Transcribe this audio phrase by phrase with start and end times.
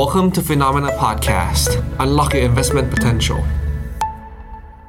[0.00, 1.68] Welcome to Phenomena Podcast
[2.02, 3.40] Unlock your investment potential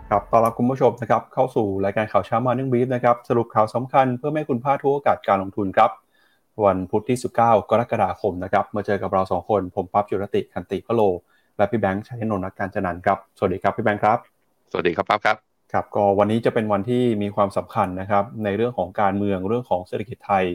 [0.10, 5.92] ครับตอนรับคุณผู้ชมนะครับ เข้าสู่รายการข่าวเช้ามานึ่งบีฟนะครับ สรุปข่าวสำคัญเพื่อให้คุณพลาดทุกโอกาสการลงทุนครับ
[6.66, 11.02] วันพุธที่ 19 กรกฎาคมนะครับ มาเจอกับเรา 2 คน ผมปั๊บจุรติคันติพโล
[11.58, 14.20] และพี่แบงค์ชัยนนท์นักการจันันครับ สวัสดีครับพี่แบงค์ครับ
[14.72, 15.38] สวัสดีครับปั๊บครับ
[15.74, 20.46] ครับก็วันนี้จะเป็นวันที่มีความสำคัญนะครับในเรื่องของการเมืองเรื่องของเศรษฐกิจไทย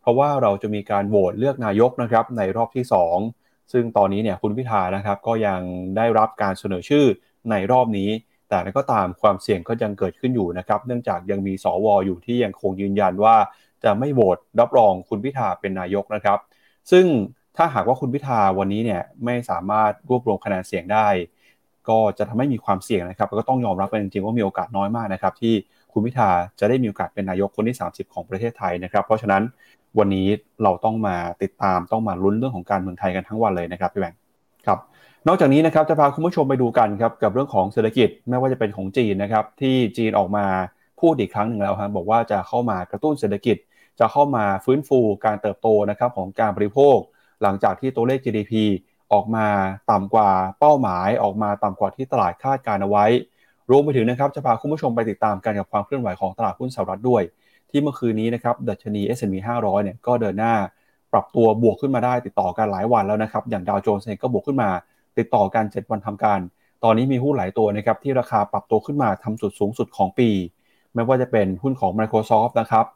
[0.00, 3.39] เพราะว่าเราจะมีการโหวตเลือกนายกนะครับในรอบที่ 2
[3.72, 5.60] ซึ่งตอนนี้เนี่ยคุณพิธานะครับก็ยัง
[5.96, 7.04] ได้รับการเสนอชื่อ
[7.50, 8.10] ในรอบนี้
[8.48, 13.36] แต่ก็ตามความเสี่ยงก็ยังเกิดขึ้นอยู่นะครับ เนื่องจากยังมีสวอยู่ที่ยังคงยืนยันว่า
[13.84, 16.38] จะไม่โหวตรับรองคุณพิธาเป็นนายกนะครับ
[16.90, 17.06] ซึ่ง
[17.56, 21.08] ถ้าหากว่าคุณพิธาวันนี้เนี่ยไม่สามารถรวบรวมคะแนนเสียงได้
[21.88, 25.54] ก็จะทำให้มีความเสี่ยงนะครับแล้วก็ต้องยอมรับกันจริงๆว่ามีโอกาสน้อยมากนะครับที่
[25.92, 26.30] คุณพิธา
[26.60, 29.42] จะได้มีโอกาสเป็นนายกคนที่ 30 ของประเทศไทยนะครับ เพราะฉะนั้น
[29.98, 30.26] วันนี้
[30.62, 34.18] เราต้องมาติดตามต้องมาลุ้นเรื่องของการเมืองไทยกันทั้งวันเลยนะครับพี่แบงค์
[34.66, 34.78] ครับ
[35.26, 40.46] นอกจากนี้นะครับจะพาคุณผู้ชมไปดูกันครับกับเรื่องของเศรษฐกิจไม่ว่าจะเป็นของจีนนะครับที่จีนออกมา
[41.00, 43.56] พูดอีกครั้งหนึ่งแล้วครับบอกว่าจะเข้ามากระตุ้นเศรษฐกิจ
[44.00, 46.96] จะเข้ามาฟื้นฟูการเติบโตนะครับของการบริโภค
[47.42, 48.52] หลังจากที่ตัวเลข GDP
[49.12, 49.46] ออกมา
[49.90, 50.30] ต่ำกว่า
[50.60, 53.06] เป้าหมาย ออกมาต่ำกว่าที่ตลาดคาดการเอาไว้
[53.70, 57.22] รวมไปถึงนะครับจะพาคุณผู้ชมไปติดตามกันกับความเคลื่อนไหวของตลาดหุ้นสหรัฐด้วย
[57.70, 60.54] ที่เมื่อคืนนี้นะครับดัชนี S&P 500 เนี่ยก็เดินหน้า
[61.12, 64.70] ปรับตัวบวกขึ้นมาได้ติดต่อกันหลายวันแล้วนะครับ อย่างดาวโจนส์เองก็บวกขึ้นมา
[65.18, 66.40] ติดต่อกัน 7 วันทำการ
[66.84, 70.28] ตอนนี้มีหุ้นหลายตัวนะครับที่ราคาปรับตัวขึ้นมาทำจุดสูงสุดของปี
[70.94, 72.86] ไม่ว่าจะเป็นหุ้นของ Microsoft นะครับ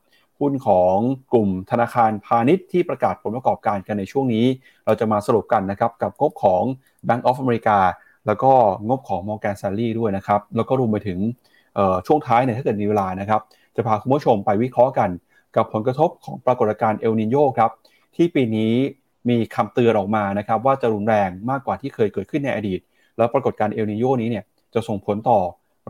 [0.41, 0.97] หุ้นของ
[1.33, 4.45] กลุ่มธนาคารพาณิชย์ที่ประกาศผลประกอบการกันในช่วงนี้
[4.87, 6.63] เราจะมาสรุปกันนะครับกับงบของ
[7.09, 7.79] Bank of America
[8.27, 8.53] แล้วก็
[8.89, 11.19] งบของ Morgan Stanley ด้วยนะครับแล้วก็รวมไปถึง
[12.07, 13.41] ช่วงท้ายเนี่ยถ้าเกิดมีเวลานะครับ
[13.77, 15.11] จะพาคุณผู้ชมไปวิเคราะห์กัน
[15.57, 17.71] กับผลกระทบของปรากฏการณ์เอลนิโยครับ
[18.17, 18.75] ที่ปีนี้
[19.29, 22.81] มีคำเตือนออกมานะครับ ว่าจะรุนแรงมากกว่าที่เคยเกิดขึ้นในอดีต
[23.17, 24.45] แล้วปรากฏการณ์เอลนิโยนี้เนี่ย
[24.75, 25.39] จะส่งผลต่อ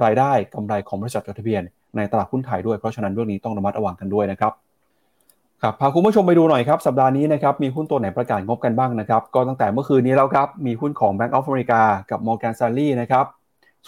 [0.05, 1.63] รายได้กำไรของบริษัทจดทะเบียน
[1.97, 4.53] ในตลาดหุ้นไทยด้วยเพราะฉะนั้นเรื่องนี้ต้องระมัดระวังกันด้วยนะครับ
[5.63, 13.25] ครับพาคุณผู้ชมไปดูหน่อยครับ สัปดาห์นี้นะครับมีหุ้นตัวไหนประกาศงบกันบ้างนะครับ ก็ตั้งแต่เมื่อคืนนี้แล้วครับ มีหุ้นของ Bank of America กับ Morgan Stanley นะครับ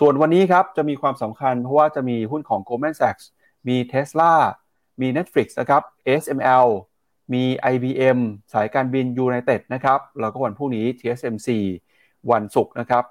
[0.00, 3.25] ส่วนวันนี้ครับจะมีความสำคัญเพราะว่าจะมีหุ้นของ Goldman Sachs
[3.69, 4.32] มี Tesla
[5.00, 5.82] มี Netflix นะครับ
[6.22, 6.66] SML
[7.34, 8.19] มี IBM
[8.53, 11.49] สายการบิน United นะครับ แล้วก็วันพรุ่งนี้ TSMC
[12.31, 13.04] วันศุกร์นะครับ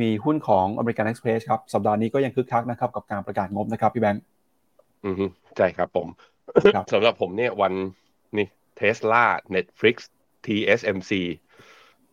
[0.00, 4.22] มีหุ้นของ American Express ครับ สัปดาห์นี้ก็ยังคึกคักนะครับ กับการประกาศงบนะครับ พี่แบงค์
[5.04, 6.08] อืมใช่ครับผม
[6.92, 7.72] สำหรับผมเนี่ยวัน
[8.36, 8.46] นี่
[8.76, 9.24] เทสลา
[9.54, 9.96] Netflix
[10.46, 11.12] TSMC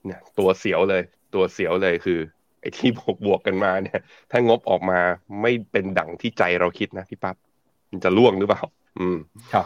[0.06, 2.20] เนี่ยตัวเสียวเลย ตัวเสียวเลยคือ
[2.62, 4.00] ไอ้ที่บวกบวกกันมาเนี่ย
[4.32, 5.00] ถ้างบออกมา
[5.42, 7.36] ไม่เป็นดั่งที่ใจเราคิดนะพี่ปั๊บ
[7.94, 8.62] มันจะล่วงหรือเปล่า
[9.00, 9.18] อืม
[9.54, 9.66] ครับ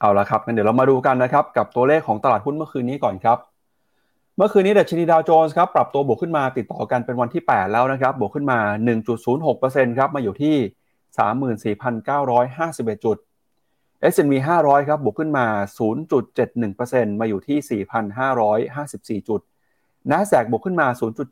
[0.00, 3.38] เอาละครับงั้นเดี๋ยวเรามาดูกันนะครับ กับตัวเลขของตลาดหุ้นเมื่อคืนนี้ก่อนครับ
[4.36, 8.58] เมื่อคืนนี้ดัชนีดาวโจนส์ครับปรับตัวบวกขึ้นมาติดต่อกันเป็นวันที่ 8 แล้วนะครับ บวกขึ้นมา
[9.28, 11.74] 1.06%ครับมาอยู่ที่
[12.96, 13.16] 34,951 จุด
[14.12, 15.46] S&P 500 ครับบวกขึ้นมา
[16.28, 17.82] 0.71%มาอยู่ที่
[19.18, 19.40] 4,554 จุด
[20.10, 20.86] NASDAQ บวกขึ้นมา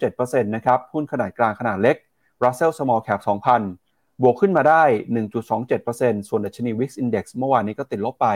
[0.05, 1.97] 0.7%นะครับหุ้นขนาดกลางขนาดเล็ก
[2.43, 3.90] Russell Small Cap 2,000
[4.23, 4.83] บวกขึ้นมาได้
[5.57, 8.29] 1.27%ส่วนดัชนี Wix Index เมื่อวานนี้ก็ติดลบไป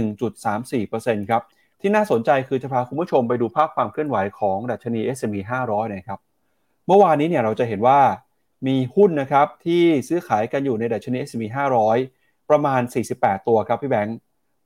[0.00, 1.42] 1.34%ครับ
[1.80, 6.18] ที่น่าสนใจคือจะพาคุณผู้ชมไปดูภาพความเคลื่อนไหวของดัชนี S&P 500นะครับ
[6.86, 8.00] เมื่อวานนี้เนี่ยเราจะเห็นว่า
[8.66, 11.42] มีหุ้นนะครับที่ซื้อขายกันอยู่ในดัชนี S&P
[11.96, 12.80] 500 ประมาณ
[13.14, 14.16] 48 ตัวครับพี่แบงค์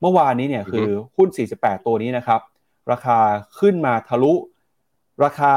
[0.01, 0.87] เมื่อวานนี้เนี่ยคือ
[1.17, 2.41] หุ้น 48 ตัวนี้นะครับ
[2.91, 3.19] ราคา
[3.59, 4.33] ขึ้นมาทะลุ
[5.23, 5.53] ราคา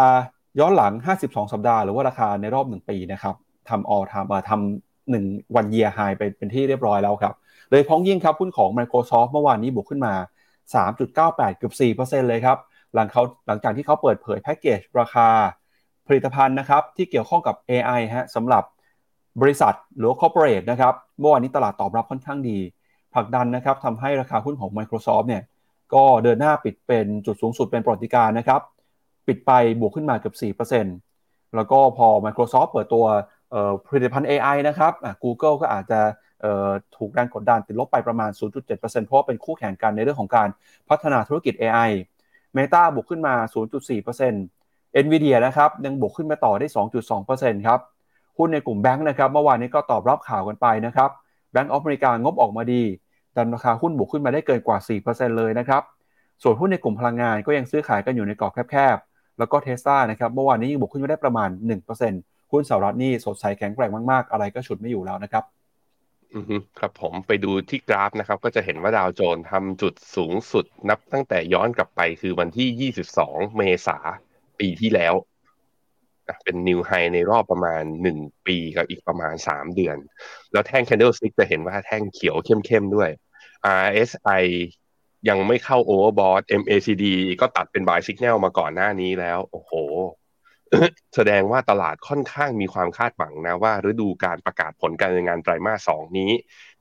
[0.59, 0.93] ย้อนหลัง
[1.25, 3.35] 52 สัปดาห์ หรือว่าราคาในรอบ 1 ปีนะครับ
[3.69, 5.25] ทำออทำทำหนึ่ง
[5.57, 7.35] วันเยียร์ไฮไปเป็นที่เรียบร้อยแล้วครับ
[7.71, 10.15] เลยพ้องยิ่งครับหุ้นของ Microsoft เมื่อวานนี้บวกขึ้นมา
[10.83, 12.59] 3.98 เกือบ 4%เลยครับ
[12.95, 15.29] หลังเขาหลังจากที่เขาเปิดเผยแพ็กเกจราคา
[16.07, 18.65] ผลิตภัณฑ์นะครับ ที่เกี่ยวข้องกับ AI ฮะสำหรับ
[19.41, 22.59] บริษัทหรือ corporate นะครับ เมื่อวานนี้ตลาดตอบรับค่อนข้างดี
[23.15, 25.43] ผลักดันนะครับทำให้ราคาหุ้นของ Microsoft เนี่ย
[25.95, 28.61] ก็เดินหน้าปิดเป็นจุดสูงสุดเป็นประวัติการนะครับ
[29.27, 29.51] ปิดไป
[29.81, 30.57] บวกขึ้นมาเกือบ
[30.91, 33.05] 4%แล้วก็พอ Microsoft เปิดตัว
[33.87, 34.93] ผลิตภัณฑ์ AI นะครับ
[35.25, 36.01] Google ก็อาจจะ
[36.97, 38.31] ถูกแรงกดดันติดลบไปประมาณ
[38.69, 40.49] 0.7%เพราะเป็นคู่แข่งกันในเรื่องของการ
[40.89, 41.91] พัฒนาธุรกิจ AI
[42.57, 43.35] Meta บวกขึ้นมา
[44.15, 46.67] 0.4% NVIDIA นะครับยังบวกขึ้นมาต่อได้
[47.17, 47.81] 2.2%ครับ
[48.39, 51.11] หุ้นในกลุ่มแบงค์นะครับเมื่อวานนี้ก็ตอบรับข่าวกันไปนะครับ
[51.55, 52.83] Bank of America งบออกมาดี
[53.37, 55.83] ดันราคาหุ้นบวกขึ้นมาได้เกินกว่า 4%เลยนะครับ
[56.43, 61.49] ส่วนหุ้นในกลุ่มพลังงานก็ยังซื้อขายกันอยู่ในกรอบแคบๆแล้วก็เทสลานะครับเมื่อวานนี้ยังบวกขึ้นมาได้ประมาณ
[61.93, 65.45] 1% หุ้นสหรัฐนี่สดใสแข็งแกร่งมากๆ อะไรก็ฉุดไม่อยู่แล้วนะครับ
[66.35, 66.45] อือ
[66.79, 73.99] ครับผมไปดูที่กราฟนะครับ ก็จะเห็นว่าดาวโจนทำจุดสูงสุดนับตั้งแต่ย้อนกลับไปคือวันที่ 22 เมษา
[74.61, 75.15] ปีที่แล้ว
[76.45, 79.97] เป็นนิวไฮในรอบประมาณหนึ่งปีกับอีกประมาณสามเดือน
[80.53, 83.11] แล้วแท่ง candlestick จะเห็นว่าแท่งเขียวเข้มๆด้วย
[83.87, 84.45] RSI
[85.29, 87.05] ยังไม่เข้า overbought MACD
[87.41, 89.73] ก็ตัดเป็น buy signal มาก่อนหน้านี้แล้ว โอ้โห
[91.15, 96.31] แสดงว่าตลาดค่อนข้างมีความคาดหวังนะว่าฤดูการประกาศผลการดำเนินงานไตรมาสสองนี้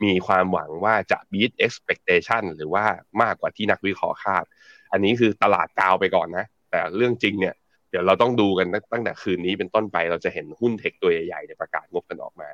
[0.04, 2.86] มีความหวังว่าจะ beat expectation หรือว่า
[3.22, 4.44] มากกว่าที่นักวิเคราะห์คาด
[4.92, 7.56] อันนี้คือตลาดกาวไปก่อนนะ แต่เรื่องจริงเนี่ย
[7.90, 12.50] เดี๋ยวเราต้องดูกันตั้งแต่คืนนี้เป็นต้นไปเราจะเห็นหุ้น tech ตัวใหญ่ๆประกาศงบกันออกมา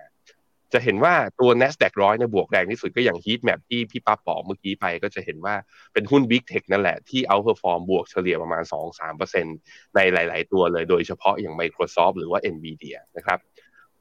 [0.74, 5.56] จะเห็นว่าตัว NASDAQ ร้อยเนี่ยบวกแรงที่สุดก็อย่าง heat map ที่พี่ปั๊บบอกเมื่อกี้ไปก็จะเห็นว่า
[5.94, 8.64] เป็นหุ้น Big Tech นั่นแหละที่ outperform บวกเฉลี่ยประมาณ
[9.30, 13.40] 2-3%ในหลาย ๆ ตัวเลยโดยเฉพาะอย่าง Microsoft หรือว่า Nvidia นะครับ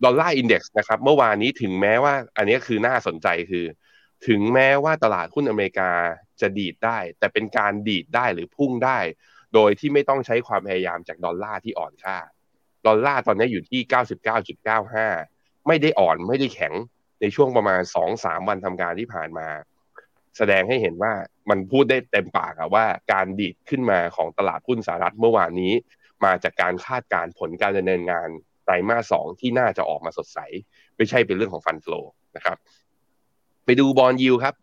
[0.04, 3.64] Dollar Index นะครับเมื่อวานนี้ถึงแม้ว่าอันนี้คือน่าสนใจคือ
[4.28, 5.90] ถึงแม้ว่าตลาดหุ้นอเมริกา
[6.40, 8.98] จะดีดได้ แต่เป็นการดีดได้หรือพุ่งได้
[9.54, 12.18] โดยที่ไม่ต้องใช้ความพยายามจากดอลลาร์ที่อ่อนค่า
[12.86, 13.80] ดอลลาร์ตอนนี้อยู่ที่
[14.66, 16.74] 99.95 ไม่ได้อ่อนไม่ได้แข็ง
[17.20, 17.80] ในช่วงประมาณ
[18.14, 19.48] 2-3วันทำการที่ผ่านมา
[20.36, 21.12] แสดงให้เห็นว่า
[21.50, 25.72] มันพูดได้เต็มปากว่าการดีดขึ้นมาของตลาดหุ้นสหรัฐเมื่อวานนี้
[26.24, 28.28] มาจากการคาดการผลการดำเนินงาน
[28.64, 30.38] ไตรมาสสองที่น่าจะออกมาสดใส
[30.96, 32.00] ไม่ใช่เป็นเรื่องของฟันฟลอ
[32.36, 32.56] นะครับ
[33.64, 34.54] ไปดูบอลยิวครับ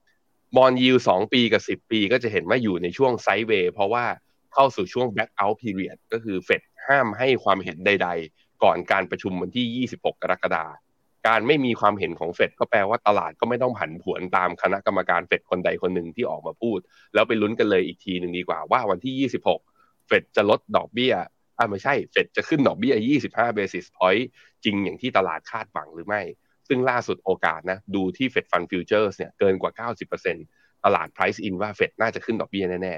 [0.57, 4.06] บอลยิวสองปีกับสิบปีก็จะเห็นว่าอยู่ในช่วงไซด์เวย์เพราะว่า
[4.53, 10.84] เข้าสู่ช่วง back out period ก็คือเฟดห้ามให้ความเห็นใด ๆ ก่อนการประชุมวันที่ 26 กรกฎาคม
[11.27, 16.80] การไม่มีความเห็นของเฟดก็แปลว่าตลาดก็ไม่ต้องผันผวนตามคณะกรรมการเฟดคนใดคนหนึ่งที่ออกมาพูด
[17.13, 19.30] แล้วไปลุ้นกันเลยอีกทีหนึ่งดีกว่าว่าวันที่
[19.62, 21.13] 26 เฟดจะลดดอกเบี้ย
[21.57, 22.95] อ่าไม่ใช่เฟดจะขึ้นดอกเบี้ย
[23.31, 24.24] 25 basis point
[24.63, 26.22] จริงอย่างที่ตลาดคาดหวังหรือไม่
[26.68, 29.89] ซึ่งล่าสุดโอกาสนะดูที่ Fed Fund Futures เนี่ยเกินกว่า
[30.33, 32.95] 90%ตลาด price in ว่าเฟดน่าจะขึ้นดอกเบี้ยแน่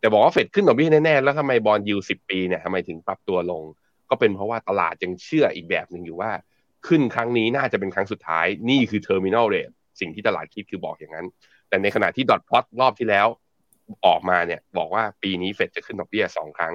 [0.00, 3.62] แต่บอกว่าเฟดขึ้นดอกเบี้ยแน่ๆแล้วทำไม bond yield สิบปีเนี่ยทำไมถึงปรับตัวลง
[4.10, 6.30] ก็เป็นเพราะว่าตลาดยังเชื่ออีกแบบหนึ่งอยู่ว่า
[6.88, 11.26] ขึ้นครั้งนี้น่าจะเป็นครั้งสุดท้ายนี่คือ terminal rate สิ่งที่ตลาดคิดคือบอกอย่างนั้น
[11.68, 13.26] แต่ในขณะที่ dot plot รอบที่แล้ว
[14.06, 16.74] ออกมาเนี่ยบอกว่าปีนี้เฟดจะขึ้นดอกเบี้ยสองครั้ง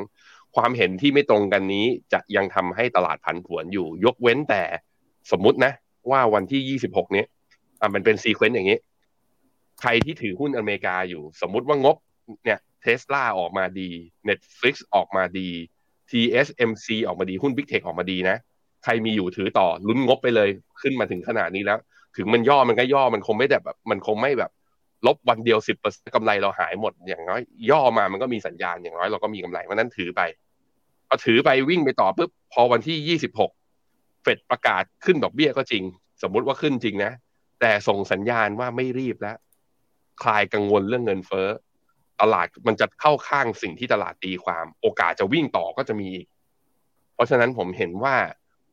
[0.55, 4.63] ความเห็นที่ไม่ตรงกันนี้จะยังทำให้ตลาดผันผวนอยู่ ยกเว้นแต่
[5.31, 5.73] สมมุตินะ
[6.11, 7.23] ว่าวันที่ยี่สิบหกนี้
[7.79, 8.77] อ่ามันเป็น sequence อย่างนี้
[9.81, 11.97] ใครที่ถือหุ้นอเมริกาอยู่ สมมุติว่างบ
[12.45, 13.89] เนี่ยเทสลาออกมาดี
[14.29, 15.49] Netflix ออกมาดี
[16.09, 18.37] TSMC ออกมาดีหุ้น Big Tech ออกมาดีนะ
[18.83, 20.49] ใครมีอยู่ถือต่อลุ้นงบไปเลย
[20.81, 21.79] ขึ้นมาถึงขนาดนี้แล้ว
[22.17, 24.51] ถึงมันย่อมันก็ย่อมันคงไม่แบบ มันคงไม่แบบ
[25.07, 27.41] ลบวันเดียวสิบเปอร์เซ็นต์กำไรเราหายหมดอย่างน้อย
[27.71, 30.21] ย่อมามันก็มีสัญญาณอย่างน้อยเราก็มีกำไรเพราะนั้นถือไป
[31.07, 33.51] พอถือไปวิ่งไปต่อปุ๊บพอวันที่ยี่สิบหก
[34.23, 35.83] เฟดประกาศขึ้นดอกเบี้ยก็จริง
[36.23, 37.11] สมมุติว่าขึ้นจริงนะ
[37.61, 39.37] แต่ส่งสัญญาณว่าไม่รีบแล้ว
[40.23, 41.47] คลายกังวลเรื่องเงินเฟ้อ
[42.21, 46.09] ตลาดมันจะเข้าข้างสิ่งที่ตลาดตีความ โอกาสจะวิ่งต่อก็จะมี
[47.13, 48.15] เพราะฉะนั้นผมเห็นว่า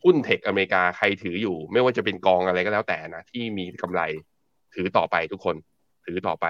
[0.03, 4.03] หุ้นเทคอเมริกาใครถืออยู่ ไม่ว่าจะเป็นกองอะไรก็แล้วแต่นะที่มีกำไร
[4.75, 5.56] ถือต่อไปทุกคน
[6.06, 6.47] ถือต่อไป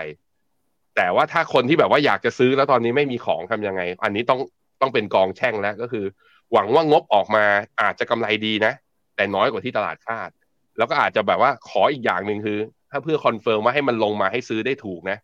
[0.96, 4.40] แต่ว่าถ้าคนที่แบบว่าอยากจะซื้อแล้วตอนนี้ไม่มีของทำยังไง อันนี้ต้อง
[4.80, 6.04] ต้องเป็นกองแช่งแล้วก็คือ
[6.52, 7.44] หวังว่างบออกมา
[7.80, 8.72] อาจจะกำไรดีนะ
[9.16, 10.30] แต่น้อยกว่าที่ตลาดคาด
[10.78, 12.58] แล้วก็อาจจะแบบว่าขออีกอย่างหนึ่งคือ
[12.90, 15.18] ถ้าเพื่อ confirm ว่าให้มันลงมาให้ซื้อได้ถูกนะ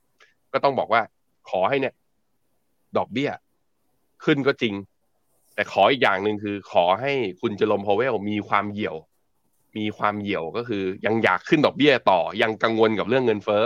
[0.52, 1.02] ก็ต้องบอกว่า
[1.50, 1.94] ขอให้เนี่ย
[2.96, 3.30] ดอกเบี้ย
[4.24, 4.74] ขึ้นก็จริง
[5.54, 8.96] แต่ขออีกอย่างหนึ่งคือ ขอให้คุณเจลมพาวเวลมีความเหี่ยว
[9.78, 13.64] มีความเหี่ยวก็คือยังอยากขึ้นดอกเบี้ยต่อ ยังกังวลกับเรื่องเงินเฟ้อ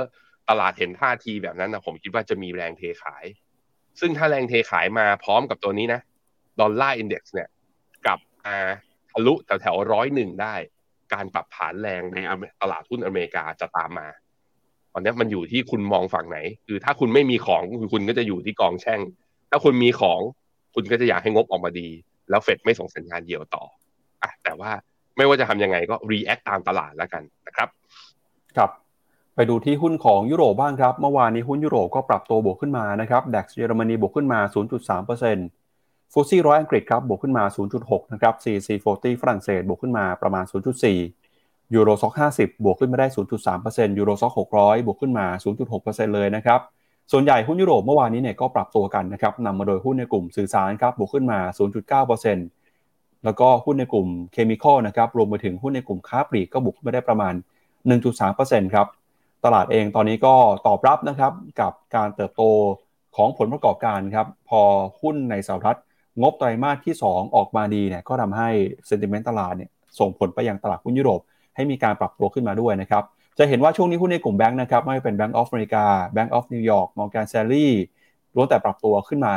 [0.49, 3.25] ตลาดเห็นท่าทีแบบนั้นนะผมคิดว่าจะมีแรงเทขาย
[4.01, 6.01] ซึ่งถ้าแรงเทขายมาพร้อมกับตัวนี้นะ
[6.61, 7.49] ดอลลาร์อินเด็กซ์เนี่ย
[8.07, 8.57] กับอา
[9.11, 10.55] ทะลุแถวแถวร้อยหนึ่งได้
[11.13, 12.17] การปรับฐานแรงใน
[12.63, 14.09] ตลาดหุ้นอเมริกาจะตามมา
[14.93, 17.63] ตอนนี้มันอยู่ที่คุณมองฝั่งไหน คือถ้าคุณไม่มีของ
[17.93, 19.01] คุณก็จะอยู่ที่กองแช่ง
[19.51, 20.21] ถ้าคุณมีของ
[20.81, 21.89] คุณก็จะอยากให้งบออกมาดี
[22.31, 23.65] แล้วเฟดไม่ส่งสัญญาณเดียวต่อ
[24.23, 24.71] อะแต่ว่า
[25.17, 27.69] ไม่ว่าจะทำยังไงก็ react ตามตลาดแล้วกันนะครับ
[28.57, 28.71] ครับ
[29.35, 34.41] ไปดูที่หุ้นของยุโรปบ้างครับ เมื่อวานนี้หุ้นยุโรปก็ปรับตัวบวกขึ้นมานะครับ DAX เยอรมนีบวกขึ้นมา
[35.27, 37.45] 0.3% FTSE ร้อยอังกฤษครับบวกขึ้นมา
[37.79, 38.69] 0.6 นะครับ CAC
[38.99, 40.45] 40ฝรั่งเศสบวกขึ้นมาประมาณ
[41.09, 43.07] 0.4 Euro Stoxx 50 บวกขึ้นมาได้
[43.53, 45.27] 0.3% Euro Stoxx 600 บวกขึ้นมา
[45.71, 46.61] 0.6%เลยนะครับ
[47.13, 51.39] ส่วนใหญ่หุ้นยุโรปเมื่อวานนี้เนี่ยก็ปรับตัวกันนะครับนำมาโดยหุ้นในกลุ่มสื่อสารครับบวกขึ้นมา
[52.07, 57.35] 0.9%แล้วก็หุ้นในกลุ่มเคมีคอลนะครับรวมไปถึงหุ้นในกลุ่มค้าปลีกก็บวกขึ้นมาได้ประมาณ
[58.05, 58.87] 1.3%ครับ
[59.45, 60.35] ตลาดเองตอนนี้ก็
[60.67, 62.43] ตอบรับนะครับกับการเติบโต
[63.17, 64.61] ของผลประกอบการครับพอ
[65.01, 65.79] หุ้นในสหรัฐ
[66.21, 68.49] งบไตรมาสที่ 2 ออกมาดีเนี่ยก็ทำให้
[68.87, 71.21] เซนติเมนต์ตลาดเนี่ยส่งผลไปยังตลาดหุ้นยุโรป
[71.57, 73.05] ให้มีการปรับตัวขึ้นมาด้วยนะครับ
[73.39, 75.85] จะเห็นว่าช่วงนี้หุ้นในกลุ่มแบงค์นะครับไม่ว่าเป็น Bank of America
[76.17, 77.69] Bank of New York Morgan Stanley
[78.35, 79.35] ล้วนแต่ปรับตัวขึ้นมา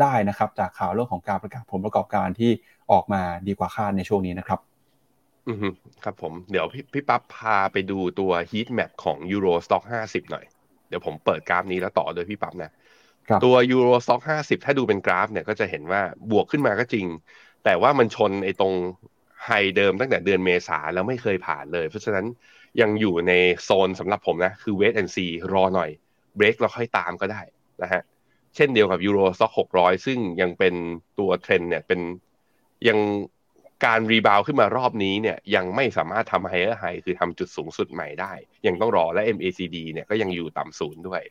[0.00, 2.50] ได้นะครับ จากข่าวเรื่องของการประกาศผลประกอบการที่
[2.92, 4.60] ออกมาดีกว่าคาดในช่วงนี้นะครับ
[5.48, 5.58] อืม
[6.04, 10.44] ครับผมเดี๋ยวพี่พี่ปั๊บพาไปดูตัว heat map ของ Euro Stock 50 หน่อย
[10.88, 12.70] เดี๋ยวผมเปิดกราฟนี้แล้วต่อโดยพี่ปั๊บนะ
[13.44, 17.06] ตัว Euro Stock 50 ถ้าดูเป็นกราฟเนี่ยก็จะเห็นว่าบวกขึ้นมาก็จริง
[17.64, 18.74] แต่ว่ามันชนไอ้ตรง
[19.46, 22.26] ไฮเดิมตั้งแต่เดือนเมษาแล้วไม่เคยผ่านเลย เพราะฉะนั้น
[22.80, 23.32] ยังอยู่ใน
[23.64, 25.90] โซนสำหรับผมนะ คือ wait and see รอหน่อย
[26.36, 27.42] เบรกแล้วค่อยตามก็ได้
[27.82, 28.02] นะฮะ
[28.56, 30.74] เช่นเดียวกับ Euro Stoxx หกร้อยซึ่งยังเป็น
[31.18, 32.00] ตัวเทรนเนี่ยเป็น
[32.88, 32.98] ยัง
[33.86, 38.32] การ rebound ขึ้นมารอบนี้เนี่ยยังไม่สามารถทำ higher high คือทำจุดสูงสุดใหม่ได้
[38.66, 41.22] ยังต้องรอและ MACD เนี่ยก็ยังอยู่ต่ำศูนย์ด้วย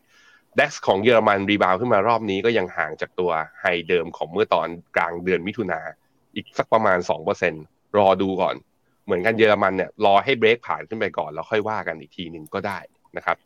[0.60, 4.68] DAX ของเยอรมัน rebound ขึ้นมารอบนี้ก็ยังห่างจากตัว high เดิมของเมื่อตอน
[4.98, 5.80] กลางเดือนมิถุนา
[6.36, 7.00] อีกสักประมาณ
[7.48, 8.56] 2%รอดูก่อน
[9.08, 12.80] เหมือนกันเยอรมันเนี่ยรอให้เบรกผ่านขึ้นไปก่อนแล้วค่อยว่ากันอีกทีหนึ่งก็ได้
[13.18, 13.38] นะครับ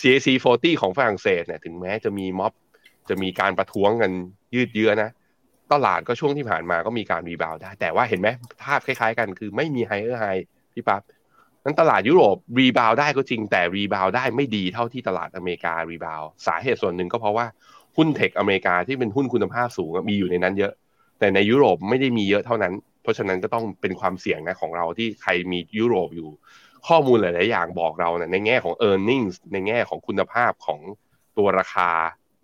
[0.00, 2.52] CAC 40 ของฝรั่งเศสเนี่ยถึงแม้จะมีม็อบ
[3.08, 4.10] จะมีการประท้วงกัน
[4.54, 5.10] ยืดเยื้อนะ
[5.72, 8.28] ตลาดก็ช่วงที่ผ่านมาก็มีการ rebound ได้ แต่ว่าเห็นไหม
[8.62, 10.26] ภาพคล้ายๆกันคือไม่มี higher high
[10.72, 11.02] พี่ปั๊บ
[11.64, 17.46] นั้นตลาดยุโรป rebound ได้ก็จริงแต่ rebound ได้ไม่ดีเท่าที่ตลาดอเมริกา rebound สาเหตุส่วนหนึ่งก็เพราะว่า
[17.96, 20.72] หุ้น tech อเมริกาที่เป็นหุ้นคุณภาพสูงมีอยู่ในนั้นเยอะ
[21.18, 26.30] แต่ในยุโรปไม่ได้มีเยอะเท่านั้น เพราะฉะนั้นก็ต้องเป็นความเสี่ยงนะของเราที่ใครมียุโรปอยู่
[26.88, 30.80] ข้อมูลหลาย ๆ อย่างบอกเราเนี่ยในแง่ของ e a r n i n g ในแง่ของคุณภาพของ
[31.38, 31.90] ตัวราคา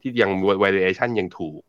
[0.00, 0.30] ที่ยัง
[0.62, 1.62] valuation ยังถูก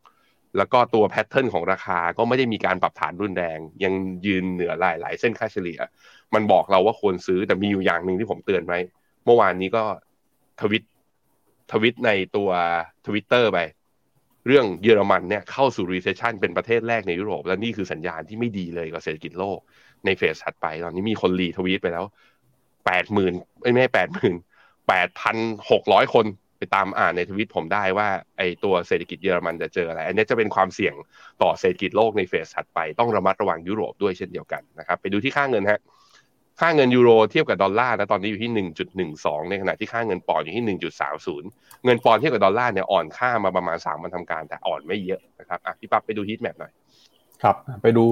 [0.56, 3.92] แล้วก็ตัวแพทเทิร์นของราคาก็ไม่ได้มีการปรับฐานรุนแรง ยัง
[4.26, 5.78] ยืนเหนือหลายหลายเส้นค่าเฉลี่ย
[6.34, 8.78] มันบอกเราว่าควรซื้อแต่มีอยู่อย่างหนึ่งที่ผมเตือนไว้
[9.24, 9.84] เมื่อวานนี้ก็
[10.60, 10.82] ทวิต
[11.72, 12.50] ทวิตในตัว
[13.06, 13.58] ทวิตเตอร์ไป
[14.48, 19.58] เรื่องเยอรมันเนี่ยเข้าสู่ recession เป็นประเทศแรกในยุโรป และนี่คือสัญญาณที่ไม่ดีเลยกับเศรษฐกิจโลก
[20.06, 22.04] ใน phase ถัดไป ตอนนี้มีคน retweet ไปแล้ว
[22.86, 24.34] แปดหมื่นไม่ไม่แปดหมื่น
[24.88, 25.36] แปดพัน
[25.70, 26.26] หกร้อยคน
[26.58, 30.94] ไปตามอ่านในทวิตผมได้ว่าไอตัวเศรษฐกิจเยอรมันจะเจออะไร อันนี้จะเป็นความเสี่ยง
[31.42, 35.80] ต่อเศรษฐกิจโลกใน phase ถัดไป ต้องระมัดระวังยุโรปด้วยเช่นเดียวกันนะครับ ไปดูที่ค่าเงินฮะ
[36.60, 41.48] ค่าเงินยูโรเทียบกับดอลลาร์นะตอนนี้อยู่ที่หนึ่งจุดหนึ่งสองในขณะที่ค่าเงินปอนด์อยู่ที่หนึ่งจุดสามศูนย์
[41.84, 46.72] เงินปอนด์เทียบกับดอลลาร์เนี่ยอ่อนค่ามาประมาณสามวันทำการ แต่อ่อนไม่เยอะนะครับอะพี่ปั๊บไปดู heat map หน่อย
[47.42, 48.04] ครับ ไปดู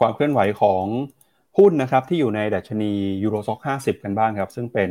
[0.00, 0.84] ความเคลื่อนไหวของ
[1.58, 4.90] หุ้นนะครับที่อยู่ในดัชนี Euro Stoxx 50 กันบ้างครับ ซึ่งเป็น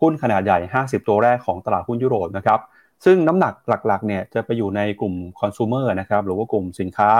[0.00, 2.60] หุ้นขนาดใหญ่ 50 ตัวแรกของตลาดหุ้นยุโรปนะครับ
[3.04, 3.54] ซึ่งน้ำหนัก
[3.86, 7.10] หลักๆเนี่ยจะไปอยู่ในกลุ่มคอน sumer นะครับหรือว่ากลุ่มสินค้า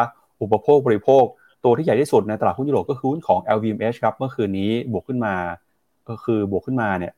[0.42, 1.24] อุปโภคบริโภค
[1.64, 5.34] ตัวที่ใหญ่ที่สุดในตลาดหุ้นยุโรปก็คือหุ้นของ LVMH ครับ เมื่อคืนนี้บวกขึ้นมา
[6.08, 7.12] ก็คือบวกขึ้นมาเนี่ย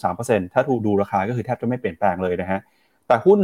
[0.00, 2.60] 0.03%ถ้าดูดูราคาก็คือแทบจะไม่เปลี่ยนแปลงเลยนะฮะ
[3.06, 3.40] แต่หุ้น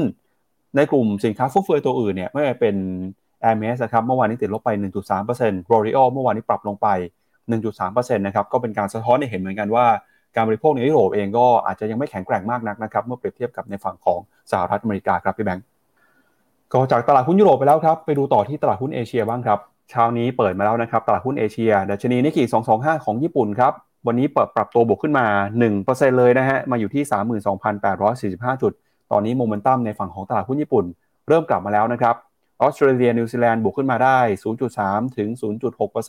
[0.76, 2.76] ในกลุ่มสินค้าฟุ่มเฟือยตัวอื่นเนี่ย ไม่ว่าเป็น
[3.44, 4.70] Hermes นะครับเมื่อวานนี้ติดลบไป
[5.20, 6.88] 1.3% L'Oreal เมื่อวานนี้ปรับลงไป
[7.56, 9.86] 1.3%นะครับ ก็เป็นการสะท้อนให้เห็นเหมือนกันว่า
[10.36, 14.20] การบริโภคในยุโรปเองก็อาจจะยังไม่แข็งแกร่งมากนักนะครับ เมื่อเปรียบเทียบกับในฝั่งของ
[14.50, 15.64] สหรัฐอเมริกาครับพี่แบงก์
[16.72, 19.58] ก็จากตลาดหุ้นยุโรปไปแล้วครับ ไปดูต่อที่ตลาดหุ้นเอเชียบ้างครับ
[19.92, 22.44] เช้านี้เปิดมาแล้วนะครับ ตลาดหุ้นเอเชียดัชนีนิกเกิ
[22.74, 23.72] 225 ของญี่ปุ่นครับ
[24.06, 25.26] วันนี้เปิดปรับตัวบวกขึ้นมา
[25.72, 27.02] 1%เลยนะฮะ มาอยู่ที่
[27.72, 28.72] 32,845 จุด
[29.10, 30.84] ตอนนี้โมเมนตัมในฝั่งของตลาดหุ้นญี่ปุ่น
[31.28, 32.14] เริ่มกลับมาแล้วนะครับ
[32.60, 34.18] ออสเตรเลีย นิวซีแลนด์บวกขึ้นมาได้
[34.68, 35.28] 0.3 ถึง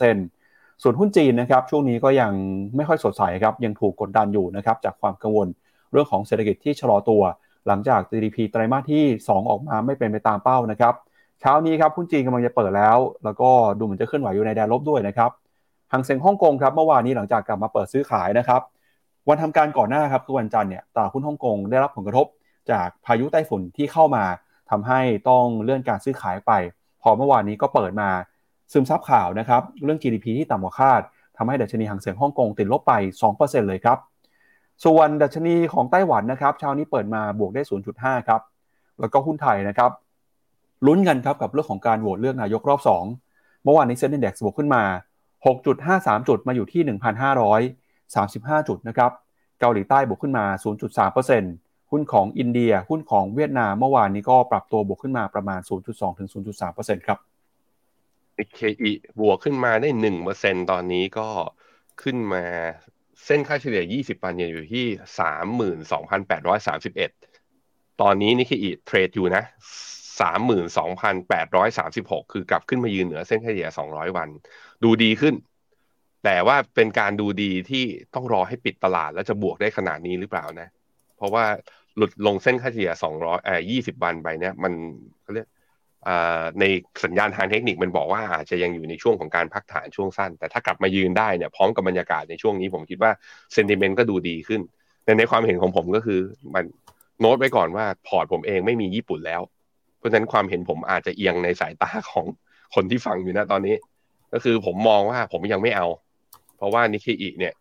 [0.02, 2.32] 0.6%ส่วนหุ้นจีนนะครับ ช่วงนี้ก็ยัง
[2.76, 5.48] ไม่ค่อยสดใสครับ ยังถูกกดดันอยู่นะครับจากความกังวล
[5.92, 7.22] เรื่องของเศรษฐกิจที่ชะลอตัว
[7.66, 10.94] หลังจาก GDP ไตรมาสที่ 2 ออกมาไม่เป็นไปตามเป้านะครับ
[11.40, 15.30] เช้านี้ครับหุ้นจีนกำลังจะเปิดแล้ว แล้วก็ดูเหมือนจะเคลื่อนไหวอยู่ในแดนลบด้วยนะครับ
[15.92, 18.60] หางเซ็งฮ่องกงครับเมื่อวานนี้หลังจากกลับมาเปิดซื้อขายนะครับ
[19.28, 22.26] วันทำการก่อนหน้าครับคือวันจันทร์เนี่ยตลาดหุ้นฮ่องกงได้รับผลกระทบ
[22.70, 24.24] จากพายุไต้ฝุ่นที่เข้ามา
[24.70, 26.52] ทำให้ต้องเลื่อนการซื้อขายไป
[27.02, 28.08] พอเมื่อวานนี้ก็เปิดมา
[28.72, 31.00] ซึมซับข่าวนะครับเรื่อง GDP ที่ต่ำกว่าคาด
[31.36, 32.92] ทำให้ดัชนีหางเสียงฮ่องกงติดลบไป
[33.30, 33.98] 2%เลยครับ
[34.84, 37.62] ส่วนดัชนีของไต้หวันนะครับเช้านี้เปิดมาบวกได้
[37.94, 38.40] 0.5 ครับ
[39.00, 39.90] แล้วก็หุ้นไทยนะครับ
[40.86, 42.80] ลุ้นกันครับกับเรื่องของการโหวตเลือกนายกรอบ
[43.20, 44.82] 2 เมื่อวานนี้เซ็นดี x บวกขึ้นมา
[45.56, 46.82] 6.53 จุดมาอยู่ที่
[47.60, 49.10] 1,535 จุดนะครับ
[49.60, 50.44] เกาหลีใต้บวกขึ้นมา
[51.18, 55.60] 0.3%หุ้นของอินเดีย หุ้นของเวียดนามเมื่อวานนี้ก็ปรับตัวบวกขึ้นมาประมาณ
[56.28, 57.18] 0.2-0.3%ครับ
[58.38, 61.28] นิเคอีบวกขึ้นมาได้หนึ่งเปอร์เซ็นตอนนี้ก็
[62.02, 62.44] ขึ้นมา
[63.24, 64.86] เส้นค่าเฉลี่ยยี่สิบปันอยู่ที่
[65.18, 67.10] สามหมื่นสองพันแปดร้อยสามสิบเอ็ด
[68.00, 69.44] ตอนนี้นิเคอีเทรดอยู่นะ
[70.20, 74.28] สามหมื่นสองพันแปดร้อยสามสิบหกคือกลับขึ้นมายืนเหนือเส้นค่าเฉลี่ยสองร้อยวัน
[74.84, 75.34] ดูดีขึ้น
[76.24, 80.68] แต่ว่าเป็นการดูดีที่ต้องรอให้ปิดตลาดแล้วจะบวกได้ขนาดนี้หรือเปล่านะ
[81.16, 81.44] เพราะว่า
[81.96, 84.72] หลุดลงเส้นค่าเฉลี่ยสองร้อยเอ่อยี่สิบวันไปเนี่ยมัน
[85.22, 85.48] เขาเรียก
[86.60, 86.64] ใน
[87.04, 93.12] สัญญาณทางเทคนิคมันบอกว่าอาจจะยังอยู่ในช่วงของการพักฐานช่วงสั้น แต่ถ้ากลับมายืนได้เนี่ยพร้อมกับบรรยากาศในช่วงนี้ผมคิดว่า
[93.54, 94.60] เซนติเมนต์ก็ดูดีขึ้น
[95.18, 96.20] ในความเห็นของผมก็คือ
[96.54, 96.64] มัน
[97.20, 99.40] โน้ตไว้ก่อนว่าพอร์ตผมเองไม่มีญี่ปุ่นแล้ว
[100.04, 102.26] ราะฉะนั้นความเห็นผมอาจจะเอียงในสายตาของ
[102.74, 103.76] คนที่ฟังอยู่นะตอนนี้
[104.32, 105.86] ก็คือผมมองว่าผมยังไม่เอา
[106.56, 107.54] เพราะว่านิเคอีเนี่ย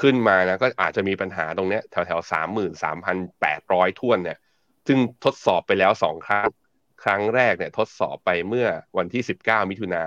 [0.00, 4.38] ขึ้นมานะก็อาจจะมีปัญหาตรงเนี้ยแถวแถวสามหมื่นสามพันแปดร้อยท่วนเนี่ย
[4.86, 6.48] ซึ่งทดสอบไปแล้วสองครั้ง
[7.02, 8.66] ครั้งแรกเนี่ยทดสอบไปเมื่อ
[8.98, 10.04] วันที่สิบเก้ามิถุนา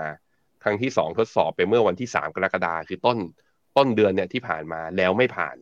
[0.62, 3.18] ครั้งที่สองทดสอบไปเมื่อวันที่สามกรกฎาคือต้น
[3.76, 5.56] ต้นเดือนเนี่ยที่ผ่านมาแล้วไม่ผ่าน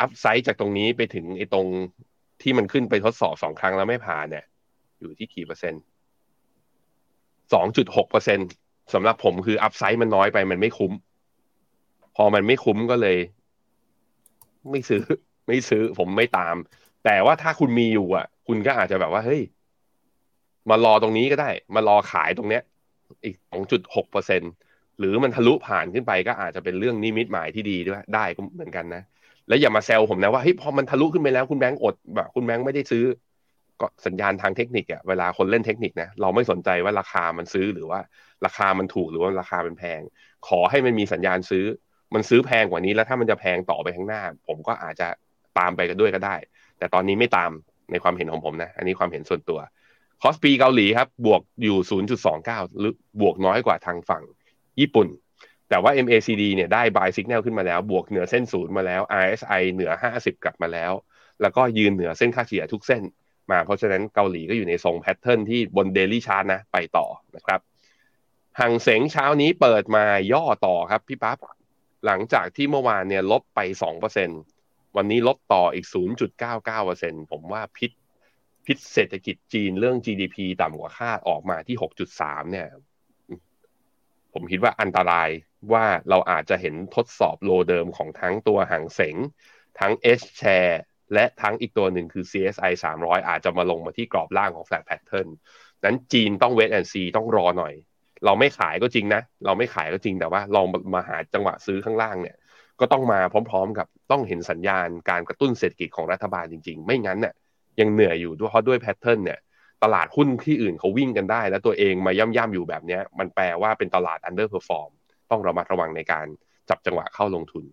[0.00, 1.66] upside จากตรงนี้ไปถึงไอ้ตรง
[2.42, 4.44] ที่มันขึ้นไปทดสอบสองครั้งแล้วไม่ผ่านเนี่ย
[5.00, 5.82] อยู่ที่กี่เปอร์เซ็นต์
[7.52, 8.38] สองจุดหกเปอร์เซ็นต์
[8.94, 10.92] สำหรับผมคือ upside มันน้อยไปมันไม่คุ้ม
[12.16, 13.18] พอมันไม่คุ้มก็เลย
[14.70, 15.02] ไม่ซื้อ
[15.46, 16.56] ไม่ซื้อ ผมไม่ตาม
[17.04, 19.42] แต่ว่าถ้าคุณมีอยู่อะ คุณก็อาจจะแบบว่าเฮ้ย
[20.70, 22.62] มารอตรงนี้ก็ได้ มารอขายตรงเนี้ย
[23.24, 24.42] อีกสองจุดหกเปอร์เซ็น
[24.98, 29.02] หรือมันทะลุผ่านขึ้นไปก็อาจจะเป็นเรื่องนิมิตหมายที่ดีด้วยได้ก็เหมือนกันนะ
[29.48, 33.04] แล้วอย่ามาแซวผมนะว่าเฮ้ยพอมันทะลุขึ้นไปแล้วคุณแบงค์อดแบบคุณแบงค์ไม่ได้ซื้อ
[33.80, 38.00] ก็สัญญาณทางเทคนิคอะเวลาคนเล่นเทคนิคนะเราไม่สนใจว่าราคามันซื้อหรือว่า
[38.46, 40.00] ราคามันถูกหรือว่าราคาเป็นแพง
[40.48, 41.64] ขอให้มันมีสัญญาณซื้อ
[42.14, 45.08] มันซื้อแพงกว่านี้แล้วถ้ามันจะแพงต่อไปข้างหน้า ผมก็อาจจะ
[45.58, 46.36] ตามไปกันด้วยก็ได้
[46.78, 47.50] แต่ตอนนี้ไม่ตาม
[47.90, 49.60] ในความเห็นของผมนะ อันนี้ความเห็นส่วนตัว
[50.22, 51.78] KOSPI เกาหลีครับบวกอยู่
[52.28, 54.22] 0.29 หรือบวกน้อยกว่าทางฝั่ง
[54.80, 55.08] ญี่ปุ่น
[55.68, 60.92] แต่ว่า MACD เนี่ยได้ buy signal ขึ้นมาแล้ว บวกเหนือเส้นศูนย์มาแล้ว RSI เหนือ 50 กลับมาแล้ว
[61.42, 63.02] แล้วก็ยืนเหนือเส้นค่าเฉลี่ยทุกเส้น
[63.50, 67.60] มา เพราะฉะนั้นเกาหลีก็อยู่ในทรง pattern ที่บน daily chart นะไปต่อนะครับ
[68.60, 71.38] ฮั่งเส็งเช้านี้เปิดมาย่อต่อครับพี่ปั๊บ
[72.06, 73.60] หลังจากที่เมื่อวานเนี่ยลบไป
[74.28, 75.86] 2%วันนี้ลบต่ออีก
[76.58, 77.90] 0.99%ผมว่าพิษ
[78.66, 81.76] พิษเศรษฐกิจจีนเรื่อง GDP ต่ำกว่าคาดออกมาที่
[82.14, 82.68] 6.3 เนี่ย
[84.32, 85.28] ผมคิดว่าอันตราย
[85.72, 89.16] ว่าเราอาจจะเห็นทดสอบโลเดิมของทั้งตัวห่างเสง
[89.78, 90.76] ทั้ง H share
[91.14, 95.28] และทั้งอีกตัวหนึ่งคือ CSI 300 อาจจะมาลงมาที่กรอบล่างของ flat pattern
[95.84, 97.74] นั้นจีนต้อง wait and see ต้องรอหน่อย
[98.24, 102.36] เราไม่ขายก็จริงนะ เราไม่ขายก็จริงแต่ว่าลองมาหาจังหวะซื้อข้างล่างเนี่ย
[102.80, 107.34] ก็ต้องมาพร้อมๆกับต้องเห็นสัญญาณการกระตุ้นเศรษฐกิจของรัฐบาลจริง ๆ ไม่งั้นเนี่ย
[107.80, 109.38] ยังเหนื่อยอยู่ด้วยเพราะด้วย pattern เนี่ย
[109.84, 114.90] ตลาดหุ้นที่อื่นเขาวิ่งกันได้ แล้วตัวเองมาย่ำๆอยู่แบบนี้มันแปลว่าเป็นตลาด underperform
[115.30, 116.26] ต้องระมัดระวังในการ
[116.70, 117.64] จับจังหวะเข้าลงทุน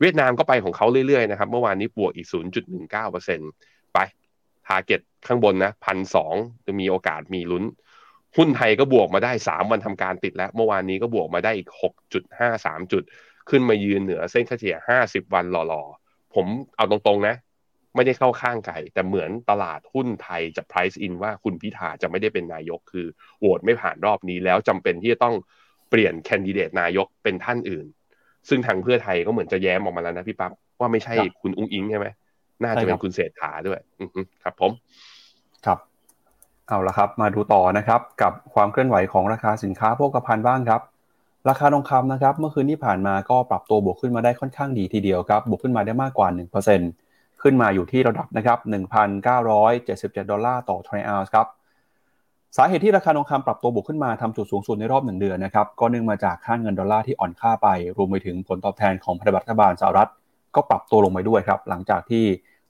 [0.00, 2.28] เวียดนามก็ไปของเขาเรื่อยๆนะครับ เมื่อวานนี้บวกอีก
[2.90, 3.98] 0.19%ไป
[4.66, 6.34] targetข้างบนนะพันสอง
[6.66, 7.64] จะมีโอกาสมีลุ้น
[8.36, 11.68] หุ้นไทยก็บวกมาได้ 3 วันทำการติดแล้ว เมื่อวานนี้ก็บวกมาได้อีก
[12.30, 13.02] 6.53 จุด
[13.50, 17.36] ขึ้นมายืนเหนือเส้นค่าเฉลี่ย 50 วันหล่อๆ ผมเอาตรงๆนะ
[17.94, 23.06] ไม่ได้เข้าข้างใครแต่เหมือนตลาดหุ้นไทยจะ price in ว่าคุณพิธาจะไม่ได้เป็นนายกคือ
[23.40, 25.34] โหวตไม่ผ่านรอบนี้แล้วจำเป็นที่จะต้อง
[25.90, 27.86] เปลี่ยนแคนดิเดตนายกเป็นท่านอื่น
[28.48, 32.06] ซึ่งทางเพื่อไทยก็เหมือนจะแย้มออกมาแล้วนะพี่ปั๊บว่าไม่ใช่คุณอุ้งอิงใช่ไหม
[32.62, 33.80] น่าจะเป็นคุณเศรษฐาด้วย
[34.42, 34.70] ครับผม
[35.66, 35.78] ครับ
[36.68, 40.82] เอาละครับ มาดูต่อนะครับ กับความเคลื่อนไหวของราคาสินค้าโภคภัณฑ์บ้างครับ
[41.48, 46.56] ราคาทองคำนะครับ เมื่อคืนที่ผ่านมาก็ปรับตัวบวกขึ้นมาได้ค่อนข้างดีทีเดียวครับ บวกขึ้นมาได้มากกว่า1%
[47.42, 48.58] ขึ้นมาอยู่ที่ระดับนะครับ
[49.24, 51.46] 1,977 ดอลลาร์ต่อทรอยออนซ์ครับ
[52.56, 60.10] สาเหตุที่ราคาทองคำปรับตัวบวกขึ้นมาทำจุดสูงสุดในรอบหนึ่งเดือนนะครับก็เนื่องมาจากค่าเงินดอลลาร์ที่อ่อนค่าไป รวมไปถึงผลตอบแทนของพันธบัตรรัฐบาลสหรัฐ
[60.54, 62.24] ก็ปรับตัวลงไปด้วยครับ หลังจากที่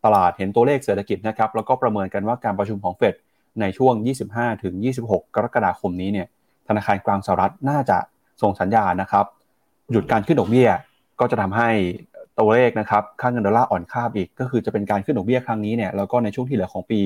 [0.05, 3.15] ตลาดเห็นตัวเลขเศรษฐกิจนะครับแล้วก็ประเมินกันว่าการประชุมของเฟด
[3.61, 3.95] ในช่วง
[4.29, 6.27] 25ถึง26 กรกฎาคมนี้เนี่ย
[6.69, 7.99] ธนาคารกลางสหรัฐน่าจะ
[8.43, 9.27] ส่งสัญญาณนะครับ
[9.93, 10.69] หยุดการขึ้นดอกเบี้ย
[11.21, 11.71] ก็จะทำให้
[12.39, 17.01] ตัวเลขนะครับค่าเงินดอลลาร์อ่อนค่าอีก ก็คือจะเป็นการขึ้นดอกเบี้ยครั้งนี้เนี่ยแล้วก็ในช่วงที่เหลือของปี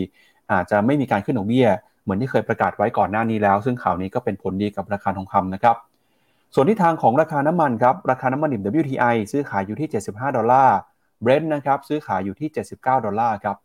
[0.52, 1.66] อาจจะไม่มีการขึ้นดอกเบี้ย
[2.10, 5.76] มือนที่เคยประกาศไว้ก่อนหน้านี้แล้ว ซึ่งข่าวนี้ก็เป็นผลดีกับราคาทองคำนะครับ
[6.54, 10.78] ส่วนที่ทางของราคาน้ำมันครับ ราคาน้ำมันดิบ WTI ซื้อขายอยู่ที่ 75 ดอลลาร์
[11.22, 13.56] เบรนท์นะครับซื้อขายอยู่ที่ 79 ดอลลาร์ครับ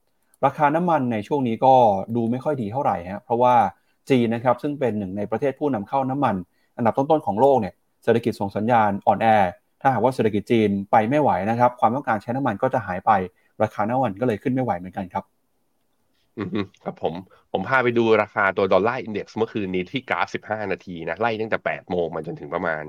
[0.46, 1.74] ราคาน้ำมันในช่วงนี้ก็
[2.16, 3.56] ดูไม่ค่อยดีเท่าไหร่ฮะ เพราะว่า
[4.10, 6.36] จีนนะครับซึ่งเป็นหนึ่งในประเทศผู้นำเข้าน้ำมัน
[6.78, 9.28] อันดับต้นๆของโลกเนี่ย เศรษฐกิจส่งสัญญาณอ่อนแอ
[9.82, 13.12] ถ้าหากว่าเศรษฐกิจจีนไปไม่ไหวนะครับ ความต้องการใช้น้ำมันก็จะหายไป
[13.64, 15.24] ราคาน้ำมันก็เลยขึ้นไม่ไหวเหมือนกันครับ
[16.84, 17.14] ครับผม
[17.52, 22.84] ผมพาไปดูราคาตัว Dollar Index เมื่อคืนนี้ที่กราฟ 15 นาทีนะไล่ตั้งแต่ 8 โมงมาจนถึงประมาณ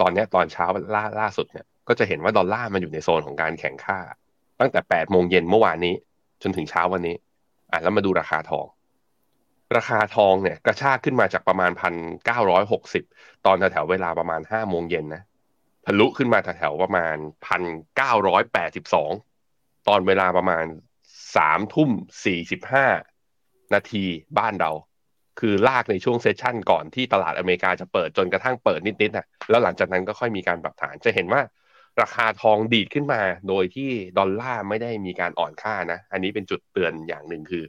[0.00, 3.98] ตอนนี้ตอนเช้าล่าล่าสุดเนี่ยก็จะเห็นว่าดอลลาร์มันอยู่ในโซนของการแข่งค่า
[4.60, 5.94] ตั้งแต่ 8 โมงเย็นเมื่อวานนี้
[6.42, 7.16] จนถึงเช้าวันนี้
[7.72, 8.66] อะแล้วมาดูราคาทอง
[9.76, 11.94] ราคาทองเนี่ยกระชากขึ้นมาจากประมาณพัน
[12.26, 13.04] เก้าร้อยหกสิบ
[13.46, 15.22] ตอนแถวเวลาประมาณห้าโมงเย็นนะ
[15.86, 17.62] ทะลุขึ้นมาแถวประมาณพัน
[17.96, 19.10] เก้าร้อยแปดสิบสอง
[19.88, 20.64] ตอนเวลาประมาณ
[21.36, 21.90] สามทุ่ม
[22.24, 22.86] สี่สิบห้า
[23.74, 24.04] นาที
[24.38, 24.72] บ้านเรา
[25.40, 31.40] คือลากในช่วงเซสชันก่อนที่ตลาดอเมริกาจะเปิดจนกระทั่งเปิดนิดๆนะแล้วหลังจากนั้นก็ค่อยมีการปรับฐานจะเห็นว่า
[32.00, 37.64] ราคาทองดีดขึ้นมาโดยที่ดอลลาร์ไม่ได้มีการอ่อนค่านะ อันนี้เป็นจุดเตือนอย่างหนึ่งคือ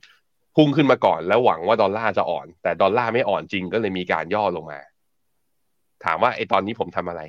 [0.56, 4.80] พุ่งขึ้นมาก่อนแล้วหวังว่าดอลลาร์จะอ่อน แต่ดอลลาร์ไม่อ่อนจริงก็เลยมีการย่อลงมา
[6.06, 7.22] ถามว่าไอ้ตอนนี้ผมทำอะไร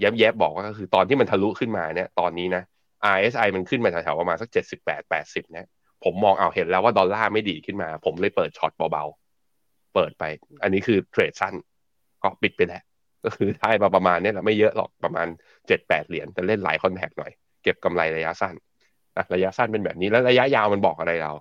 [0.00, 2.62] แย้บๆบอกว่าก็คือตอนที่มันทะลุขึ้นมาเนี่ย ตอนนี้นะ
[3.16, 5.66] RSI มันขึ้นมาแถวๆประมาณสักเจ็ดสิบแปดแปดสิบเนี่ย
[6.04, 10.24] ผมมองเอาเห็นแล้วว่าดอลลาร์ไม่ดีขึ้นมา ผมเลยเปิด short เบาๆ เปิดไป
[10.62, 11.54] อันนี้คือ trade สั้น
[12.22, 12.82] ก็ปิดไปแล้ว
[13.24, 15.26] ก็คือได้มาประมาณนี้แหละไม่เยอะหรอกประมาณ
[15.68, 18.54] เจ็ดแปดเหรียญแต่เล่นหลาย contract หน่อย เก็บกำไรระยะสั้น
[19.16, 21.32] นะระยะสั้นเป็นแบบนี้แล้วระยะยาวมันบอกอะไรเรา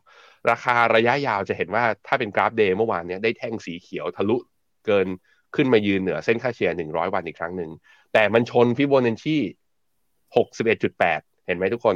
[0.49, 4.37] ราคาระยะยาวจะเห็นว่าถ้าเป็นกราฟ day เมื่อวานนี้ได้แท่งสีเขียวทะลุ
[4.85, 5.07] เกิน
[5.55, 7.71] ขึ้นมายืนเหนือเส้นค่าเฉลี่ยหนึ่งร้อยวันอีกครั้งหนึ่ง
[8.13, 9.37] แต่มันชนฟิโบนัชชี
[10.35, 10.65] หกสิบ
[11.47, 11.95] เห็นไหมทุกคน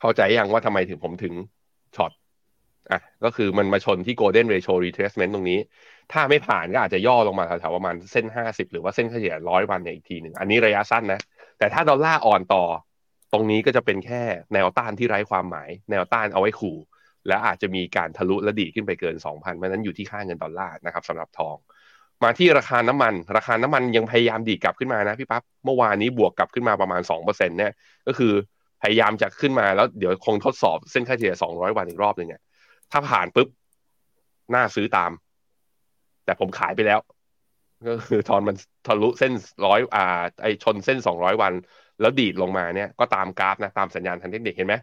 [0.00, 1.34] เข้าใจยังว่าทำไมถึงผมถึง
[1.96, 2.12] short
[2.90, 5.58] อะก็คือมันมาชนที่ golden ratio retracement ตรงนี้
[6.12, 11.20] ถ้าไม่ผ่านก็อาจจะย่อลงมาแถวๆประมาณเส้นห้าสิบหรือว่าเส้นเฉลี่ยร้อยวันเนี่ยอีกทีหนึ่งอันนี้ระยะสั้นนะ
[11.58, 12.64] แต่ถ้าดอลลาร์อ่อนต่อ
[13.32, 14.22] ตรงนี้ก็จะเป็นแค่
[14.54, 16.76] แนวต้านที่ไร้ความหมาย แนวต้านเอาไว้ขู่
[17.28, 21.56] แล้วอาจจะมีการทะลุและดีขึ้นไปเกิน 2,000เพราะนั้นอยู่ที่ค่าเงินดอลลาร์นะครับสำหรับทอง
[22.22, 27.72] มาที่ราคาน้ำมัน ราคาน้ำมันยังพยายามดีกลับขึ้นมานะพี่ปั๊บเมื่อวานนี้บวกกลับขึ้นมาประมาณ2%เนี่ย
[28.06, 28.32] ก็คือ
[28.82, 32.42] พยายามจะขึ้นมาแล้วเดี๋ยวคงทดสอบเส้นค่าเฉลี่ย200 วันอีกรอบหนึ่งเนี่ย
[32.92, 33.48] ถ้าผ่านปุ๊บ
[34.54, 35.10] น่าซื้อตาม
[36.24, 37.00] แต่ผมขายไปแล้ว
[37.88, 38.56] ก็คือตอนมัน
[38.86, 39.32] ทะลุเส้น
[39.66, 41.52] ร้อยอ่า ไอชนเส้น 200 วัน
[42.00, 44.74] แล้วดีดลงมาเนี่ย ก็ตามกราฟนะตามสัญญาณทางเทคนิคเห็นไหม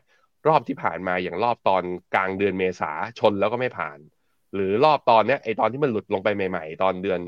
[0.48, 1.84] รอบที่ผ่านมาอย่างรอบตอน
[2.16, 3.98] กลางเดือนเมษาชนแล้วก็ไม่ผ่าน
[4.56, 7.22] หรือรอบตอนเนี้ยไอตอนที่มันหลุดลงไปใหม่ ๆ ตอนเดือน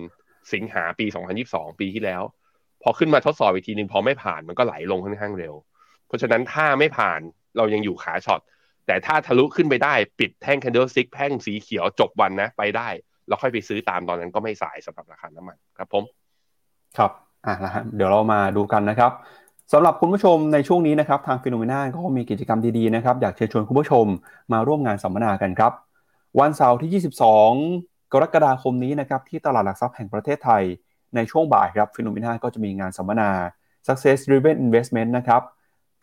[0.53, 1.05] สิงหาปี
[1.43, 2.21] 2022 ปีที่แล้ว
[2.83, 5.53] พอขึ้นมาทดสอบอีกทีหนึ่งพอไม่ผ่านมันก็ไหลลงค่อนข้างเร็ว
[6.07, 7.19] เพราะฉะนั้นถ้าไม่ผ่าน
[7.57, 8.41] เรายังอยู่ขาช็อต
[8.87, 12.89] แต่ถ้าทะลุขึ้นไปได้ปิดแท่ง candle stick แท่งสีเขียวจบวันนะ ไปได้
[13.27, 16.03] แล้วค่อยไปซื้อตามตอนนั้นก็ไม่สายสำหรับราคาน้ำมันครับผม
[16.97, 17.11] ครับ
[17.45, 19.11] อะนะฮะเดี๋ยวเรามาดูกันนะครับ
[19.73, 24.05] สำหรับคุณผู้ชมในช่วงนี้นะครับทางฟิโนเมนาก็มีกิจกรรมดีๆนะครับอยากเชิญชวนคุณผู้ชม
[24.53, 25.71] มาร่วมงานสัมมนากันครับ
[26.39, 27.03] วันเสาร์ที่
[27.57, 30.63] 22 กรกฎาคมนี้นะครับที่ตลาดหลักทรัพย์แห่งประเทศไทย
[31.15, 33.29] ในช่วงบ่ายครับ Finnomena ก็จะมีงานสัมมนา
[33.87, 35.41] success driven investment นะครับ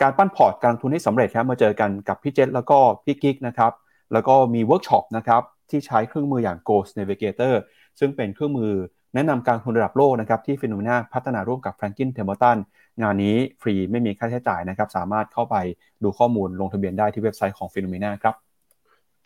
[0.02, 3.72] การปั้นพอร์ตการลงทุนให้สำเร็จครับมาเจอกันกับพี่เจษแล้วก็พี่กิ๊กนะครับ
[4.12, 7.54] แล้วก็มีเวิร์กช็อปนะครับที่ใช้เครื่องมืออย่าง Goals Navigator
[7.98, 8.72] ซึ่งเป็นเครื่องมือ
[9.14, 12.58] แนะนำการลงทุนระดับโลกนะครับที่ Finnomena พัฒนาร่วมกับ Franklin Templeton
[13.02, 15.56] งานนี้ฟรีไม่มีค่าใช้จ่ายนะครับสามารถเข้าไป
[16.02, 18.34] ดูข้อมูลลงทะเบียนได้ที่เว็บไซต์ของ Finnomena ครับ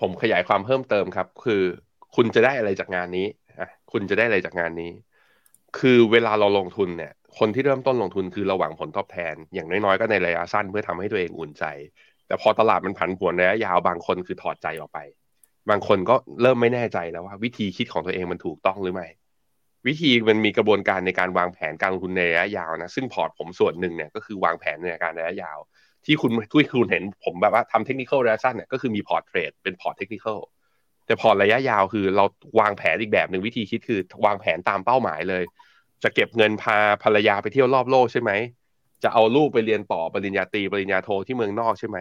[0.03, 1.63] ผมขยายความเพิ่มเติมครับ คือ
[2.17, 3.27] คุณจะได้อะไรจากงานนี้
[3.61, 4.91] อะคุณจะได้อะไรจากงานนี้
[5.79, 11.65] คือเวลาเราลงทุนเนี่ย คนที่เริ่มต้นลงทุนคือเราหวังผลตอบแทน อย่างน้อยๆก็ในระยะสั้นเพื่อทำให้ตัวเองอุ่นใจ
[12.27, 14.99] แต่พอตลาดมันผันผวนระยะยาวบางคนคือถอดใจออกไป
[15.71, 19.09] บางคนก็เริ่มไม่แน่ใจแล้วว่า วิธีคิดของตัวเองมันถูกต้องหรือไม่
[19.87, 25.59] วิธีมันมีกระบวนการในการวางแผนการลงทุนในระยะยาวนะซึ่งพอร์ตผมส่วนหนึ่งเนี่ยก็คือวางแผนในการระยะยาว
[26.07, 30.27] ที่คุณที่คุณเห็นผมแบบว่าทำเทคนิคระยะสั้นเนี่ยก็คือมีพอร์ต trade เป็นพอร์ตเทคนิค
[31.07, 32.25] แต่พอร์ตระยะยาวคือเรา
[32.61, 35.43] วางแผนอีกแบบหนึ่งวิธีคิดคือวางแผนตามเป้าหมายเลย
[36.03, 38.31] จะเก็บเงินพาภรรยาไปเที่ยวรอบโลกใช่ไหม
[39.03, 41.99] จะเอาลูกไปเรียนต่อปริญญาตรีปริญญาโทที่เมืองนอกใช่ไหม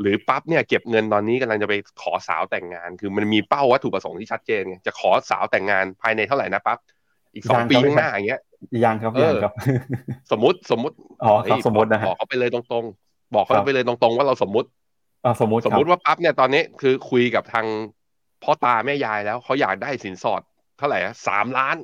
[0.00, 6.78] หรือปั๊บเนี่ยเก็บเงินตอนนี้กำลังจะไปขอสาวแต่งงาน คือมันมีเป้าวัตถุประสงค์ที่ชัดเจนไงจะขอสาวแต่งงานภายในเท่าไหร่นะปั๊บ
[7.34, 8.40] อีกสองปีข้างหน้าอย่างเงี้ย
[8.84, 9.52] ยังครับยังครับ
[10.30, 14.68] สมมติสมมติอ๋อครับสมมตินะฮะบอกเขาไปเลยตรงๆ บอกเขาไปเลยตรงๆว่าเราสมมติ
[15.24, 17.66] อ่าสมมติสมมติว่าปั๊บเนี่ยตอนนี้คือคุยกับทาง
[18.42, 20.42] พ่อตาแม่ยายแล้วเขาอยากได้สินสอด
[20.78, 21.76] เท่าไหร่สามล้าน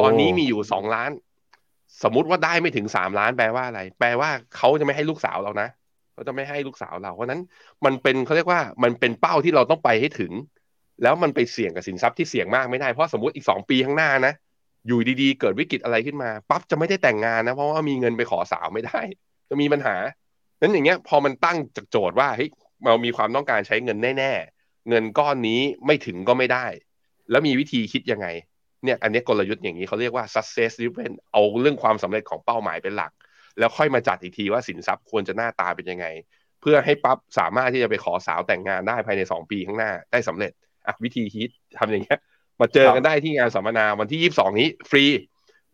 [0.00, 1.10] ตอนนี้มีอยู่สองล้าน
[2.02, 5.68] สมมุติว่าได้ไม่ถึงสามล้านแปลว่าอะไร แปลว่าเขาจะไม่ให้ลูกสาวเรานะ
[6.12, 7.40] เขาจะไม่ให้ลูกสาวเรา เพราะนั้น
[7.84, 10.32] มันเป็นเขาเรียกว่ามันเป็นเป้าที่เราต้องไปให้ถึง
[11.02, 14.32] แล้วมันไปเสี่ยงกับสินทรัพย์ที่เสี่ยงมากไม่ได้เพราะสมมติอีกสองปีข้างหน้านะ
[14.86, 19.00] อยู่ดีๆ เกิดวิกฤตอะไรขึ้นมาปั๊บจะไม่ได้แต่งงานนะเพราะว่ามีเงินไปขอสาวไม่ได้
[19.48, 19.96] จะมีปัญหา
[20.60, 22.50] นั้นอย่างเงี้ยพอมันตั้งจากโจทย์ว่าเฮ้ย
[22.86, 26.66] เรามีความต้องการใช้เงินแน่ ๆ เงินก้อนนี้ไม่ถึงก็ไม่ได้
[27.30, 28.26] แล้วมีวิธีคิดยังไง
[28.84, 33.12] เนี่ยอันนี้กลยุทธ์อย่างนี้เขาเรียกว่า success driven เอาเรื่องความสำเร็จของเป้าหมายเป็นหลัก
[33.58, 36.06] แล้วค่อยมาจัดอีกทีว่าสินทรัพย์ควรจะหน้าตาเป็นยังไง
[36.60, 40.52] เพื่อให้ปั๊บสามารถที่จะไปขอสาวแต่งงานได้ภายใน 2 ปีข้างหน้าได้สำเร็จ
[40.86, 42.18] อะวิธีคิดทำอย่างเงี้ย
[42.60, 45.04] มาเจอกันได้ที่งานสัมมนาวันที่ 22 นี้ฟรี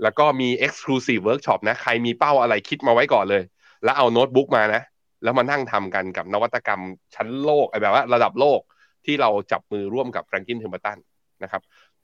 [0.03, 3.43] แล้วก็มี exclusive workshop นะใครมีเป้าอะไรคิดมาไว้ก่อนเลย
[3.85, 4.83] แล้วเอาโน้ตบุ๊กมานะ
[5.23, 6.81] แล้วมานั่งทำกันกับนวัตกรรม
[7.15, 8.61] ชั้นโลกไอ้แบบว่าระดับโลก
[9.05, 10.99] ที่เราจับมือร่วมกับ Franklin Templeton
[11.43, 11.63] นะครับ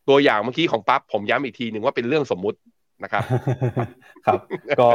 [0.08, 2.58] ตัวอย่างเมื่อกี้ของปั๊บผมย้ำอีกทีหนึ่งว่าเป็นเรื่องสมมุติ
[3.04, 3.24] นะครับ
[4.26, 4.40] ครับ
[4.80, 4.88] ก็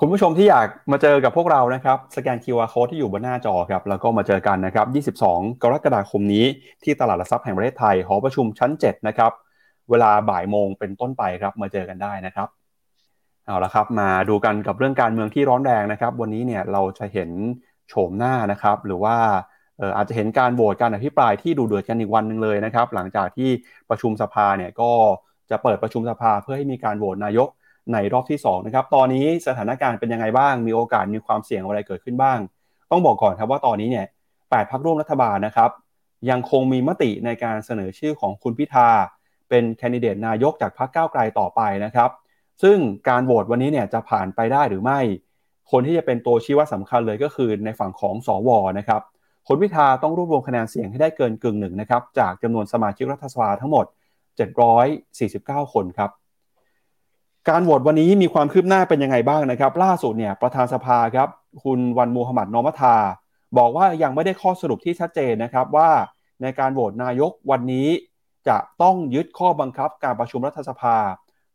[0.00, 4.82] คุณผู้ชมที่อยากมาเจอกับพวกเรานะครับ สแกน QR Code ที่อยู่บนหน้าจอครับ แล้วก็มาเจอกันนะครั
[5.14, 6.44] บ 22 กรกฎาคมนี้
[6.84, 9.32] ที่ตลาดหลักทรัพย์แห่งประเทศไทยหอประชุมชั้น 7 นะครับ
[9.90, 12.48] เวลาบ่ายโมงเป็นต้นไปครับมาเจอกันได้นะครับ
[13.46, 17.30] เอาละครับมาดูกันกับเรื่องการเมืองที่ร้อนแรงนะครับ วันนี้เนี่ยเราจะเห็น
[17.88, 19.16] โฉมหน้านะครับ หรือว่า
[19.96, 23.50] อาจจะเห็นการโหวตการอภิปรายที่ดูเดือดกันอีกวันหนึ่งเลยนะครับ หลังจากที่
[23.90, 24.90] ประชุมสภาเนี่ยก็
[25.50, 27.48] จะเปิดประชุมสภาเพื่อให้มีการโหวตนายก
[27.92, 32.38] ในรอบที่2นะครับตอนนี้สถานการณ์เป็นยังไงบ้าง มีโอกาสมีความเสี่ยงอะไรเกิดขึ้นบ้าง
[32.90, 34.06] ต้องบอกก่อนครับว่าตอนนี้เนี่ย
[34.50, 35.70] แปดพักร่วมรัฐบาลนะครับ
[36.30, 38.88] ยังคงมีมติในการเสนอชื่อของคุณพิธา
[39.48, 42.10] เป็นแคนดิเดตนายกจากพรรคก้าวไกลต่อไปนะครับ
[42.62, 42.76] ซึ่ง
[43.08, 45.00] การโหวตวันนี้เนี่ยจะผ่านไปได้หรือไม่
[45.70, 49.02] คนที่จะเป็นตัวชี้วัดสำคัญเลยก็คือในฝั่งของสอวนะครับ
[49.46, 53.86] คุณพิธาต้องรวบรวมคะแนนเสียงให้ได้เกินกึ่งหนึ่งนะครับจากจำนวนสมาชิกรัฐสภาทั้งหมด
[54.98, 56.10] 749 คนครับ
[57.48, 61.28] การโหวตวันนี้มีความคืบหน้าเป็นยังไงบ้างนะครับ ล่าสุดเนี่ยประธานสภาครับ
[61.64, 62.96] คุณวันมูฮัมหมัดนอมัทา
[63.58, 65.90] บอกว่ายังไม่ได้ข้อสรุปที่ชัดเจนนะครับว่า
[66.42, 67.88] ในการโหวตนายกวันนี้
[68.48, 70.96] จะต้องยึดข้อบังคับการประชุมรัฐสภา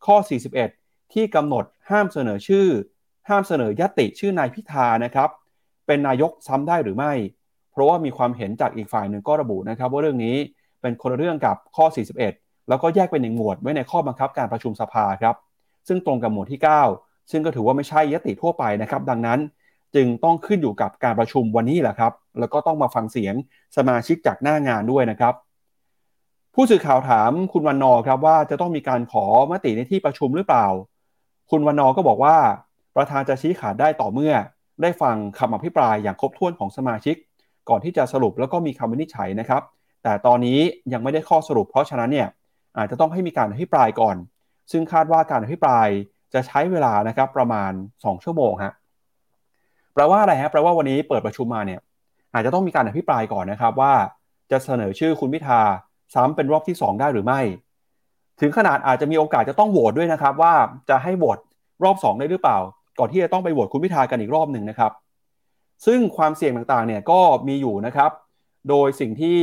[0.05, 0.15] ข้อ
[0.51, 0.78] 41
[1.13, 2.67] ที่กำหนดห้ามเสนอชื่อ
[3.29, 5.29] ห้ามเสนอยติชื่อนายพิธานะครับ
[5.87, 7.13] เป็นนายกซ้ำได้หรือไม่
[7.71, 10.35] เพราะว่ามีความเห็นจากอีกฝ่ายหนึ่งก็ระบุนะครับ ว่าเรื่องนี้
[10.81, 11.85] เป็นคนละเรื่องกับข้อ
[12.27, 15.35] 41 แล้วก็แยกเป็นหนึ่งหมวดไว้ในข้อบังคับการประชุมสภาครับ
[15.87, 16.61] ซึ่งตรงกับหมวดที่
[16.95, 19.39] 9 ซึ่งก็ถือว่าไม่ใช่ยติทั่วไปนะครับ ดังนั้น
[19.95, 23.35] จึงต้องขึ้นอยู่กับการประชุมวันนี้แหละครับ แล้วก็ต้องมาฟังเสียง
[23.77, 25.33] สมาชิกจากหน้างานด้วยนะครับ
[26.55, 30.67] ผู้สื่อข่าวถามคุณวันนอครับว่าจะต้องมีการขอมติในที่ประชุมหรือเปล่า
[31.51, 32.35] คุณวันนอก็บอกว่า
[32.95, 34.33] ประธานจะชี้ขาดได้ต่อเมื่อ
[34.81, 37.15] ได้ฟังคำอภิปรายอย่างครบถ้วนของสมาชิก
[37.69, 39.61] ก่อนที่จะสรุปแล้วก็มีคำวินิจฉัยนะครับ
[40.03, 40.59] แต่ตอนนี้
[40.93, 42.27] ยังไม่ได้ข้อสรุป เพราะฉะนั้นเนี่ย
[42.77, 44.15] อาจจะต้องให้มีการอภิปรายก่อน
[44.71, 45.87] ซึ่งคาดว่าการอภิปราย
[46.33, 48.73] จะใช้เวลานะครับประมาณ 2 ชั่วโมงฮะ
[49.93, 51.79] แปลว่าอะไรฮะแปลว่าวันนี้เปิดประชุมมาเนี่ย
[52.33, 53.93] อาจจะต้องมีการอภิปรายก่อนนะครับว่า
[54.51, 55.61] จะเสนอชื่อคุณพิธา
[56.13, 57.41] ซ้ำเป็นรอบที่ 2 ได้หรือไม่
[58.41, 60.53] ถึงขนาดอาจจะมีโอกาสจะต้องโหวตด้วยนะครับ ว่า
[60.89, 61.37] จะให้โหวต
[61.83, 62.57] รอบ 2 ได้หรือเปล่า
[62.99, 64.91] ก่อนที่จะต้องไปโหวตคุณพิธากันอีกรอบหนึ่งนะครับ
[65.85, 68.11] ซึ่งความเสี่ยงต่างๆเนี่ยก็มีอยู่นะครับ
[68.69, 69.39] โดยสิ่งที่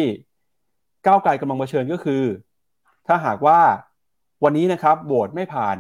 [1.07, 2.23] ก้าวไกลกำลังเผชิญก็คือ
[3.07, 3.59] ถ้าหากว่า
[4.45, 5.77] วันนี้นะครับโหวตไม่ผ่าน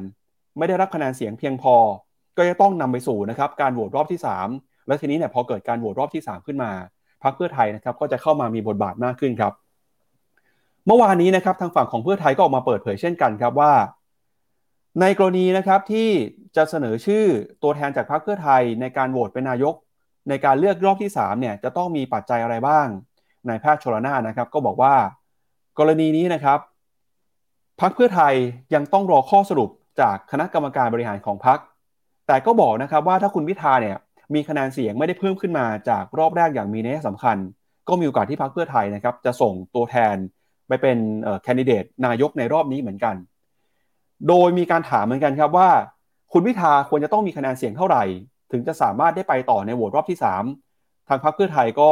[0.59, 1.75] ไม่ได้รับคะแนนเสียงเพียงพอ
[2.37, 4.21] ก็จะต้องนำไปสู่นะครับการโหวตรอบที่
[4.53, 6.71] 3 แล้วทีนี้เนี่ยพอเกิดการโหวตรอบที่ 3 ขึ้นมา
[7.23, 9.53] พรรคเพื่อไทยนะครับ ก็จะเข้ามามีบทบาทมากขึ้นครับ
[10.87, 13.72] เมื่อวานนี้นะครับทางฝั่งของเพื่อไทยก็ออกมาเปิดเผยเช่นกันครับว่า
[15.01, 16.09] ในกรณีนะครับที่
[16.57, 17.25] จะเสนอชื่อ
[17.62, 19.75] ตัวแทนจากพรรคเพื่อไทยในการโหวตเป็นนายก
[20.29, 22.87] ในการเลือกรอบที่3เนี่ยจะต้องมีปัจจัยอะไรบ้าง
[23.49, 24.94] นายแพทย์ชลนานะครับก็บอกว่า
[25.79, 26.59] กรณีนี้นะครับ
[27.81, 28.35] พักเพื่อไทย
[28.75, 29.70] ยังต้องรอข้อสรุป
[30.01, 31.59] จากคณะกรรมการบริหารของพัก
[32.27, 33.96] แต่ก็บอกนะครับว่าถ้าคุณพิธาเนี่ย
[34.35, 37.37] มีคะแนนเสียงไม่ได้เพิ่มขึ้นมาจากรอบแรกอย่างมีนัยสำคัญ
[37.88, 40.16] ก็มีโอกาสที่พักเพื่อไทยนะครับจะส่งตัวแทน
[40.69, 40.99] ไปเป็น
[41.43, 43.15] แคนดิเดตนายกในรอบนี้เหมือนกัน
[44.29, 45.71] โดยมีการถามเหมือนกันครับว่า
[46.33, 48.05] คุณพิธาควรจะต้องมีคะแนนเสียงเท่าไหร่
[48.53, 50.19] ถึงจะสามารถได้ไปต่อในโหวตรอบที่
[50.63, 51.91] 3 ทางพักเพื่อไทยก็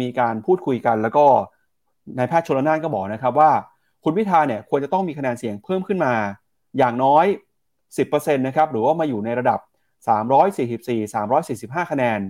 [0.00, 1.26] มีการพูดคุยกัน แล้วก็
[2.18, 3.50] นายแพทย์ชลนานก็บอกนะครับว่า
[4.04, 6.14] คุณพิธาเนี่ยควรจะต้องมีคะแนนเสียงเพิ่มขึ้นมา
[6.78, 7.26] อย่างน้อย
[7.86, 9.60] 10%นะครับหรือว่ามาอยู่ในระดับ
[10.34, 12.20] 344 345 คะแนน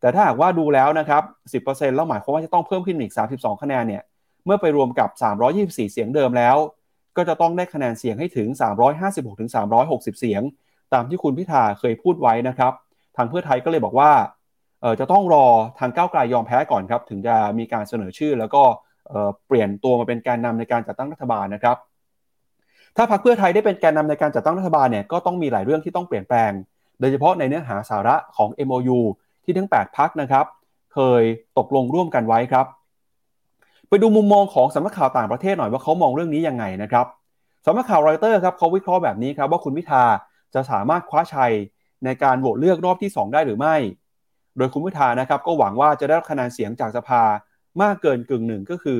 [0.00, 1.22] แต่ถ้าหากว่าดูแล้วนะครับ
[1.64, 4.02] 10%แล้วหมายความว่าจะต้องเพิ่มขึ้นอีก 32 คะแนนเนี่ย
[4.46, 5.08] เมื่อไปรวมกับ
[5.50, 6.56] 324 เสียงเดิมแล้ว
[7.16, 8.48] ก็จะต้องได้คะแนนเสียงให้ถึง
[8.94, 9.50] 356ถึง
[9.84, 10.42] 360 เสียง
[10.92, 12.72] ตามที่คุณพิธาเคยพูดไว้นะครับ
[13.16, 14.10] ทางเพื่อไทยก็เลยบอกว่า
[14.80, 15.46] เออจะต้องรอ
[15.78, 18.62] ทางก้าวไกลยอมแพ้ก่อนครับ ถึงจะมีการเสนอชื่อ แล้วก็
[19.46, 21.76] เปลี่ยนตัวมาเป็นแกนนำในการจัดตั้งรัฐบาลนะครับ
[22.96, 26.50] ถ้าพรรคเพื่อไทยได้เป็นแกนนำในการจัดตั้งรัฐบาลเนี่ยก็ต้องมีหลายเรื่องที่ต้องเปลี่ยนแปลง
[27.00, 28.98] โดยเฉพาะในเนื้อหาสาระของ MOU
[29.44, 30.46] ที่ทั้ง 8 พักนะครับ
[30.94, 31.22] เคย
[31.58, 32.66] ตกลงร่วมกันไว้ครับ
[33.88, 37.06] ไปดูมุมมองของสำนักข่าวต่างประเทศหน่อยว่าเขามองเรื่องนี้ยังไงนะครับ
[37.66, 40.04] สำนักข่าวรอยเตอร์ครับเขาวิเคราะห์แบบนี้ครับว่าคุณพิธา
[40.54, 41.52] จะสามารถคว้าชัย
[42.04, 43.76] ในการโหวตเลือกรอบที่ 2 ได้หรือไม่
[44.56, 47.22] โดยคุณพิธานะครับก็หวังว่าจะได้รับคะแนนเสียงจากสภา
[47.82, 48.96] มากเกินกึ่งหนึ่งก็คือ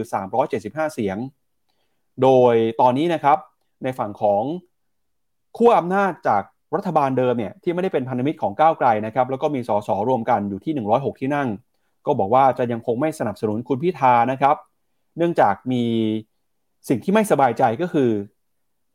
[0.46, 1.16] 375 เสียง
[2.22, 3.38] โดยตอนนี้นะครับ
[3.84, 4.42] ในฝั่งของ
[5.56, 6.42] ขั้วอำนาจจาก
[6.76, 11.48] รัฐบาลเดิมเนี่ยที่ไม่ได้เป็นพันธมิตรของก้าวไกลนะครับแล้วก็มีสสรวมกันอยู่ที่ 106 ที่นั่ง
[12.06, 14.56] ก็บอกว่าจะยังคงไม่สนับสนุนคุณพิธานะครับ
[15.16, 15.84] เนื่องจากมี
[16.88, 18.10] สิ่งที่ไม่สบายใจก็คือ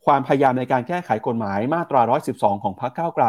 [0.05, 2.01] ความพยายามในการแก้ไขกฎหมายมาตรา
[2.34, 3.25] 112 ของพรรคก้าวไกล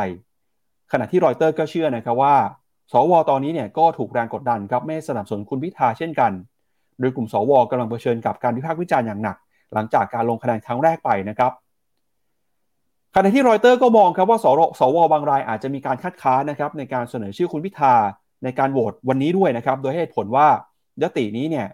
[0.92, 2.36] ขณะที่รอยเตอร์ก็เชื่อนะครับว่า
[2.92, 6.32] สวตอนนี้เนี่ยก็ถูกแรงกดดันครับไม่สนับสนุนคุณพิธาเช่นกัน
[7.00, 9.36] โดยกลุ่มสวกำลังเผชิญกับการวิพากษ์วิจารณ์อย่างหนัก
[9.74, 11.52] หลังจากการลงคะแนนครั้งแรกไปนะครับ
[13.14, 14.46] ขณะที่รอยเตอร์ก็มองครับว่าส
[14.78, 17.94] สวบางรายอาจจะมีการคัดค้านนะครับในการเสนอชื่อคุณพิธา
[18.44, 20.46] ในการโหวตวันนี้ด้วยนะครับ โดยเหตุผลว่า
[21.02, 21.66] ยตินี้เนี่ย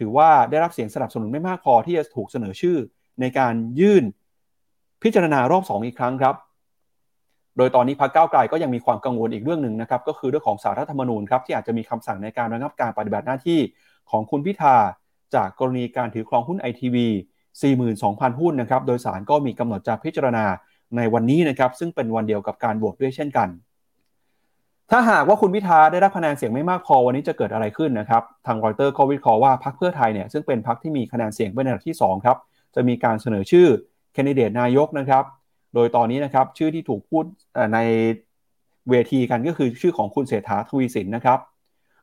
[0.00, 2.76] ถือว่าได้รับเสียงสนับสนุนไม่มากพอที่จะถูกเสนอชื่อ
[3.20, 4.04] ในการยื่น
[5.02, 6.34] พิจารณารอบ 2 อีกครั้งครับ
[7.56, 13.60] โดยตอนนี้พรรคก้าวไกลก็ยังมีความกังวลอีกเรื่องหนึ่งนะครับ ก็คือเรื่องของสารรัฐธรรมนูญครับที่อาจจะมีคำสั่งในการระงับการปฏิบัติหน้าที่
[14.10, 14.76] ของคุณพิธา
[15.34, 17.08] จากกรณีการถือครองหุ้นไอทีวี
[17.74, 20.44] 42,000 หุ้นนะครับ โดยสารก็มีกำหนดจะพิจารณา
[20.96, 23.48] ในวันนี้นะครับ ซึ่งเป็นวันเดียวกับการโหวตด้วยเช่นกัน
[24.90, 32.36] ถ้าหากว่าคุณพิธาได้รับคะแนนเสียงไม่มากพอวันนี้จะเกิดอะไรขึ้นนะครับทางรอยเตอร์ก็วิเคราะห์ว่าพรรคเพื่อไทยเนี่ยซึ่งเป็นพรรคที่มีคะแนนเสียงเป็นอันดับที่2ครับ
[32.74, 33.66] จะมีการเสนอชื่อ
[34.12, 35.24] แคนดิเดตนายกนะครับ
[35.74, 37.24] โดยตอนนี้นะครับชื่อที่ถูกพูด
[37.74, 37.78] ใน
[38.90, 41.38] เวทีกันก็คือชื่อของคุณเศรษฐาทวีสินนะครับ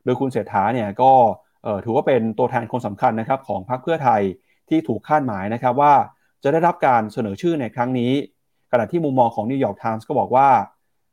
[0.03, 1.11] โดยคุณเศรษฐาเนี่ยก็
[1.83, 4.21] ถือว่าเป็นตัวแทนคนสำคัญนะครับของพรรคเพื่อไทย
[4.69, 5.93] ที่ถูกคาดหมายนะครับว่า
[6.43, 8.11] จะได้รับการเสนอชื่อในครั้งนี้
[8.71, 10.47] ขณะที่มุมมองของนิวยอร์กไทมส์ก็บอกว่า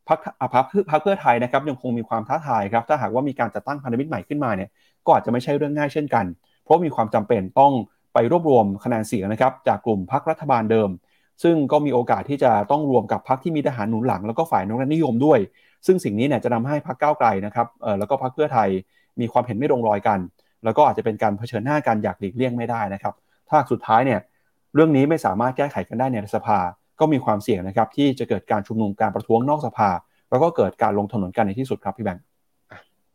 [0.09, 0.21] พรรค
[0.55, 4.71] พรรคพรรคเพื่อไทยนะครับยังคงมีความท้าทายครับถ้าหากว่ามีการจัดตั้งพันธมิตรใหม่ขึ้นมาเนี่ย
[5.07, 6.25] ก็อาจจะไม่ใช่เรื่องง่ายเช่นกัน
[6.65, 7.73] เพราะมีความจำเป็นต้อง
[8.15, 10.91] ไปรวบรวมคะแนนเสียงนะครับจากกลุ่มพรรครัฐบาลเดิม
[11.43, 15.39] ซึ่งก็มีโอกาสที่จะต้องรวมกับพรรคที่มีทหารหนุนหลัง แล้วก็ฝ่ายอนุรักษนิยมด้วย
[15.87, 18.69] ซึ่งสิ่งนี้เนี่ยจะทาให้พรรคก้าวไกลนะครับเออแล้วก็พรรคเพื่อไทย
[19.21, 20.19] มีความเห็นไม่ลงรอยกัน
[20.65, 23.15] แล้วก็อาจจะเป็นการเผชิญหน้ากันอยากหลีกเลี่ยงไม่ได้นะครับ
[23.51, 24.21] ถ้าสุดท้ายเนี่ย
[24.75, 26.59] เรื่องนี้ไม่สามารถแก้ไขกันได้ในสภา
[27.01, 29.91] ก็มีความเสี่ยงนะครับที่จะเกิดการชุมนุมการประท้วงนอกสภา
[30.31, 32.25] แล้วก็เกิดการลงถนนกันในที่สุดครับพี่แบงค์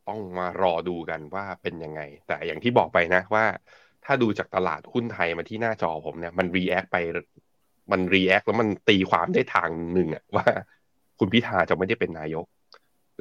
[0.08, 3.46] ต้องมารอดูกันว่าเป็นยังไง แต่อย่างที่บอกไปนะว่า
[4.06, 6.98] ถ้าดูจากตลาดหุ้นไทยมาที่หน้าจอผมเนี่ยมันรีแอคไป
[7.92, 10.48] มัน react แล้วมันตีความได้ทางหนึ่งอะว่า
[11.20, 12.46] คุณพิธาจะไม่ได้เป็นนายก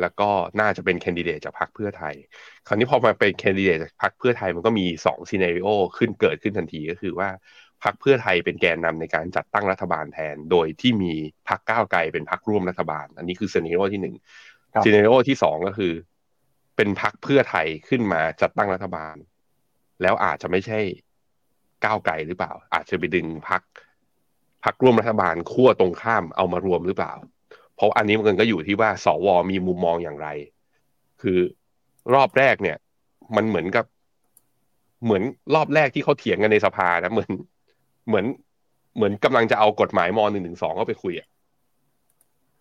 [0.01, 0.29] แล้วก็
[0.61, 2.15] น่าจะเป็น candidate จากพรรคเพื่อไทย
[2.67, 5.69] คราวนี้พอมาเป็น candidate จากพรรคเพื่อไทยมันก็มีสอง scenario
[5.99, 7.29] ขึ้นเกิดขึ้นทันทีก็คือว่า
[7.85, 11.13] พรรคเพื่อไทยเป็นแกนนำในการจัดตั้งรัฐบาลแทน โดยที่มี
[11.49, 14.15] พรรคก้าวไกลเป็นพรรคร่วมรัฐบาล อันนี้คือ scenario ที่หนึ่ง
[14.85, 15.93] scenario ที่สองก็คือ
[16.77, 19.17] เป็นพรรคเพื่อไทยขึ้นมาจัดตั้งรัฐบาล
[20.03, 20.79] แล้วอาจจะไม่ใช่
[21.85, 23.63] ก้าวไกลหรือเปล่า อาจจะไปดึงพรรค
[24.65, 27.15] พรรคร่วมรัฐบาลขั้วตรงข้ามเอามารวมหรือเปล่า
[27.77, 30.29] เพราะอันนี้มันก็อยู่ที่ว่าสวมีมุมมองอย่างไร
[31.23, 31.39] คือ
[32.15, 32.77] รอบแรกเนี่ย
[33.37, 33.85] มันเหมือนกับ
[35.05, 35.23] เหมือน
[35.55, 37.31] รอบแรกที่เขาเถียงกันในสภานะเหมือน
[38.09, 38.27] เหมือน
[38.97, 41.29] เหมือนกำลังจะเอากฎหมายมหนึ่งหนึ่งสองเข้าไปคุยอะ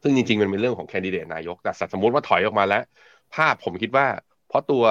[0.01, 2.83] ซึ่งจริง ๆ มันเป็นเรื่องของแคนดิเดตนายกแต่สมมติว่าถอยออกมาแล้ว
[3.35, 4.05] ภาพผมคิดว่า
[4.47, 4.85] เพราะตัว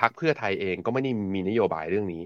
[0.00, 2.22] พรรคเพื่อไทยเองก็ไม่ได้มีนโยบายเรื่องนี้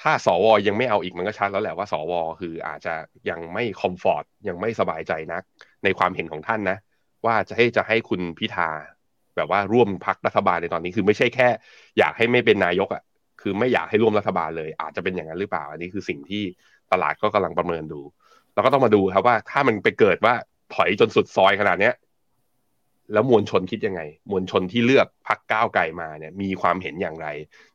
[0.00, 2.94] ถ้าสวยังไม่เอาอีกมันก็ชัดแล้วแหละว่าสวคืออาจจะ
[3.30, 5.42] ยังไม่คอมฟอร์ตยังไม่สบายใจนัก
[5.84, 6.78] ในความเห็นของท่านนะ
[7.26, 8.68] ว่าจะให้จะให้คุณพิธา
[9.36, 11.48] แบบว่าร่วมพักรัฐบาลในตอนนี้คือไม่ใช่แค่
[11.98, 13.02] อยากให้ไม่เป็นนายกอะ
[13.48, 16.42] คือไม่อยากให้ร่วมรัฐบาลเลย อาจจะเป็นอย่างนั้นหรือเปล่า อันนี้คือสิ่งที่
[16.92, 18.00] ตลาดก็กำลังประเมินดู
[18.54, 20.34] เราก็ต้องมาดูครับว่าถ้ามันไปเกิดว่า
[20.74, 21.94] ถอยจนสุดซอยขนาดเนี้ย
[23.12, 27.28] แล้วมวลชนคิดยังไง มวลชนที่เลือกพักก้าวไกลมาเนี่ย มีความเห็นอย่างไร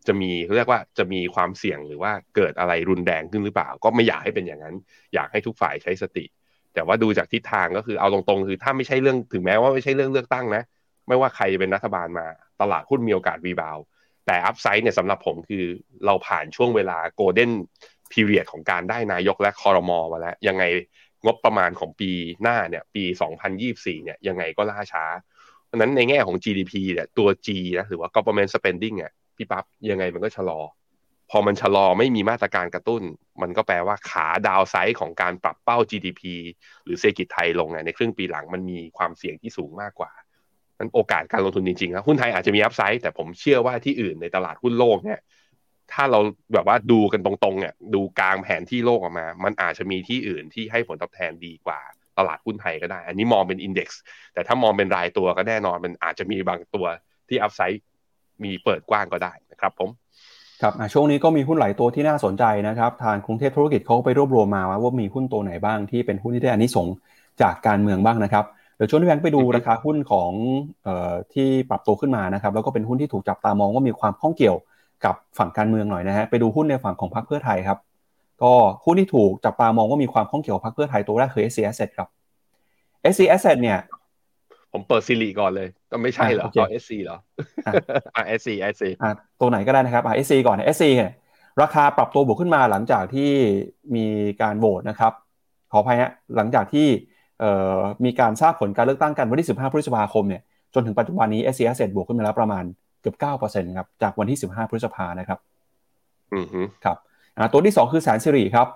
[0.08, 4.76] จะมีเรียกว่าจะมีความเสี่ยงหรือว่าเกิดอะไรรุนแรงขึ้นหรือเปล่า ก็ไม่อยากให้เป็นอย่างนั้น
[5.14, 6.26] อยากให้ทุกฝ่ายใช้สติ
[6.74, 10.64] แต่ว่าดูจากทิศทางก็คือเอาตรงๆ คือถ้าไม่ใช่เรื่องถึงแม้ว่าไม่ใช่เรื่องเลือกตั้งนะ
[11.08, 12.26] ไม่ว่าใครจะเป็นรัฐบาลมา
[12.62, 13.78] ตลาดหุ้นมีโอกาสรีบาว
[14.32, 15.66] แต่อัพไซด์เนี่ยสำหรับผมคือ
[16.06, 17.52] เราผ่านช่วงเวลาโกลเด้น
[18.12, 20.64] พีเรียดของการได้นายกและคอรมอมาแล้ว ยังไง
[21.26, 23.04] งบประมาณของปีหน้าเนี่ยปี
[23.54, 25.06] 2024 เนี่ยยังไงก็ล่าช้า
[25.66, 30.60] เพราะนั้นในแง่ของ GDP เนี่ยตัว G นะหรือว่า government spending เนี่ยพี่ปั๊บยังไงมันก็ชะลอ
[31.30, 33.02] พอมันชะลอไม่มีมาตรการกระตุ้น
[33.42, 36.22] มันก็แปลว่าขาดาวไซด์ของการปรับเป้า GDP
[36.84, 40.12] หรือเศรษฐกิจไทยลงในครึ่งปีหลังมันมีความเสี่ยงที่สูงมากกว่า
[40.84, 45.20] นโอกาสการลงทุนจริงๆนะหุ้นไทยอาจจะมีอัพไซด์แต่ผมเชื่อว่าที่อื่นในตลาดหุ้นโลกเนี่ย
[45.94, 46.20] ถ้าเรา
[46.54, 51.80] แบบว่าดูกันตรงๆเนี่ยดูกลางแผนที่โลกออกมา มันอาจจะมีที่อื่นที่ให้ผลตอบแทนดีกว่า
[52.18, 54.02] ตลาดหุ้นไทยก็ได้ อันนี้มองเป็นอินเด็กซ์
[54.34, 56.86] แต่ถ้ามองเป็นรายตัวก็แน่นอนมันอาจจะมีบางตัว
[57.30, 57.84] ที่อัพไซด์
[58.44, 59.90] มีเปิดกว้างก็ได้นะครับผม
[60.62, 66.88] ครับช่วงนี้ก็มีหุ้นหลายตัวที่น่าสนใจนะครับทางกรุงเทพธุรกิจเขาไปรวบรวมมาว่ามีหุ้นตัวไหนบ้างที่เป็นหุ้นที่ได้อานิสง
[67.42, 68.46] จากการเมืองบ้างนะครับ
[68.82, 70.32] ดี๋ยวชวนพี่แบงค์ไปดูราคาหุ้นของ
[70.88, 74.58] ออที่ปรับตัวขึ้นมานะครับ แล้วก็เป็นหุ้นที่ถูกจับตามองว่ามีความข้องเกี่ยว
[75.06, 77.78] กับฝั่งการเมืองหน่อยนะฮะไปดูหุ้นในฝั่งของพรรคเพื่อไทยครับ
[78.44, 78.54] ก็
[78.86, 82.08] หุ้นที่ถูกจับตามองว่ามีความข้องเกี่ยวพรรคเพื่อไทยตัวแรกคือ SC Asset ครับ
[83.14, 83.80] SC Asset เนี่ย
[84.72, 87.18] ผมเปิดซีรีก่อนเลย ก็ไม่ใช่เหรอเอา SC เหรอ
[88.16, 91.12] อ่า SC SC อ่าตัวไหนก็ได้นะครับอ่า SC ก่อน SC เนี่ย
[91.62, 93.32] ราคาปรับตัวบวกขึ้นมาหลังจากที่
[93.96, 94.06] มี
[94.42, 95.14] การโหวตนะครับ
[95.72, 96.88] ขออภัยฮะหลังจากที่
[98.06, 100.42] มีการทราบผลการเลือกตั้งกันวันที่ 15 พฤษภาคมเนี่ย
[100.74, 102.64] จนถึงปัจจุบันนี้ s อ s บวกขึ้นมาแล้วประมาณ
[103.02, 105.40] เกือบ 9%ครับจากวันที่ 15 พฤษภานะครับ
[106.36, 106.98] อือฮึครับ
[107.52, 108.68] ตัวที่ 2 คือแสนสิริครับ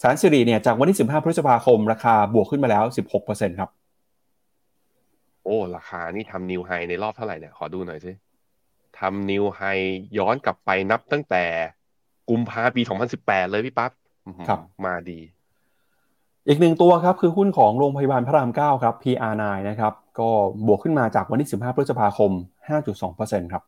[0.00, 2.84] แสนสิริเนี่ยจากวันที่ 15 พฤษภาคม ราคาบวกขึ้นมาแล้ว
[3.22, 3.70] 16%ครับ
[5.44, 8.12] โอ้ราคานี่ทำนิวไฮในรอบเท่าไหร่เนี่ยขอดูหน่อยสิ
[8.98, 9.60] ทำนิวไฮ
[10.18, 11.44] ย้อนกลับไปนับตั้งแต่
[12.30, 12.82] กุมภาปี
[13.16, 13.92] 2018 เลยพี่ปั๊บ
[14.48, 15.20] ครับมาดี
[16.48, 20.28] อีกหนึ่งตัวครับคือหุ้นของโรงพยาบาลพระราม 9 ครับ PR9 นะครับ ก็
[20.66, 22.30] บวกขึ้นมาจากวันที่ 15 พฤษภาคม
[22.92, 23.62] 5.2%ครับ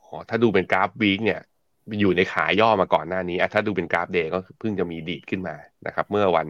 [0.00, 1.40] โหถ้าดูเป็นกราฟ week เนี่ย
[2.00, 5.54] อยู่ในขาย่อมาก่อนหน้านี้ถ้าดูเป็นกราฟ day ก็เพิ่งจะมีดีดขึ้นมา
[5.86, 6.46] นะครับ เมื่อวัน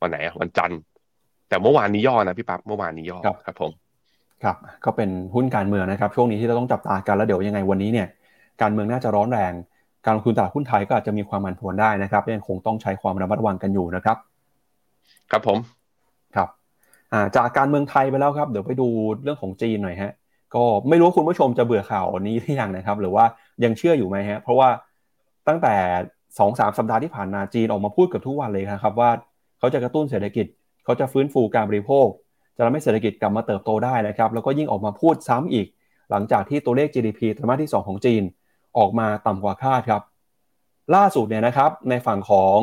[0.00, 0.78] วันไหนวันจันทร์
[1.48, 3.70] แต่เมื่อวานนี้ย่อนะพี่ปั๊บเมื่อวานนี้ย่อครับผม
[4.44, 8.08] ครับก็เป็นหุ้นการเมืองนะครับ ช่วงนี้ที่เราต้องจับตากันแล้วเดี๋ยวยังไงวันนี้เนี่ย
[8.62, 9.52] การเมืองน่าจะร้อนแรง
[10.04, 14.16] การลงทุนตลาดหุ้นไทยก็อาจจะมีความมันผวนได้นะครับยังคงต้องใช้ความระมัดระวังกันอยู่นะครับ
[15.30, 15.58] ครับผม
[16.36, 16.48] ครับ
[17.36, 18.88] จากการเมืองไทยไปแล้วครับ เดี๋ยวไปดู
[19.22, 20.12] เรื่องของจีนหน่อยฮะ
[20.54, 23.24] ก็ไม่รู้คุณผู้ชมจะเบื่อข่าวนี้หรือยังนะครับ หรือว่า
[23.64, 24.68] ยังเชื่ออยู่ไหมฮะเพราะว่า
[25.48, 25.74] ตั้งแต่
[26.38, 29.10] สองสามสัปดาห์ที่ผ่านมาจีนออกมาพูดกับทุกวันเลยครับว่า
[29.58, 30.46] เขาจะกระตุ้นเศรษฐกิจ
[30.84, 32.06] เขาจะฟื้นฟูการบริโภค
[32.56, 35.66] จะทำให้เศรษฐกิจกลับมาเติบโตได้นะครับ แล้วก็ยิ่งออกมาพูดซ้ำอีก
[36.10, 38.22] หลังจากที่ตัวเลข GDP ไตรมาสที่ 2 ของจีน
[38.78, 40.02] ออกมาต่ำกว่าคาดครับ
[40.94, 42.58] ล่าสุดเนี่ยนะครับในฝั่งของ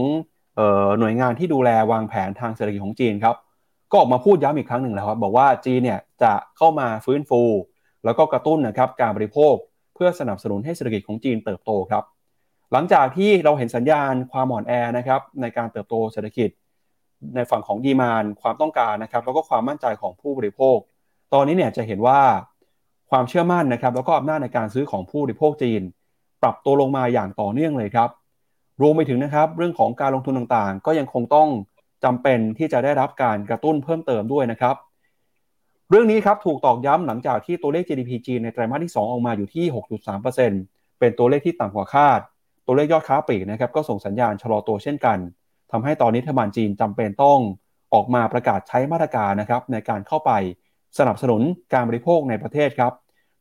[0.99, 3.35] หน่วยงานที่ดูแลวางแผนทางเศรษฐกิจของจีนครับ
[3.91, 7.41] ก็ออกมาพูดย้ำอีกครั้งหนึ่งแล้วครับบอกว่าจีนเนี่ยจะเข้ามาฟื้นฟู
[8.05, 9.53] แล้วก็กระตุ้นนะครับการบริโภค
[9.95, 12.03] เพื่อสนับสนุนให้เศรษฐกิจของจีนเติบโตครับ
[12.71, 16.49] หลังจากที่เราเห็นสัญญาณความอ่อนแอนะครับในการเติบโตเศรษฐกิจ
[17.35, 20.77] ในฝั่งของดีมานความต้องการนะครับแล้วก็ความมั่นใจของผู้บริโภค
[21.33, 22.21] ตอนนี้เนี่ยจะเห็นว่า
[23.09, 25.81] ความเชื่อมั่นนะครับแล้วก็อำนาจในการซื้อของผู้บริโภคจีน
[26.41, 28.09] ปรับตัวลงมาอย่างต่อเนื่องเลยครับ
[28.81, 31.49] รวมไปถึงนะครับ เรื่องของการลงทุนต่างๆ ก็ยังคงต้อง
[32.03, 34.75] จำเป็นที่จะได้รับการกระตุ้นเพิ่มเติมด้วยนะครับ
[35.89, 39.65] เรื่องนี้ครับถูกตอกย้ำหลังจากที่ตัวเลข GDP จีนในไตรมาสที่ 2 ออกมาอยู่ที่
[40.33, 42.19] 6.3%เป็นตัวเลขที่ต่ำกว่าคาด
[42.65, 45.17] ตัวเลขยอดค้าปลีกนะครับก็ส่งสัญญาณชะลอตัวเช่นกัน
[45.71, 47.39] ทำให้ตอนนี้รัฐบาลจีนจำเป็นต้อง
[47.93, 50.31] ออกมาประกาศใช้มาตรการนะครับในการเข้าไป
[50.97, 51.41] สนับสนุน
[51.73, 52.93] การบริโภคในประเทศครับ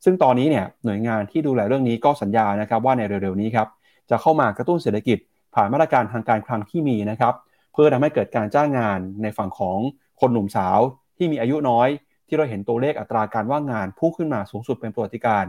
[0.03, 3.67] ซึ่งตอนนี้เนี่ยหน่วยงานที่ดูแลเรื่องนี้ก็สัญญานะครับว่าในเร็วๆนี้ครับ
[4.09, 5.17] จะเข้ามากระตุ้นเศรษฐกิจ
[5.55, 7.33] ผ่านมาตรการทางการคลังที่มีนะครับ
[7.73, 9.77] เพื่อทำให้เกิดการจ้างงานในฝั่งของ
[10.19, 10.79] คนหนุ่มสาว
[11.17, 11.87] ที่มีอายุน้อย
[12.27, 15.45] ที่เราเห็นตัวเลขอัตราการว่างงานพุ่งขึ้นมาสูงสุดเป็นประวัติการ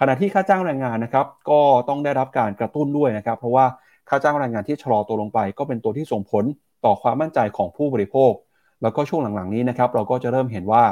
[0.00, 3.66] ขณะที่ค่าจ้างแรงงานนะครับก็ต้องได้รับการกระตุ้นด้วยนะครับ เพราะว่า
[4.08, 6.44] ค่าจ้างแรงงานที่ชะลอตัวลงไป ก็เป็นตัวที่ส่งผล
[6.84, 8.32] ต่อความมั่นใจของผู้บริโภค
[8.82, 10.84] แล้วก็ช่วงหลังๆนี้นะครับเราก็จะเริ่มเห็นว่า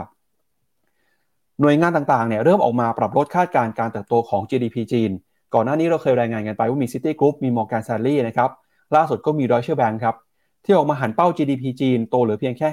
[1.60, 5.10] หน่วยงานต่างๆเนี่ยเริ่มออกมาปรับลดคาดการณ์การเติบโตของ GDP จีน
[5.54, 8.50] ก่อนหน้านี้เราเคยรายงานกันไปว่ามี City Group มี Morgan Stanley นะครับ
[8.96, 10.16] ล่าสุดก็มี Deutsche Bank ครับ
[10.64, 12.68] ที่ออกมาหันเป้า GDP จีนโตเหลือเพียงแค่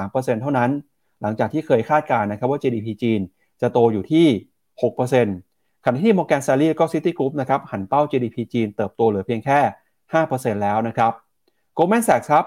[0.00, 0.70] 5.3%เท่านั้น
[1.22, 3.20] หลังจากที่เคยคาดการณ์นะครับว่า GDP จีน
[3.60, 4.26] จะโตอยู่ที่
[5.04, 9.58] 6%ขณะที่ Morgan Stanley ก็ City Group นะครับหันเป้า GDP จีนเติบโตเหลือเพียงแค่
[10.12, 11.12] 5%แล้วนะครับ
[11.76, 12.44] Goldman Sachs ครับ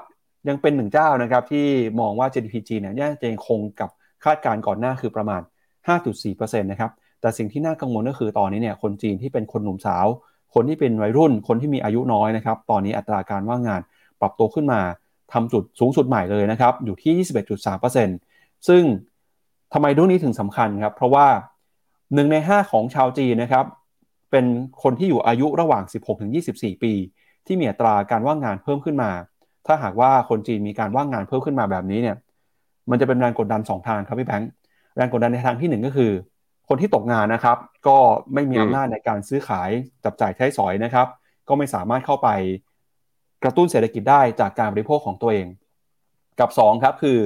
[0.48, 1.66] ยังเป็นหนึ่งเจ้านะครับที่
[2.00, 3.90] มองว่า GDP จีนเนี่ยจะยังคงกับ
[4.24, 5.42] คาดการณ์ก่อนหน้าคือประมาณ
[5.88, 10.06] 5.4%นะครับ แต่สิ่งที่น่ากังวลก็คือตอนนี้เนี่ยคนจีนที่เป็นคนหนุ่มสาว
[10.54, 13.82] คนที่เป็นวัยรุ่น คนที่มีอายุน้อยนะครับ ตอนนี้อัตราการว่างงาน
[14.22, 14.80] ปรับตัวขึ้นมา
[15.34, 17.26] ทำจุดสูงสุดใหม่เลยนะครับ อยู่ที่
[18.12, 18.84] 21.3%ซึ่ง
[19.74, 21.28] ทำไมเรื่องนี้ถึงสำคัญครับ เพราะว่า
[21.80, 23.66] 1 ใน 5 ของชาวจีนนะครับ
[24.32, 24.46] เป็น
[24.84, 25.84] คนที่อยู่อายุระหว่าง
[26.34, 26.94] 16-24 ปี
[27.46, 29.12] ที่มีอัตราการว่างงานเพิ่มขึ้นมา
[29.68, 32.16] ถ้าหากว่าคนจีนมีการว่างงานเพิ่มขึ้นมาแบบนี้เนี่ย
[32.90, 34.50] มันจะเป็นแรงกดดัน 2 ทางครับพี่แบงค์
[34.96, 36.12] แรงกดดันในทางที่ 1 ก็คือ
[36.70, 37.98] คนที่ตกงานนะครับ ก็
[38.34, 39.70] ไม่มีอำนาจในการซื้อขาย
[40.04, 41.08] จับจ่ายใช้สอยนะครับ
[41.48, 42.30] ก็ไม่สามารถเข้าไป
[43.44, 45.48] กระตุ้นเศรษฐกิจได้จากการบริโภคของตัวเอง
[46.40, 47.18] กับ 2 ครับคือ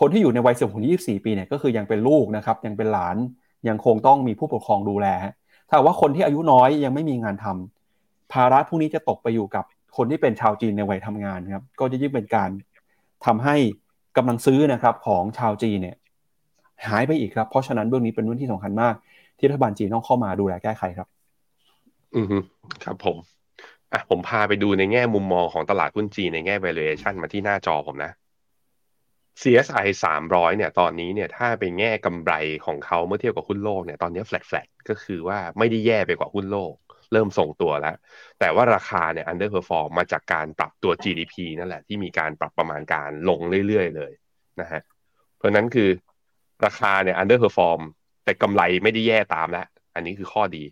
[0.00, 3.16] คนที่อยู่ในวัย16 24ปีเนี่ยก็คือยังเป็นลูกนะครับยังเป็นหลาน
[3.68, 5.06] ยังคงต้องมีผู้ปกครองดูแล
[5.68, 9.64] ถ้าว่าคนที่อายุน้อยยังไม่มีงานทำภาระพวกนี้จะตกไปอยู่กับ
[9.96, 12.50] คนที่เป็นชาวจีนในวัยทำงานครับก็จะยิ่งเป็นการ
[13.26, 13.56] ทำให้
[14.16, 15.96] กำลังซื้อนะครับของชาวจีนเนี่ย
[16.90, 18.94] หายไปอีกครับ เพราะฉะนั้นเรื่องนี้เป็นเรื่องที่สำคัญมาก
[19.38, 21.08] ที่รัฐบาลจีนต้องเข้ามาดูแลแก้ไขครับ
[22.16, 22.26] อือ
[22.84, 23.16] ครับผม
[23.92, 28.12] อะผมพาไปดูในแง่มุมมองของตลาดหุ้นจีนในแง่ valuation มาที่หน้าจอผมนะ
[29.42, 32.32] CSI 300 เนี่ย ตอนนี้เนี่ย ถ้าเป็นแง่กำไร
[32.66, 36.74] ของเขาเมื่อเทียบกับหุ้นโลกเนี่ย ตอนนี้ flat flat ก็คือว่าไม่ได้แย่ไปกว่าหุ้นโลก
[37.12, 37.96] เริ่มส่งตัวแล้ว
[38.40, 44.12] แต่ว่าราคาเนี่ย underperform มาจากการปรับตัว GDP นั่นแหละ ที่มีการปรับประมาณการลงเรื่อยๆ เลย
[44.60, 44.82] นะฮะ
[45.36, 45.88] เพราะนั้นคือ
[46.64, 47.80] ราคาเนี่ย underperform
[48.24, 50.64] แต่กำไรไม่ได้แย่ตามแล้ว อันนี้คือข้อดี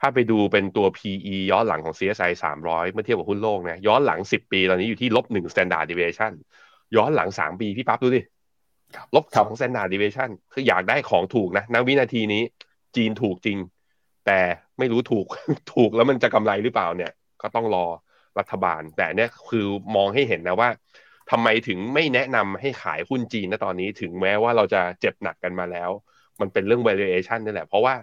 [0.00, 2.32] ถ้าไปดูเป็นตัว PE ย้อนหลังของ CSI
[2.62, 6.32] 300 เมื่อเทียบกับหุ้นโลกเนี่ยย้อนหลัง 10 ปี ตอนนี้อยู่ที่ลบ1 standard deviation
[6.96, 8.22] ย้อนหลัง 3 ปี พี่ปั๊บดูดิ
[9.14, 12.42] ลบ2 standard deviation คืออยากได้ของถูกนะณวินาทีนี้
[12.96, 13.58] จีนถูกจริง
[14.26, 14.40] แต่
[14.78, 15.26] ไม่รู้ถูก
[15.74, 17.12] ถูกแล้วมันจะกำไรหรือเปล่าเนี่ย
[17.42, 17.86] ก็ต้องรอ
[18.38, 19.64] รัฐบาล แต่เนี่ยคือ
[19.96, 20.68] มองให้เห็นนะว่า
[21.30, 25.90] ทำไมถึงไม่แนะนำให้ขายหุ้นจีนนะตอนนี้ถึงแม้ว่าเราจะเจ็บหนักกันมาแล้ว
[26.40, 27.94] มันเป็นเรื่อง valuation นี่แหละ เพราะว่า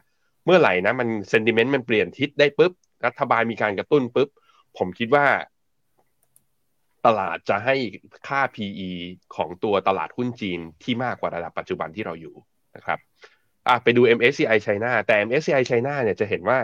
[0.46, 2.72] เมื่อไหร่นะมัน sentiment มันเปลี่ยนทิศได้ปุ๊บ
[3.06, 4.30] รัฐบาลมีการกระตุ้นปุ๊บ
[4.78, 5.26] ผมคิดว่า
[7.06, 7.76] ตลาดจะให้
[8.28, 8.92] ค่า PE
[9.36, 12.36] ของตัวตลาดหุ้นจีนที่มากกว่าระดับปัจจุบันที่เราอยู่
[12.76, 13.00] นะครับ
[13.68, 16.60] อะไปดู MSCI China แต่ MSCI China เนี่ยจะเห็นว่า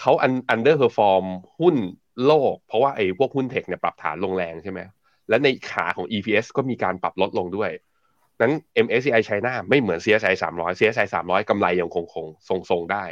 [0.00, 0.12] เขา
[0.54, 1.24] underperform
[1.60, 1.76] หุ้น
[2.26, 4.80] โลก เพราะว่าไอ้พวกหุ้นเทคเนี่ยปรับฐานลงแรงใช่ไหม
[5.28, 7.70] และในขาของ EPS ก็มีการปรับลดลงด้วย
[8.40, 8.52] นั้น
[8.84, 13.04] MSCI China ไม่เหมือน CSI 300 CSI 300กำไรยังคงคงทรงทรงได้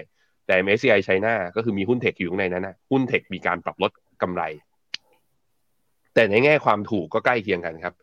[0.47, 3.91] แต่ MSCI China ก็คือมีหุ้นเทคอยู่ในนั้นนะหุ้นเทคมีการปรับลด
[4.23, 4.43] กำไร
[6.15, 7.95] แต่ในแง่ความถูกก็ใกล้เคียงกันครับ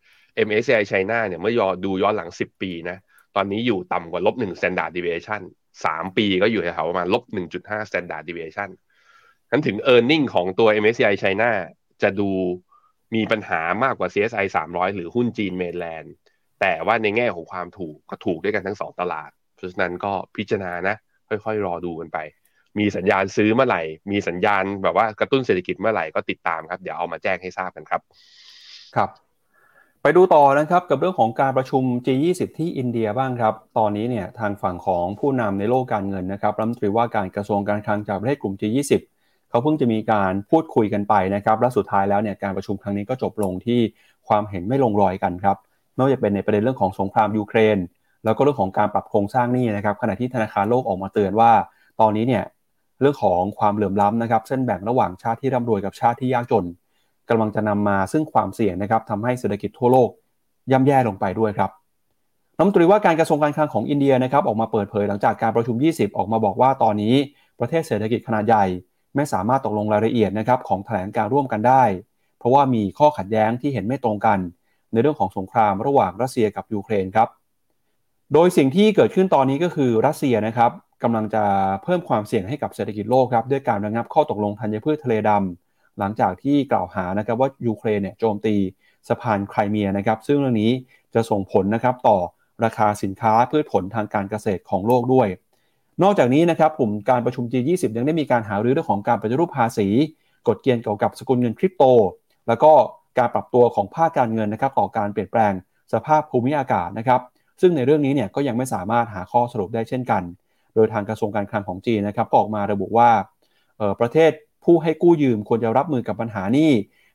[0.47, 2.97] MSCI China เนี่ยเมื่อยอดูย้อนหลัง 10 ปีนะ
[3.36, 5.41] ตอนนี้อยู่ต่ำกว่าลบ1 standard deviation
[5.84, 7.24] 3ปีก็อยู่แถวประมาณลบ
[7.57, 8.70] 1.5 standard deviation
[9.51, 11.49] นั้นถึง e a r n i n g ของตัว MSCI China
[12.01, 12.30] จะดู
[13.16, 16.14] มีปัญหามากกว่า CSI 300 หรือหุ้นจีนเมนแลนด์
[16.62, 20.95] แต่ว่าในแง่ของความถูกก็ถูกด้วยกันทั้งสองตลาด เพราะฉะนั้นก็พิจารณานะ
[21.30, 22.18] ค่อยๆ รอดูกันไป
[22.80, 23.82] มีสัญญาณซื้อเมื่อไหร่
[24.12, 28.01] มีสัญญาณแบบว่ากระตุ้นเศรษฐกิจเมื่อไหร่ก็ติดตามครับ เดี๋ยวเอามาแจ้งให้ทราบกันครับ
[28.95, 29.09] ครับ
[30.01, 38.93] ไปดูต่อนะครับกับเรื่องของการประชุม G20 ที่อินเดียบ้างครับ ตอนนี้เนี่ยทางฝั่งของผู้นำในโลกการเงินนะครับรัฐมนตรีว่าการกระทรวงการคลังจากประเทศกลุ่ม G20
[39.52, 43.80] เขาเพิ่งจะมีการพูดคุยกันไปนะครับและสุดท้ายแล้วเนี่ยการประชุมครั้งนี้ก็จบลงที่
[44.28, 45.58] ความเห็นไม่ลงรอยกันครับ
[45.93, 47.78] ไม่ว่าจะเป็นในประเด็นเรื่องของสงครามยูเครน
[48.26, 51.52] แล้วก็เรื่องของการปรับโครงสร้างหนี้นะครับขณะที่ธนาคารโลกออกมาเตือนว่า
[52.02, 52.43] ตอนนี้เนี่ย
[53.02, 56.66] เรื่องของความเหลื่อมล้ำนะครับเส้นแบ่งระหว่างชาติที่ร่ำรวยกับชาติที่ยากจน
[57.30, 60.10] กำลังจะนำมาซึ่งความเสี่ยงนะครับทำให้เศรษฐกิจทั่วโลก
[60.72, 61.70] ย่ำแย่ลงไปด้วยครับ
[62.58, 67.16] รัฐมนตรีว่าการกระทรวงการคลังของอินเดียนะครับออกมาเปิดเผยหลังจากการประชุม 20 ออกมาบอกว่าตอนนี้
[67.60, 68.66] ประเทศเศรษฐกิจขนาดใหญ่
[69.16, 71.84] ไม่สามารถตกลงรายละเอียดนะครับของแถลงการร่วมกันได้
[72.39, 74.39] เพราะว่ามีข้อขัดแย้งที่เห็นไม่ตรงกัน
[74.91, 77.28] ในเรื่องของสงครามระหว่างรัสเซียกับยูเครนครับ
[78.34, 80.72] โดยสิ่งที่เกิดขึ้นตอนนี้ก็คือรัสเซียนะครับ
[81.03, 81.43] กำลังจะ
[81.84, 88.55] เพิ่มความเสี่ยงให้กับเศรษฐกิจโลกครับด้วยการระงับข้อตกลงธัญพืชทะเลดำหลังจากที่กล่าวหานะครับว่ายูเครนเนี่ยโจมตี
[89.09, 90.72] สะพานไครเมียนะครับ ซึ่งเรื่องนี้
[91.14, 92.18] จะส่งผลนะครับต่อ
[92.64, 95.28] ราคาสินค้าพืชผลทางการเกษตรของโลกด้วย
[96.04, 99.88] นอกจากนี้นะครับกลุ่มการประชุม G20 ยังได้มีการหารือเรื่องของการปฏิรูปภาษี
[100.47, 101.84] กฎเกณฑ์เกี่ยวกับสกุลเงินคริปโต
[102.47, 102.72] แล้วก็
[103.18, 105.54] การปรับตัวของภาคการเงินนะครับต่อการเปลี่ยนแปลง
[105.93, 107.22] สภาพภูมิอากาศนะครับ
[107.62, 110.24] ซึ่งในเรื่องนี้เนี่ยก็ยังไม่สามารถหาข้อสรุปได้เช่นกัน
[110.76, 113.10] โดยทางกระทรวงการคลังของจีนนะครับออกมาระบุว่า
[113.99, 114.32] ประเทศ
[114.66, 116.72] ผู้ให้กู้ยืมควรจะรับมือกับปัญหานี้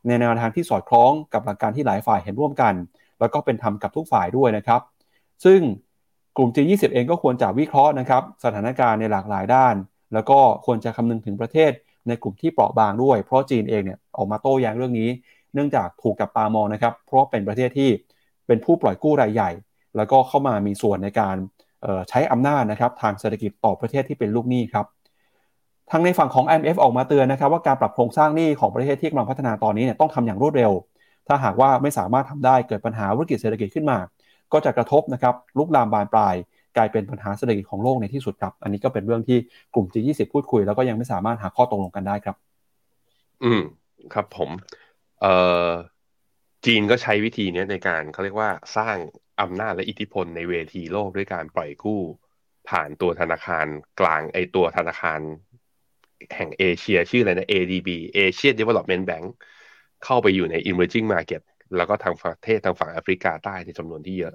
[0.07, 2.74] ในแนวทางที่สอดคล้องกับหลักการที่หลายฝ่ายเห็นร่วมกัน
[3.20, 4.80] แล้วก็เป็นธรรมกับทุกฝ่ายด้วยนะครับ
[5.45, 5.61] ซึ่ง
[6.37, 9.74] กลุ่ม G20 เองก็ควรจะวิเคราะห์นะครับสถานการณ์ในหลากหลายด้าน
[10.14, 11.72] แล้วก็ควรจะคำนึงถึงประเทศ
[12.09, 15.09] ในกลุ่มที่เปราะบางด้วย เพราะจีนเองเนี่ยออกมาโต้แย้งเรื่องนี้
[15.55, 17.91] เนื่องจากถูกกับตามองนะครับ เพราะเป็นประเทศที่
[18.47, 19.51] เป็นผู้ปล่อยกู้รายใหญ่
[19.97, 21.37] แล้วก็เข้ามามีส่วนในการ
[22.09, 24.87] ใช้อำนาจนะครับทางเศรษฐกิจต่อประเทศที่เป็นลูกหนี้ครับ
[25.91, 30.72] ทางในฝั่งของ IMF ออกมาเตือนนะครับว่าการปรับโครงสร้างหนี้ของประเทศที่กำลังพัฒนาตอนนี้เนี่ยต้องทำอย่างรวดเร็ว
[31.28, 33.99] ถ้าหากว่าไม่สามารถทำได้เกิดปัญหาวิกฤตเศรษฐกิจขึ้นมา
[34.53, 36.34] ก็จะกระทบนะครับลุกลามบานปลาย
[36.76, 39.38] กลายเป็นปัญหาเศรษฐกิจของโลกในที่สุดครับ อันนี้ก็เป็นเรื่องที่
[39.74, 42.36] กลุ่ม G20 พูดคุย แล้วก็ยังไม่สามารถหาข้อตกลงกันได้ครับ
[43.44, 43.62] อืม
[44.14, 44.51] ครับผม
[45.20, 45.34] เอ่
[45.68, 45.70] อ
[46.66, 48.97] จีนก็ใช้วิธีนี้ในการเขาเรียกว่าสร้าง
[49.40, 52.01] อำนาจและอิทธิพลในเวทีโลกด้วยการปล่อยกู้
[52.68, 53.66] ผ่านตัวธนาคาร
[54.01, 55.20] กลางไอตัวธนาคาร
[56.34, 59.26] แห่งเอเชียชื่ออะไรนะ ADB Asia Development Bank
[60.05, 61.42] เข้าไปอยู่ใน emerging market
[61.76, 64.34] แล้วก็ทางประเทศทางฝั่งแอฟริกาใต้ในจำนวนที่เยอะ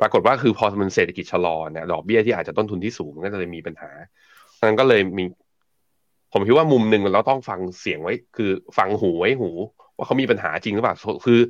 [0.00, 3.90] ปรากฏว่าคือพอมันเศรษฐกิจชะลอเนี่ยดอกเบี้ยที่อาจจะต้นทุนที่สูงมันก็เลยมีปัญหา
[4.66, 5.24] นั้นก็เลยมี
[6.32, 9.50] ผมคิดว่ามุมหนึ่งเราต้องฟังเสียงไว้ คือฟังหูไว้หู
[9.96, 10.96] ว่าเขามีปัญหาจริงหรือเปล่า
[11.26, 11.40] คือ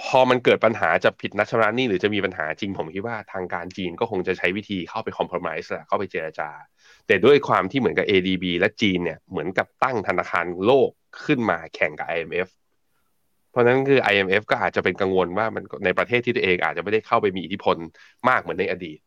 [0.00, 6.50] พอมันเกิดปัญหาจะผิดนัดชำระหนี้หรือจะมีปัญหาจริง ผมคิดว่าทางการจีนก็คงจะใช้วิธีเข้าไปคอมเพลมไพร์แหละเข้าไปเจรจา
[7.06, 10.90] แต่ด้วยความที่เหมือนกับ ADB และจีนเนี่ยเหมือนกับตั้งธนาคารโลก
[11.24, 12.48] ขึ้นมาแข่งกับ IMF
[13.50, 17.76] เพราะนั้นคือ IMF ก็อาจจะเป็นกังวลว่ามันในประเทศที่ตัวเองอาจจะไม่ได้เข้าไปมีอิทธิพล
[18.28, 18.98] มากเหมือนในอดีต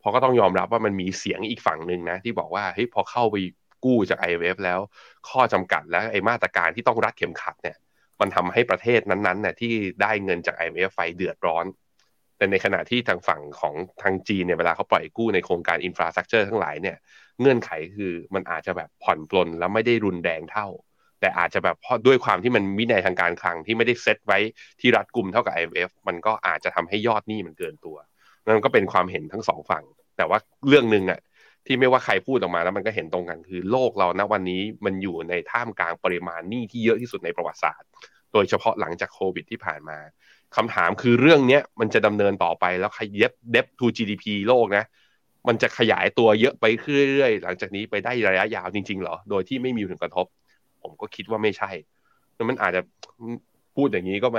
[0.00, 3.36] เพราะก็ต้องยอมรับว่ามันมีเสียงอีกฝั่งหนึ่งนะ ที่บอกว่าเฮ้ยพอเข้าไป
[3.84, 4.80] กู้จาก IMF แล้ว
[5.28, 7.76] ข้อจำกัดและไอมาตรการที่ต้องรัดเข็มขัดเนี่ย
[8.20, 9.72] มันทำให้ประเทศนั้นๆเนี่ยที่
[10.02, 11.66] ได้เงินจาก IMF ไฟเดือดร้อน
[12.36, 16.96] แต่ในขณะที่ทางฝั่งของทางจีนเนี่ยเวลาเขาปล่อยกู้ในโครงการอินฟราสตรักเจอร์ทั้งหลายเนี่ย
[17.40, 20.66] เงื่อนไขคือมันอาจจะแบบผ่อนปลนแล้วไม่ได้รุนแรงเท่า
[21.20, 24.38] แต่อาจจะแบบเพราะด้วยความที่มันวินัยทางการคลังที่ไม่ได้เซตไว้
[24.80, 27.96] ที่รัดกลุ่มเท่ากับ IMF มันก็อาจจะทำให้ยอดหนี้มันเกินตัว
[28.44, 29.84] นั่นก็เป็นความเห็นทั้งสองฝั่ง
[30.16, 30.38] แต่ว่า
[30.68, 31.20] เรื่องหนึ่งอะ
[31.66, 37.88] ที่ไม่ว่าใครพูดออกมาแล้วมันก็เห็นตรงกันคือโลกเราณวันนี้มันอยู่ในท่ามกลางปริมาณหนี้ที่เยอะที่สุดในประวัติศาสตร์
[38.32, 39.98] โดยเฉพาะหลังจากโควิดที่ผ่านมา
[40.56, 44.84] คำถามคือเรื่องเนี้ยมันจะดำเนินต่อไปแล้วขยับเดฟทู GDP โลกนะ
[45.48, 46.64] มันจะขยายตัวเยอะไป
[47.10, 50.26] เรื่อยๆ หลังจากนี้ไปได้ระยะยาวจริงๆ เหรอ โดยที่ไม่มีผลกระทบ
[50.82, 51.70] ผมก็คิดว่าไม่ใช่
[52.34, 52.82] แล้วมันอาจจะ
[53.76, 54.38] พูดอย่างนี้ก็แหม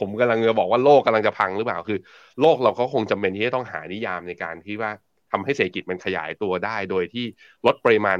[0.00, 1.98] ผมกำลังจะบอกว่าโลกกำลังจะพังหรือเปล่าคือ
[2.40, 4.90] โลกเราก็คงจำเป็นที่จะต้องหานิยามในการที่ว่า
[5.32, 7.24] ทำให้เศรษฐกิจมันขยายตัวได้ โดยที่
[7.66, 8.18] ลดปริมาณ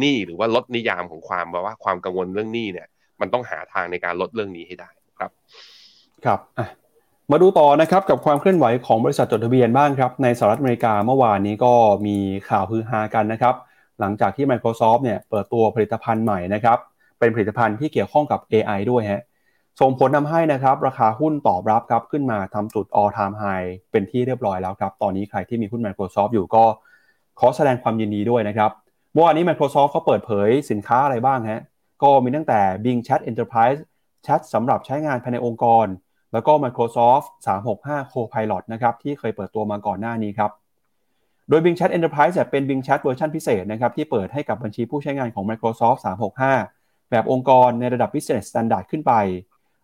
[0.00, 2.88] หนี้หรือว่าลดนิยามของความว่าความกังวลเรื่องหนี้เนี่ย
[3.20, 5.30] มันต้องหาทางในการลดเรื่องนี้ให้ได้ครับ
[6.24, 6.40] ครับ
[7.30, 11.72] มาดูต่อนะครับกับความเคลื่อนไหวของบริษัทจดทะเบียนบ้างครับ ในสหรัฐอเมริกาเมื่อวานนี้ก็
[12.06, 12.16] มี
[12.48, 13.54] ข่าวฮือฮากันนะครับ
[14.00, 16.78] หลังจากที่ Microsoft เนี่ยเปิดตัวผลิตภัณฑ์ใหม่นะครับ
[17.22, 19.22] เป็นผลิตภัณฑ์ที่เกี่ยวข้องกับ AI ด้วยฮะ
[19.80, 26.64] ส่งผลทาให้นะครับ ราคาหุ้นตอบรับครับขึ้นมาทำจุด all time high เป็นที่เรียบร้อยแล้วครับ ตอนนี้ใครที่มีหุ้น Microsoft อยู่ก็
[27.40, 28.70] ขอแสดงความยินดีด้วยนะครับ
[29.12, 31.62] เมื่อวานนี้ Microsoft เขาเปิดเผยสินค้าอะไรบ้างฮะ
[32.02, 33.80] ก็มีตั้งแต่ Bing Chat Enterprise
[34.22, 35.86] แชทสำหรับใช้งานภายในองค์กร
[36.32, 40.50] แล้วก็ Microsoft 365 Copilot นะครับที่เคยเปิดตัวมาก่อนหน้านี้ครับ
[41.48, 46.81] โดย Bing Chat Enterprise เป็น Bing Chat เวอร์ชันพิเศษนะครับที่เปิดให้กับบัญชีผู้ใช้งานของ Microsoft 365
[47.12, 49.12] แบบองค์กรในระดับ Business Standard ขึ้นไป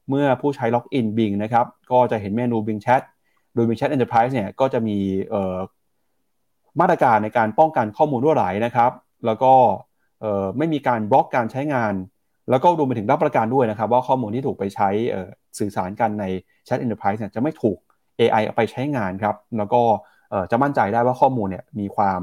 [0.09, 3.03] เมื่อผู้ใช้ล็อกอิน Bing นะครับ ก็จะเห็นเมนู Bing Chat
[3.55, 4.99] โดย Bing Chat Enterprise เนี่ยก็จะมี
[6.81, 8.93] มาตรการในการป้องกันข้อมูลรั่วไหลนะครับ
[9.27, 9.53] แล้วก็
[10.59, 11.95] ไม่มีการบล็อกการใช้งาน
[12.51, 14.89] แล้วก็รวมไปถึงรับประกันด้วยนะครับ ว่าข้อมูลที่ถูกไปใช้
[15.59, 16.25] สื่อสารกันใน
[16.67, 17.77] Chat Enterprise เนี่ยจะไม่ถูก
[18.21, 19.83] AI เอาไปใช้งานครับ แล้วก็
[20.51, 22.21] จะมั่นใจได้ว่าข้อมูลเนี่ยมีความ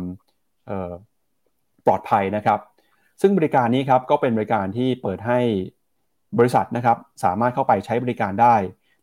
[1.85, 2.59] ปลอดภัยนะครับ
[3.21, 5.39] ซึ่งบริการนี้ครับก็เป็นบริการที่เปิดให้
[6.37, 8.55] บริษัทนะครับสามารถเข้าไปใช้บริการได้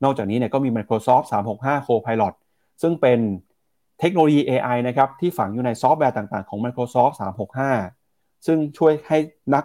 [0.05, 2.35] นอกจากนี้เนี่ยก็มี Microsoft 365 Copilot
[2.83, 3.19] ซึ่งเป็น
[4.01, 7.15] เทคโนโลยี AI นะครับที่ฝังอยู่ในซอฟต์แวร์ต่างๆของ Microsoft
[7.81, 9.19] 365 ซึ่งช่วยให้
[9.55, 9.65] นัก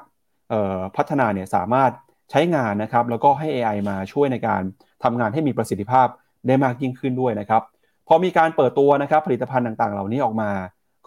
[0.95, 1.91] พัฒนาเนี่ยสามารถ
[2.31, 4.61] ใช้งานนะครับแล้วก็ให้ AI มาช่วยในการ
[5.03, 6.07] ทำงานให้มีประสิทธิภาพ
[6.47, 7.63] ได้มากยิ่งขึ้นด้วยนะครับ
[8.07, 10.51] พอมีการเปิดตัวนะครับผลิตภัณฑ์ต่างๆ เหล่านี้ออกมา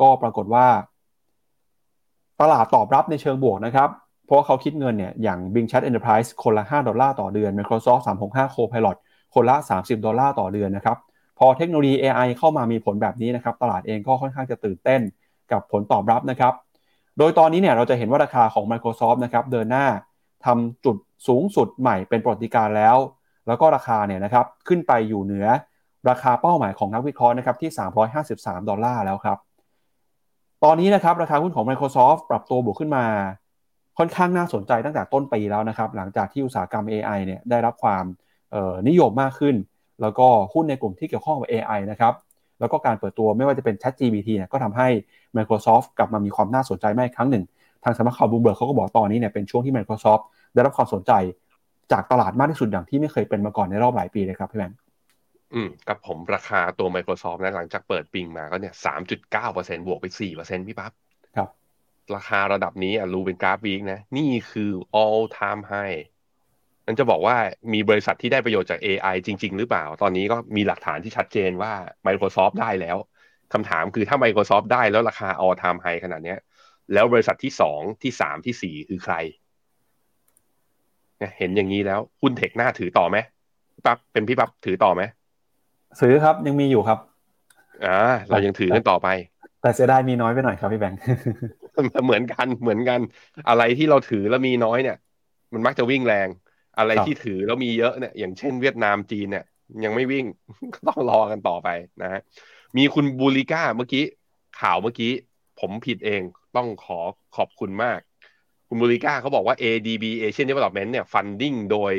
[0.01, 0.67] ก็ปรากฏว่า
[2.41, 3.89] ตลาดตอบรับในเชิงบวกนะครับ
[4.27, 8.97] เพราะเขาคิดเงินเนี่ยอย่าง Bing Chat Enterprise คนละ 5 ดอลลาร์ต่อเดือน Microsoft 365 Copilot
[9.35, 10.97] คนละ 30 ดอลลาร์ต่อเดือนนะครับ
[11.39, 15.01] พอเทคโนโลยี AI เข้ามามีผลแบบนี้นะครับ ตลาดเองก็ค่อนข้างจะตื่นเต้น
[15.53, 16.55] กับผลตอบรับนะครับ
[17.19, 19.87] โดยตอนนี้เนี่ยเราจะเห็นว่าราคาของ Microsoft นะครับเดินหน้า
[20.47, 20.97] ทำจุด
[21.29, 22.97] สูงสุดใหม่เป็นประวัติการแล้ว
[23.47, 25.47] แล้วก็ราคาเนี่ยนะครับขึ้นไปอยู่เหนือ
[26.09, 27.71] ราคาเป้าหมายของนักวิเคราะห์นะครับที่
[28.21, 29.39] 353 ดอลลาร์แล้วครับ
[30.65, 33.05] ตอนนี้นะครับราคาหุ้นของ Microsoft ปรับตัวบวกขึ้นมา
[33.99, 38.05] ค่อนข้างน่าสนใจตั้งแต่ต้นปีแล้วนะครับ หลังจากที่อุตสาหกรรม AI เนี่ยได้รับความ
[38.89, 39.57] นิยมมากขึ้น
[40.03, 42.15] แล้วก็หุ้นในกลุ่มที่เกี่ยวข้องกับ AI นะครับ
[42.61, 44.89] แล้วก็การเปิดตัวไม่ว่าจะเป็น ChatGPT เนี่ยก็ทำให้
[45.37, 47.45] Microsoft กลับมามีความน่าสนใจมากครั้งหนึ่ง
[47.85, 50.23] ทางสำนักข่าวบูเบิร์กเขาก็บอกตอนนี้เนี่ยเป็นช่วงที่ Microsoft
[50.55, 51.13] ได้รับความสนใจ
[51.93, 54.79] จากตลาดมากที่สุดอย่างที่ไม่เคยเป็นมาก่อนในรอบหลายปีเลยครับพี่แบงค์
[55.55, 60.93] อืมกับผมราคาตัว Microsoft นะหลังจากเปิดปิงมาก็เนี่ยสามจุดเก้าเปอร์เซ็นบวกไปสี่เปอร์เซ็นพี่ปั๊บ
[61.37, 61.49] ครับ
[62.17, 64.71] ราคาระดับนี้อะรู้เป็นกราฟวีกนะ นี่คือ
[65.03, 66.01] all time high
[66.87, 67.37] นั่นจะบอกว่า
[67.73, 71.73] มีบริษัทที่ได้ประโยชน์จาก AI จริง ๆ หรือเปล่า ตอนนี้ก็มีหลักฐานที่ชัดเจนว่า
[72.07, 72.97] Microsoft ได้แล้ว
[73.53, 76.35] คำถามคือถ้า Microsoft ได้แล้วราคา all time high ขนาดนี้
[76.93, 79.15] แล้วบริษัทที่สองที่สามที่สี่คือใคร
[81.39, 83.17] เห็นอย่างนี้แล้วหุ้นเทคหน้าถือต่อไหม
[83.87, 85.03] ปั๊บเป็นพี่ปั๊บถือต่อไหม
[86.01, 86.99] ซื้อครับยังมีอยู่ครับ
[87.87, 89.09] อ่าเรายังถือกันต่อไป
[89.63, 91.01] แต่เสียดายมีน้อยไปหน่อยครับพี่แบงค์
[92.05, 93.01] เหมือนกันเหมือนกัน
[93.49, 94.97] อะไรที่เราถือแล้วมีน้อยเนี่ย
[95.53, 96.29] มันมักจะวิ่งแรง
[96.79, 99.45] อะไรที่ถือแล้วมีเยอะเนี่ย อย่างเช่นเวียดนามจีนเนี่ย
[99.85, 100.27] ยังไม่วิ่ง
[100.89, 101.69] ต้องรอกันต่อไป
[102.03, 102.21] นะฮะ
[102.77, 104.05] มีคุณบูริก้าเมื่อกี้
[104.61, 105.13] ข่าวเมื่อกี้
[105.61, 106.23] ผมผิดเอง
[106.57, 107.01] ต้องขอ
[107.37, 108.01] ขอบคุณมาก
[108.69, 111.93] คุณบูริก้าเขาบอกว่า ADB Asian Development เนี่ยฟันดิ้งโดย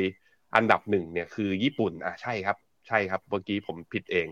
[0.54, 2.56] อันดับหนึ่งเนี่ยคือญี่ปุ่นอะใช่ครับ
[2.86, 4.28] ใช่ครับเมื่อกี้ผมผิดเอง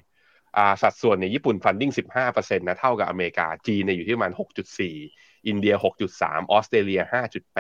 [0.83, 1.93] สัดส่วนในญี่ปุ่น funding
[2.25, 4.33] 15%นะเท่ากับอเมริกาจีนเนี่ยอยู่ที่ประมาณ
[4.89, 5.75] 6.4 อินเดีย
[6.13, 7.03] 6.3 ออสเตรเลีย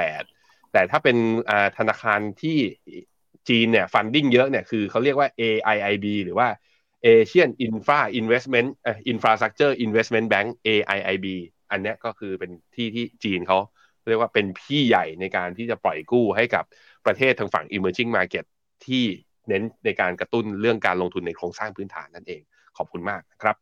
[0.07, 1.17] 5.8 แต่ถ้าเป็น
[1.79, 2.59] ธนาคารที่
[3.49, 6.49] จีนเนี่ย funding เยอะเนี่ยคือเขาเรียกว่า AIIB หรือว่า
[7.07, 8.69] Asian Infra Investment
[9.13, 11.27] Infrastructure Investment Bank AIIB
[11.71, 13.59] อันนี้ก็คือเป็นที่ที่จีนเขา
[14.09, 16.65] เรียกว่าเป็นพี่ใหญ่ในการที่จะปล่อยกู้ให้กับ
[17.07, 18.45] ประเทศทางฝั่ง emerging market
[18.87, 19.05] ที่
[19.51, 22.41] เน้นในการกระตุ้นเรื่องการลงทุนในโครงสร้างพื้นฐานนั่นเอง
[22.77, 23.57] ขอบคุณมากนะครับ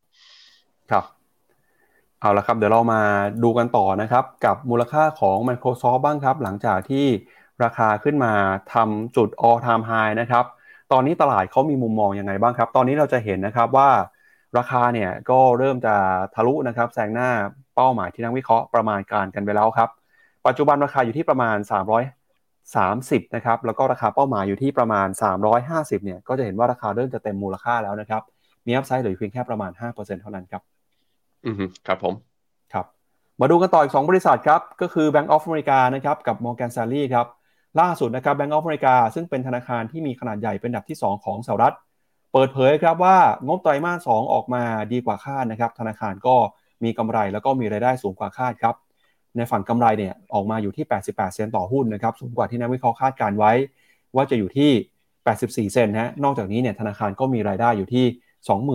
[0.91, 1.05] ครับ
[2.21, 3.01] เอาละครับ เดี๋ยวเรามา
[3.45, 7.07] ดูกันต่อนะครับ กับมูลค่าของ Microsoft บ้างครับ หลังจากที่
[7.65, 8.33] ราคาขึ้นมา
[8.75, 10.45] ทำจุด all time high นะครับ
[10.93, 13.91] ตอนนี้ตลาดเขามีมุมมองยังไงบ้างครับ ตอนนี้เราจะเห็นนะครับว่า
[14.59, 15.95] ราคาเนี่ยก็เริ่มจะ
[16.35, 17.31] ทะลุนะครับแซงหน้า
[17.75, 19.89] เป้าหมายที่นักวิเคราะห์ประมาณการกันไปแล้วครับ
[20.47, 21.57] ปัจจุบันราคาอยู่ที่ประมาณ
[22.77, 25.09] 330นะครับแล้วก็ราคาเป้าหมายอยู่ที่ประมาณ
[25.57, 28.23] 350เนี่ยก็จะเห็นว่าราคาเริ่มจะเต็มมูลค่าแล้วนะครับ
[28.67, 30.63] มีอัพไซด์เหลือเพียงแค่ประมาณ 5%เท่านั้นครับ
[31.47, 31.57] อืม
[31.87, 32.15] ครับผม
[32.73, 32.87] ครับ
[33.41, 37.27] มาดูกันต่ออีก 2 บริษัทครับก็คือ Bank of America นะครับกับ Morgan Stanley ครับ
[37.81, 41.75] ล่าสุดนะครับ Bank of America ซึ่งเป็นธนาคารที่มีขนาดใหญ่เป็นอันดับที่ 2 ของสหรัฐ
[42.33, 43.17] เปิดเผยครับว่า
[43.47, 44.63] งบไตรมาส 2 ออกมา
[44.93, 46.37] ดีกว่าคาดนะครับธนาคารก็
[46.85, 48.75] มีกำไรแล้วก็มีรายได้สูงกว่าคาดครับ
[49.39, 53.53] ในฝั่งกำไรเนี่ยออกมาอยู่ที่ 88 เซนต์ต่อหุ้นนะครับสูงกว่าที่นักวิเคราะห์คาดการไว้
[54.17, 54.71] ว่าจะอยู่ที่
[55.27, 58.07] 84 เซนต์ฮะนอกจากนี้เนี่ยธนาคารก็มีรายได้อยู่ที่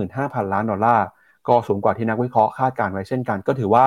[0.07, 1.05] 25,000 ล้านดอลลาร์
[1.47, 3.85] ก็สูงกว่าที่นักวิเคราะห์คาดการไว้เช่นกัน ก็ถือว่า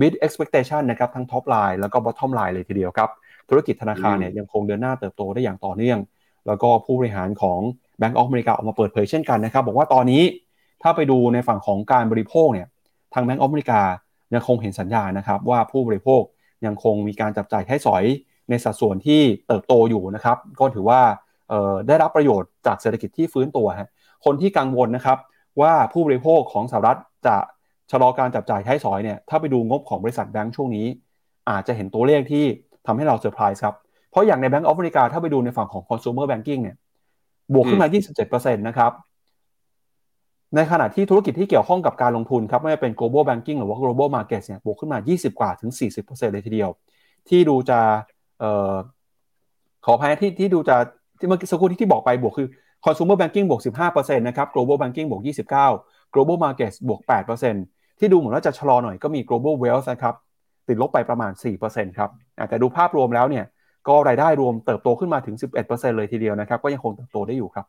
[0.00, 3.10] bid expectation นะครับทั้ง top line แล้วก็ bottom line เลยทีเดียวครับ
[3.48, 5.98] ธุรกิจธนาคารเนี่ยยังคงเดินหน้าเติบโตได้อย่างต่อเนื่อง
[6.46, 7.60] แล้วก็ผู้บริหารของ
[8.00, 10.22] Bank of America ออกมาเปิดเผยเช่นกันนะครับ บอกว่าตอนนี้
[10.82, 12.68] ถ้าไปดูในฝั่งของการบริโภคเนี่ย
[13.14, 13.80] ทาง Bank of America
[14.34, 16.22] ยังคงเห็นสัญญาณนะครับว่าผู้บริโภค
[16.66, 18.04] ยังคงมีการจับจ่ายใช้สอย
[18.50, 21.00] ในสัดส่วนที่เติบโตอยู่นะครับ ก็ถือว่า
[21.86, 23.88] ได้รับประโยชน์จากเศรษฐกิจที่ฟื้นตัวฮะ
[24.24, 25.18] คนที่กังวลนะครับ
[25.60, 27.36] ว่าผู้บริโภคของสหรัฐจะ
[27.90, 30.86] ชะลอการจับจ่ายใช้สอยเนี่ยถ้าไปดูงบของบริษัทแบงก์ช่วงนี้
[31.50, 32.44] อาจจะเห็นตัวเลขที่
[32.86, 33.74] ทำให้เราเซอร์ไพรส์ครับ
[34.10, 36.76] เพราะอย่างใน Bank of America ถ้าไปดูในฝั่งของ consumer banking เนี่ย
[37.54, 37.88] บวกขึ้นมา
[38.26, 38.92] 27%นะครับ
[40.56, 45.70] ในขณะที่ธุรกิจที่เกี่ยวข้องกับการลงทุนครับไม่ว่าเป็น global banking หรือว่า global markets เนี่ยบวกขึ้นมา 20 กว่าถึง
[46.02, 46.70] 40%เลยทีเดียว
[47.28, 47.78] ที่ดูจะ
[48.42, 48.74] ออ
[49.84, 50.76] ขออภัยที่ที่ดูจะ
[51.18, 52.48] ที่เมื่อกี้สักครู่ที่ที่บอกไปบวกคือ
[52.84, 55.22] consumer banking บวก 15%นะครับ global banking บวก
[55.66, 57.00] 29 global markets บวก
[57.50, 60.14] 8%ที่ดูเหมือนว่าจะชะลอหน่อยก็มี global wealth นะครับ
[60.68, 61.32] ติดลบไปประมาณ
[61.64, 62.10] 4%ครับ
[62.48, 63.44] แต่ดูภาพรวมแล้วเนี่ย
[63.88, 65.36] ก็รายได้รวมเติบโตขึ้นมาถึง
[65.66, 67.66] 11%เลยทีเดียวนะครับ ก็ยังคงเติบโตได้อยู่ครับ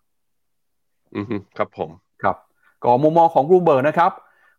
[1.15, 1.25] อืม
[1.57, 1.89] ครับผม
[2.21, 2.35] ครับ
[2.83, 4.11] ก็มุมมองของรูเบิร์นะครับ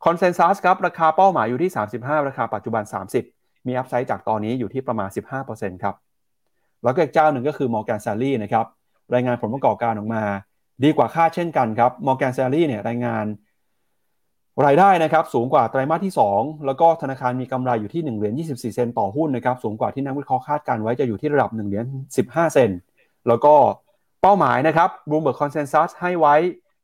[0.04, 2.82] consensus ครับราคาเป้าหมายอยู่ที่ 35 ราคาปัจจุบัน
[3.24, 5.08] 30 มี upside จากตอนนี้อยู่ที่ประมาณ
[5.46, 5.94] 15%ครับ
[6.84, 8.66] แล้วก็อีกเจ้าหนึ่งก็คือ Morgan Stanley นะครับ
[9.14, 10.22] รายงานผลประกอบการออกมา
[10.84, 13.24] ดีกว่าคาดเช่นกันครับ Morgan Stanley เนี่ยรายงาน
[14.66, 21.86] รายได้นะครับสูงกว่าไตรมาสที่ 2 แล้วก็ธนาคารมีกำไรอยู่ที่1เหรียญ24 เซนต์ต่อหุ้นนะครับสูงกว่าที่นักวิเคราะห์คาดการณ์ไว้จะอยู่ที่ระดับ1เหรียญ
[22.20, 22.78] 15 เซนต์
[23.28, 23.54] แล้วก็
[24.22, 26.34] เป้าหมายนะครับ Bloomberg Consensus ให้ไว้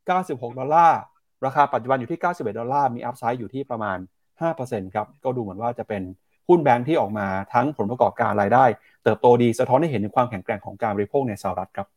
[0.05, 0.99] 96 ดอลลาร์
[1.45, 3.97] ราคาปัจจุบันอยู่ที่ 91 ดอลลาร์ มี upside อยู่ที่ประมาณ
[4.41, 6.03] 5%ครับ ก็ดูเหมือนว่าจะเป็น
[6.49, 8.65] หุ้นแบงค์ที่ออกมาทั้งผลประกอบการรายได้
[9.03, 11.87] เติบโตดีสะท้อนให้เห็นถึงความแข็งแกร่งของการบริโภคในสหรัฐครับ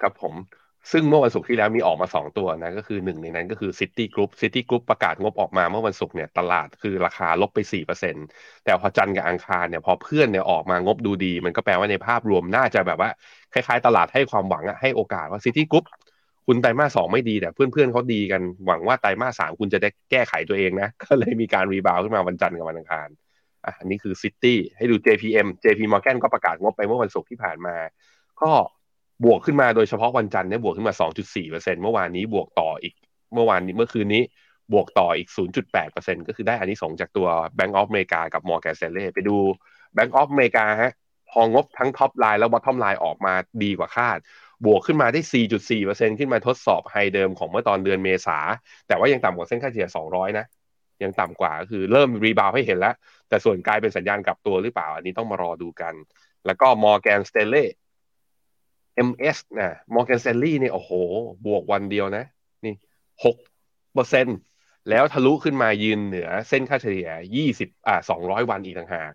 [0.00, 0.34] ครับผม
[0.92, 7.58] ซึ่งเมื่อวันศุกร์ที่แล้วมีออกมา 2 ตัวนะ ก็คือหนึ่งในนั้นก็คือ Citigroup Citigroup ประกาศงบออกมาเมื่อวันศุกร์เนี่ยตลาดคือราคาลบไป
[8.12, 13.10] 4%แต่พอจันทร์กับอังคารเนี่ยพอเพื่อนเนี่ยออกมางบดูดี มันก็แปลว่าในภาพรวมน่าจะแบบว่า
[13.52, 15.84] คล้ายๆ ตลาดให้ความหวังอะให้โอกาสว่า City Group
[16.46, 23.08] คุณไตรมาสสองไม่ดีแต่เพื่อนๆเขาดีกันหวังว่าไตรมาสสามคุณจะได้แก้ไขตัวเองนะ ก็เลยมีการรีบาวขึ้นมาวันจันทร์กับวันอังคาร
[23.64, 27.76] อะอันนี้คือ City ให้ดู JPM JP Morgan ก็ประกาศงบไปเมื่อวันศุกร์ที่ผ่านมา
[28.42, 28.52] ก็
[29.24, 30.94] บวกขึ้นมาโดยเฉพาะวันจันทร์เนี่ยบวกขึ้นมา
[31.34, 32.94] 2.4%เมื่อวานนี้บวกต่ออีก
[33.34, 34.22] เมื่อวานนี้เมื่อคืนนี้
[34.72, 35.28] บวกต่ออีก
[35.78, 37.28] 0.8%ก็คือได้อันนี้สองจากตัว
[37.58, 39.36] Bank of America กับ Morgan Stanley ไปดู
[39.96, 40.92] Bank of America ฮะ
[41.30, 44.18] พองบทั้ง top line แล้ว bottom line ออกมาดีกว่าคาด
[44.66, 45.20] บวกขึ้นมาได้
[45.70, 48.38] 4.4%ขึ้นมาทดสอบ high เดิมของเมื่อตอนเดือนเมษา
[48.86, 50.46] แต่ว่ายังต่ำกว่าเส้นค่าเฉลี่ย 200 นะ
[51.02, 52.94] ยังต่ำกว่าคือเริ่ม rebound ให้เห็นแล้ว
[53.28, 55.94] แต่ส่วนกลายเป็นสัญญาณกลับตัวหรือเปล่า อันนี้ต้องมารอดูกัน
[56.46, 57.68] แล้วก็ Morgan Stanley
[59.08, 60.90] MS นะ Morgan Stanley เนี่ยโอ้โห
[61.46, 62.24] บวกวันเดียวนะ
[62.64, 62.74] นี่
[63.24, 63.36] หก
[63.94, 64.26] เปอร์เซ็นต์
[64.90, 69.12] แล้วทะลุขึ้นมายืนเหนือเส้นค่าเฉลี่ยยี่สิบอ่าสองร้อยวันอีกต่างหาก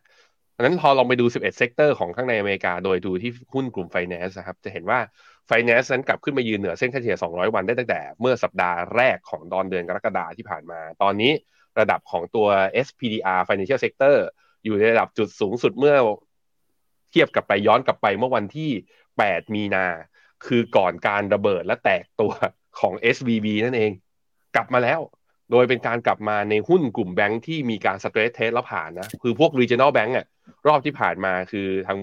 [0.60, 5.00] ดังนั้นพอลองไปดู 11 sector ของข้างในอเมริกา โดยดูที่หุ้นกลุ่ม Finance นะครับ จะเห็นว่า
[5.50, 11.32] Finance นั้นกลับขึ้นมายืนเหนือเส้นค่าเฉลี่ย 200 วันได้ตั้งแต่เมื่อสัปดาห์แรกของตอนเดือนกรกฎาที่ผ่านมา ตอนนี้
[11.80, 12.48] ระดับของตัว
[12.86, 14.16] SPDR Financial Sector
[14.64, 15.96] อยู่ในระดับจุดสูงสุดเมื่อ
[17.12, 18.72] เทียบกับไปย้อนกลับไปเมื่อวันที่
[19.14, 19.86] 8 มีนา
[20.46, 22.32] คือก่อนการระเบิดและแตกตัว
[22.80, 23.92] ของ SVB นั่นเอง
[24.56, 25.00] กลับมาแล้ว
[25.52, 30.26] โดยเป็นการกลับมาในหุ้นกลุ่มแบงค์ที่มีการ stress test แล้วผ่านนะ คือพวก regional bank อะ
[30.68, 32.00] รอบที่ผ่านมาคือทาง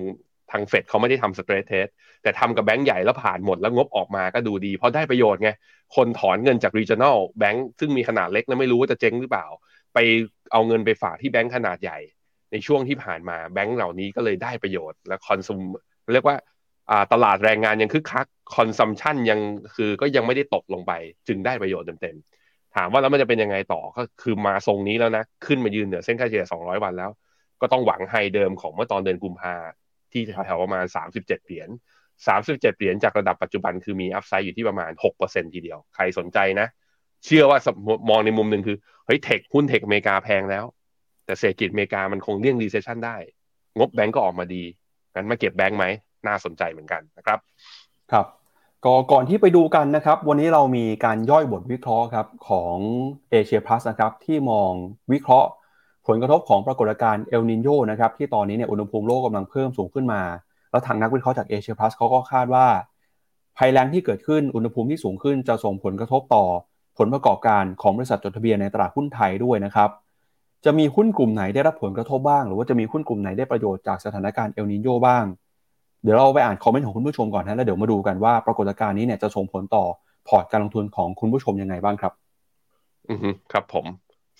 [0.51, 1.87] ทางเฟดเขาไม่ได้ทำ stress test
[2.23, 5.51] แต่ทำกับแบงค์ใหญ่แล้วผ่านหมดแล้วงบออกมาก็ดูดี เพราะได้ประโยชน์ไง
[5.97, 9.47] คนถอนเงินจาก regional bank ซึ่งมีขนาดเล็กแล้วไม่รู้ว่าจะเจ๊งหรือเปล่า
[9.95, 9.99] ไป
[10.53, 11.99] เอาเงินไปฝากที่แบงค์ขนาดใหญ่
[12.53, 15.61] ในช่วงที่ผ่านมาแบงค์เหล่านี้ก็เลยได้ประโยชน์และ consume
[16.13, 16.37] เรียกว่า
[17.13, 18.27] ตลาดแรงงานยังคึกคัก
[18.57, 19.41] consumption ยัง
[19.75, 20.93] คือก็ยังไม่ได้ตกลงไป
[21.29, 22.44] จึงได้ประโยชน์เต็มๆ
[22.77, 27.11] ถามว่าแล้วมันจะเป็นยังไงต่อก็คือมาทรงนี้แล้วนะ ขึ้นมายืนเหนือเส้นค่าเฉลี่ย 200 วันแล้ว
[27.61, 29.55] ก็ต้องหวัง high เดิมของเมื่อตอนเดือนกุมภา
[30.13, 31.69] ที่แถวๆประมาณ 37 เหรียญ
[32.29, 34.91] 37 เหรียญจากระดับปัจจุบันคือมี upside อยู่ที่ประมาณ
[35.23, 36.67] 6%ทีเดียว ใครสนใจนะ
[37.25, 37.59] เชื่อว่า
[38.11, 40.65] มองในมุมหนึ่งคือเฮ้ย tech หุ้น tech อเมริกาแพงแล้ว
[41.25, 43.17] แต่เศรษฐกิจอเมริกามันคงเลี่ยง recession ได้
[43.79, 44.63] งบแบงก์ก็ออกมาดี
[45.15, 45.85] งั้นมาเก็บแบงก์ไหม
[46.27, 47.39] น่าสนใจเหมือนกันนะครับ
[48.13, 48.27] ครับ
[48.85, 52.77] ก็ก่อนที่ไปดูกันนะครับ วันนี้เรามีการย่อยบทวิเคราะห์ครับของ
[53.31, 54.71] เอเชียพลัสนะครับที่มอง
[55.13, 55.49] วิเคราะห์
[56.07, 60.23] ผลกระทบของปรากฏการณ์เอลนีโญนะครับที่ตอนนี้เนี่ยอุณหภูมิโลกกำลังเพิ่มสูงขึ้นมา
[60.71, 62.67] แล้วทางนักวิเคราะห์จากเอเชียพลัสเขาก็คาดว่า
[63.59, 66.45] ภัยแล้งที่เกิดขึ้นอุณหภูมิที่สูงขึ้นจะส่งผลกระทบต่อ
[66.99, 69.91] ผลประกอบการของบริษัทจดทะเบียนในตลาดหุ้นไทยด้วยนะครับ
[70.65, 75.25] จะมีหุ้นกลุ่มไหนได้รับผลกระทบบ้าง หรือว่าจะมีหุ้นกลุ่มไหนได้ประโยชน์จากสถานการณ์เอลนินโยบ้าง
[76.05, 79.85] เดี๋ยวเราไปอ่านคอมเมนต์ของคุณผู้ชมก่อนนะแล้วเดี๋ยวมาดูกันว่าปรากฏการณ์นี้เนี่ยจะส่งผลต่อ
[80.29, 82.13] พอร์ตการลงทุนของคุณผู้ชมยังไงบ้างครับ
[83.11, 83.19] อือ
[83.53, 83.87] ครับผม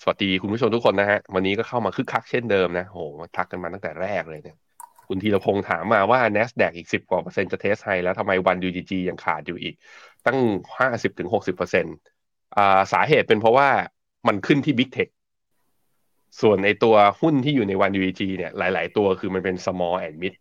[0.01, 4.57] สวัสดีคุณผู้ชมทุกคนนะฮะ วันนี้ก็เข้ามาคึกคักเช่นเดิมนะโหมาทักกันมาตั้งแต่แรกเลยเนี่ย
[5.07, 9.75] คุณธีรพงศ์ถามมาว่า NASDAQ อีกสิบกว่าเปอร์เซ็นต์จะ test high แล้วทำไม ONE-UGG ยังขาดอยู่อีก
[10.25, 10.37] ตั้ง
[10.79, 11.95] ห้าสิบถึงหกสิบเปอร์เซ็นต์
[12.93, 13.69] สาเหตุเป็นเพราะว่า
[14.27, 15.09] มันขึ้นที่ Big Tech
[16.41, 20.33] ส่วนในตัวหุ้นที่อยู่ใน ONE-UGG เนี่ยหลาย ๆ ตัวคือมันเป็น small and mid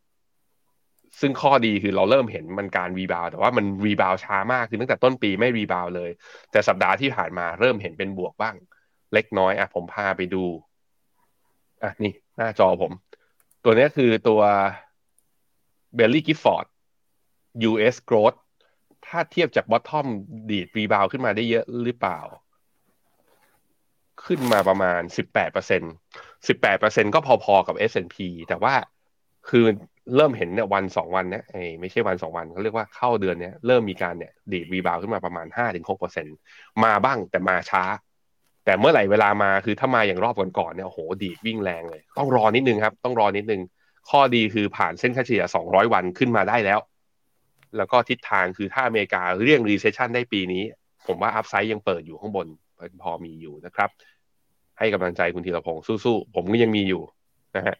[1.20, 6.10] ซึ่งข้อดีคือเราเริ่มเห็นมันการ rebound แต่ว่ามัน rebound ช้ามากคือตั้งแต่ต้นปีไม่ rebound เลย
[6.52, 8.54] แต่สัปดาห์ที่ผ่านมาเริ่มเห็นเป็นบวกบ้าง
[9.14, 10.44] เล็กน้อยอะผมพาไปดู
[11.82, 12.92] อะนี่หน้าจอผม
[13.64, 14.42] ตัวนี้คือตัว
[15.98, 16.66] b e l l y Gifford
[17.70, 18.38] US Growth
[19.06, 20.06] ถ้าเทียบจาก bottom
[20.50, 22.20] ดีด rebound ขึ้นมาได้เยอะหรือเปล่า
[24.24, 28.16] ขึ้นมาประมาณ 18% 18%ก็พอๆกับ S&P
[28.48, 28.74] แต่ว่า
[29.48, 29.66] คือ
[30.16, 31.44] เริ่มเห็นเนี่ยวันสองวันเนี่ย
[31.80, 35.46] ไม่ใช่วันสองวันเขาเรียกว่าเข้าเดือนเนี้ยเริ่มมีการเนี่ยดีด rebound ขึ้นมาประมาณ
[35.94, 37.84] 5-6%มาบ้างแต่มาช้า
[38.64, 43.60] แต่เมื่อไหร่เวลามาคือถ้ามาอย่างรอบก่อนๆเนี่ยโอ้โหดีดวิ่งแรงเลย ต้องรอนิดนึงครับ ต้องรอนิดนึง
[44.10, 46.78] ข้อดีคือผ่านเส้นค่าเฉลี่ย200วันขึ้นมาได้แล้ว
[47.76, 50.62] แล้วก็ทิศทางคือถ้าอเมริกาเลี่ยง recession ได้ปีนี้
[51.06, 52.46] ผมว่า upside ยังเปิดอยู่ข้างบน
[53.02, 53.90] พอมีอยู่นะครับ
[54.78, 57.02] ให้กำลังใจคุณธีรพงศ์สู้ๆผมก็ยังมีอยู่
[57.56, 57.76] นะฮะ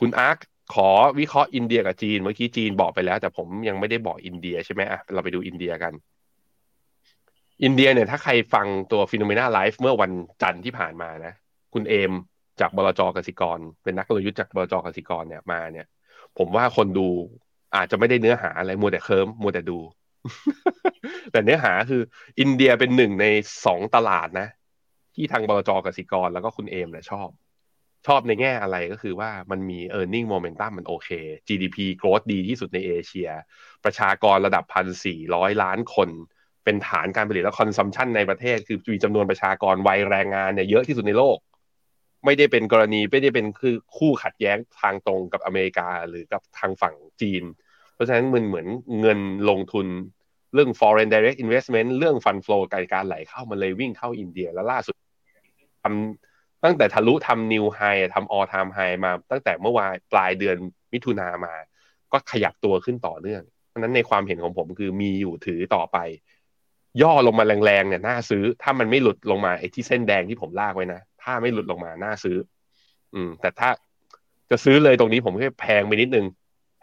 [0.00, 0.38] คุณอาร์ค
[0.74, 0.88] ขอ
[1.18, 5.92] วิเคราะห์อินเดียกับจีน เมื่อกี้จีนบอกไปแล้ว แต่ผมยังไม่ได้บอกอินเดียใช่ไหมอะเราไปดูอินเดียกัน
[7.64, 11.32] อินเดียเนี่ย ถ้าใครฟังตัว FINNOMENA Live เมื่อวันจันทร์ที่ผ่านมานะ
[11.74, 12.12] คุณเอม
[12.60, 15.86] จากบลจกสิกร เป็นนักกลยุทธ์จากบลจกสิกรเนี่ยมาเนี่ย
[16.38, 17.08] ผมว่าคนดู
[17.76, 19.78] อาจจะไม่ได้เนื้อหาอะไรมัวแต่เคลิ้มมัวแต่ดู
[21.32, 22.02] แต่เนื้อหาคือ
[22.40, 23.26] อินเดียเป็นหนึ่งใน
[23.66, 24.48] สองตลาดนะ
[25.14, 27.28] ที่ทางบลจกสิกรแล้วก็คุณเอมเนี่ยชอบ
[28.06, 31.08] ชอบในแง่อะไรก็คือว่ามันมี e a r n i n g momentum มันโอเค
[31.48, 33.28] GDP growth ดีที่สุดในเอเชีย
[33.84, 36.08] ประชากรระดับพันสี่ร้อยล้านคน
[36.64, 41.38] เป็นฐานการผลิตและคอนซัมชันในประเทศ คือมีจำนวนประชากรวัยแรงงานเนี่ยเยอะที่สุดในโลก
[42.24, 47.42] ไม่ได้เป็นกรณีไม่ได้เป็นคือคู่ขัดแย้งทางตรงกับอเมริกาหรือกับทางฝั่งจีน
[47.94, 48.66] เพราะฉะนั้นมันเหมือน
[49.00, 49.18] เงิน
[49.50, 49.86] ลงทุน
[50.54, 54.94] เรื่อง foreign direct investment เรื่อง fund flow การการไหลเข้ามาเลยวิ่งเข้าอินเดีย แล้วล่าสุด
[55.82, 56.33] ทำ
[56.64, 57.80] ตั้งแต่ทะลุทำนิวไฮ
[58.14, 60.56] ทำออทามไฮมาตั้งแต่เมื่อวานปลายเดือน
[60.92, 61.54] มิถุนามา
[62.12, 65.98] ก็ขยับตัวขึ้นต่อเนื่องเพราะนั้นในความเห็นของผมคือมีอยู่ถือต่อไป
[67.02, 72.36] ย่อลงมาแรงๆเนี่ยน่าซื้อ ถ้ามันไม่หลุดลงมาไอ้ที่เส้นแดงที่ผมลากไว้นะถ้าไม่หลุดลงมาน่าซื้อ
[73.14, 73.68] อืม แต่ถ้า
[74.50, 76.26] จะซื้อเลยตรงนี้ผมก็แพงไปนิดนึง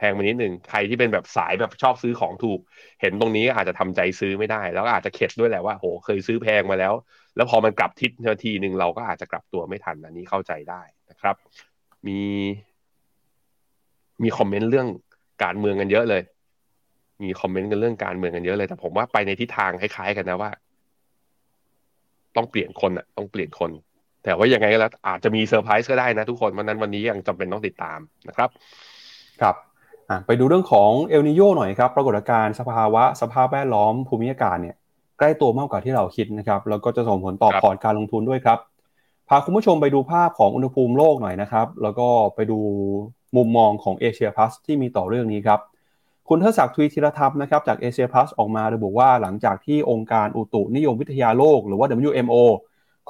[0.01, 2.59] พงไปนิดหนึ่งใครที่เป็นแบบสายแบบชอบซื้อของถูก
[3.01, 6.93] เห็นตรงนี้อาจจะทำใจซื้อไม่ได้ แล้วอาจจะเข็ดด้วยแหละว่าโหเคยซื้อแพงมาแล้ว
[7.35, 11.35] แล้วพอมันกลับทิศนาทีหนึ่งเราก็อาจจะกลับตัวไม่ทันอันนี้เข้าใจได้นะครับ
[12.07, 12.19] มี
[14.23, 14.87] มีคอมเมนต์เรื่อง
[15.43, 16.21] การเมืองกันเยอะเลย
[17.23, 20.51] มีคอมเมนต์กันเรื่องการเมืองกันเยอะเลย แต่ผมว่าไปในทิศทางคล้ายๆกันนะว่า
[22.35, 23.71] ต้องเปลี่ยนคนอะ ต้องเปลี่ยนคน
[24.23, 28.49] แต่ว่ายังไงก็แล้วอาจจะมีเซอร์ไพรส์ก็ได้นะทุกคนวันนั้นวันนี้ยังจำเป็นต้องติดตามนะครับ
[29.41, 29.55] ครับ
[30.27, 34.75] ไปดูเรื่องของเอลนิโยหน่อยครับ ปรากฏการณ์สภาวะสภาพแวดล้อมภูมิอากาศเนี่ย
[35.19, 38.59] ใกล้ตัวมากกว่าที่เราคิดนะครับ แล้วก็จะส่งผลต่อพอร์ตการลงทุนด้วยครับ
[39.29, 42.59] พาคุณผู้ชมไปดูภาพของอุณหภูมิโลกหน่อยนะครับ แล้วก็ไปดู
[43.37, 45.59] มุมมองของเอเชียพลัสที่มีต่อเรื่องนี้ครับ
[46.29, 52.35] คุณเทศักดิ์ทวีธีรธรรมนะครับจากเอเชียพลัสออกมาระบุว่าหลังจากที่องค์การอุตุนิยมวิทยาโลก หรือว่า WMO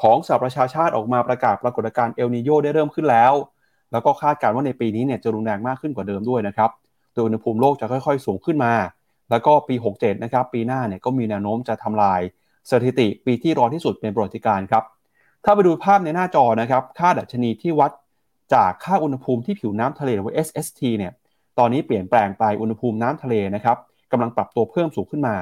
[0.01, 3.33] ของสหประชาชาติออกมาประกาศปรากฏการณ์เอลนิโยได้เริ่มขึ้นแล้ว
[3.91, 6.69] แล้วก็คาดการณ์ว่าในปีนี้เนี่ยจะรุนแรงมากขึ้นกว่าเดิมด้วยนะครับ
[7.13, 8.73] โดยอุณหภูมิโลกจะค่อยๆ สูงขึ้นมา
[9.29, 12.21] แล้วก็ปี 67 นะครับ ปีหน้าเนี่ยก็มีแนวโน้มจะทำลาย
[12.69, 14.83] สถิติปีที่ร้อนที่สุดเป็นประวัติการครับ
[15.43, 17.91] ถ้าไปดูภาพในหน้าจอนะครับ ค่าดัชนีที่วัด
[18.53, 21.11] จากค่าอุณหภูมิที่ผิวน้ำทะเลหรือว่า SST เนี่ย
[21.59, 23.77] ตอนนี้เปลี่ยนแปลงไปอุณหภูมิน้ำทะเลนะครับ
[24.11, 25.35] กำลังปรับตัวเพิ่มสูงขึ้นมา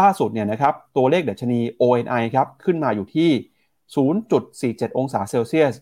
[0.00, 3.30] ล่าสุดเนี่ยนะครับตัวเลขดัชนี ONI ครับขึ้นมาอยู่ที่
[4.14, 5.74] 0.47 องศาเซลเซียส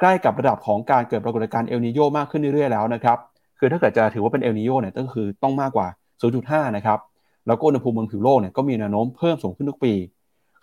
[0.00, 3.18] ใกล้กับระดับของการเกิดปรากฏการณ์เอลนิโยมากขึ้นเรื่อยๆแล้วนะครับ
[3.64, 5.86] คือถ้าเกิดจะถือว่าเป็นเอลนิโยเนี่ยก็คือต้องมากกว่า
[6.30, 6.98] 0.5 นะครับ
[7.46, 9.94] แล้วก็อุณหภูมิบนผิวโลกเนี่ยก็มีแนวโน้มเพิ่มสูงขึ้นทุกปี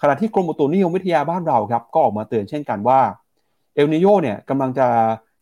[0.02, 3.00] ขณะที่กรมอุตุนิยมวิทยาบ้านเราครับก็ออกมาเตือนเช่นกันว่า
[3.76, 4.88] เอลนิโยเนี่ยกำลังจะ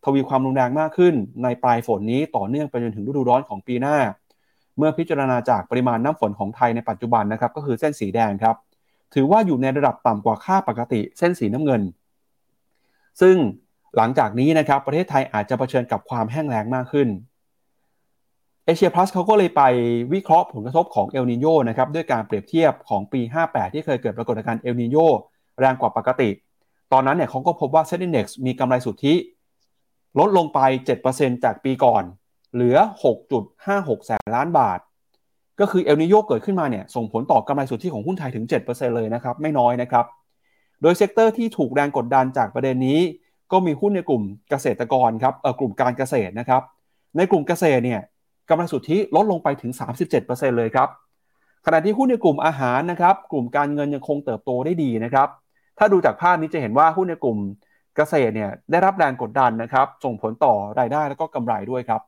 [0.06, 3.98] ทวีความรุนแรงมากขึ้น ในปลายฝนนี้ต่อเนื่องไปจนถึงฤดูร้อนของปีหน้า
[4.78, 8.56] เมื่อพิจารณาจากปริมาณน้ำฝนของไทยในปัจจุบันนะครับก็คือเส้นสีแดงครับ
[9.14, 11.82] ถือว่าอยู่ในระดับต่ำกว่าค่าปกติเส้นสีน้ำเงิน
[13.22, 13.36] ซึ่ง
[13.98, 17.08] หลังจากนี้นะครับประเทศไทยอาจจะเผชิญกับความแห้งแล้งมากขึ้น
[18.68, 19.64] เอเชียพลัสเขาก็เลยไป
[20.14, 24.98] วิเคราะห์ผลกระทบของเอลนิโยนะครับด้วยการเปรียบเทียบของปี 58 ที่เคยเกิดปรากฏการณ์เอลนิโย
[25.60, 26.30] แรงกว่าปกติ
[26.94, 29.14] ตอนนั้นเนี่ยเขาก็พบว่าเซ็นดี Index มีกำไรสุทธิ
[30.20, 30.60] ลดลงไป
[31.04, 32.04] 7%จากปีก่อน
[32.54, 32.78] เหลือ
[33.42, 34.80] 6.56 แสนล้านบาท
[35.60, 40.06] ก็คือเอลนีโญเกิดขึ้นมาเนี่ยส่งผลต่อกำไรสุทธิของหุ้นไทยถึง 7%เลยนะครับไม่น้อยนะครับ
[40.82, 43.00] โดย sector ที่ถูกแรงกดดันจากประเด็นนี้
[43.52, 46.62] ก็มีหุ้นในกลุ่มเกษตรกรครับเออกลุ่มการเกษตรนะครับ
[47.18, 48.02] ในกลุ่มเกษตรเนี่ย
[48.50, 49.72] กำไรสุทธิลดลงไปถึง
[50.16, 50.90] 37%เลยครับ
[51.66, 55.28] ขณะที่หุ้นในกลุ่มอาหารนะครับ กลุ่มการเงินยังคงเติบโตได้ดีนะครับ
[55.78, 57.38] ถ้าดูจากภาพนี้จะเห็นว่าหุ้นในกลุ่ม
[57.96, 62.02] เกษตรเนี่ยได้รับแรงกดดันนะครับ ส่งผลต่อรายได้แล้วก็กำไรด้วยครับ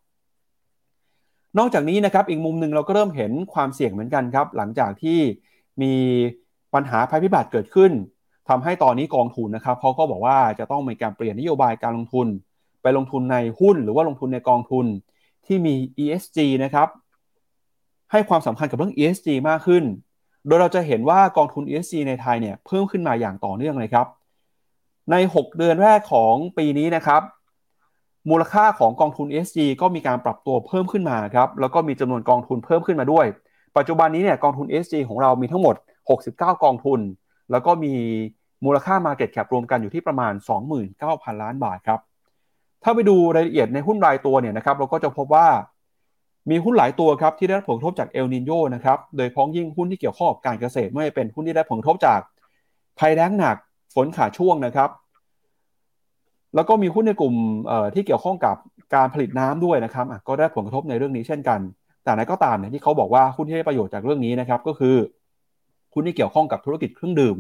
[1.58, 5.20] นอกจากนี้นะครับอีกมุมหนึ่งเราก็เริ่มเห็นความเสี่ยงเหมือนกันครับ หลังจากที่
[5.82, 5.94] มี
[6.74, 7.92] ปัญหาภัยพิบัติเกิดขึ้น
[8.50, 12.28] ทำให้ตอนนี้กองทุนนะครับเขาก็บอกว่าจะต้องมีการเปลี่ยนนโยบายการลงทุน
[12.82, 14.86] ไปลงทุนในหุ้น หรือว่าลงทุนในกองทุน
[15.50, 16.88] ที่มี ESG นะครับ
[18.12, 19.84] ให้ความสำคัญกับเรื่อง ESG มากขึ้น
[20.48, 24.08] โดยเราจะเห็นว่ากองทุน ESG ในไทยเนี่ยเพิ่มขึ้นมาอย่างต่อเนื่องเลยครับ
[25.12, 27.22] ใน 6 เดือนแรกของปีนี้นะครับ
[28.30, 33.26] มูลค่าของกองทุน ESG ก็มีการปรับตัวเพิ่มขึ้นมาครับ แล้วก็มีจำนวนกองทุนเพิ่มขึ้นมาด้วย
[33.78, 35.76] ปัจจุบันนี้เนี่ยกองทุน ESG ของเรามีทั้งหมด
[36.18, 37.00] 69 กองทุน
[37.52, 37.94] แล้วก็มี
[38.66, 40.34] มูลค่า Market Cap รวมกันอยู่ที่ประมาณ
[40.88, 42.00] 29,000 ล้านบาทครับ
[42.84, 45.48] ถ้าไปดูรายละเอียดในหุ้นรายตัวเนี่ยนะครับเราก็จะพบว่า
[46.50, 52.20] มีหุ้นหลายตัวครับที่ได้รับผลกระทบจากเอลนินโยนะครับ โดยพ้องยิ่งหุ้นที่เกี่ยวข้องกับการเกษตรไม่เป็นหุ้นที่ได้ผลกระทบจาก
[53.00, 53.56] ภัยแล้งหนัก
[53.96, 54.90] ฝนขาช่วงนะครับ
[56.56, 57.36] แล้วก็มีหุ้นในกลุ่ม
[57.96, 58.56] ที่เกี่ยวข้องกับ
[58.96, 61.60] การผลิตน้ำด้วยนะครับก็ได้ผลกระทบในเรื่องนี้เช่นกัน
[62.04, 64.96] แต่ไหนก็ตามเนี่ยที่เขาบอกว่าหุ้นที่ได้ประโยชน์จากเรื่องนี้นะครับก็คือ
[65.94, 67.38] หุ้นที่เกี่ยวข้องกับธุรกิจเครื่องดื่ม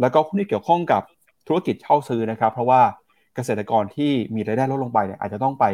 [0.00, 1.02] แล้วก็หุ้นที่เกี่ยวข้องกับ
[1.46, 2.80] ธุรกิจเช่าซื้อนะครับ เพราะว่า
[3.34, 5.64] เกษตรกรที่มีรายได้ลดลงไปเนี่ยอาจจะต้องไป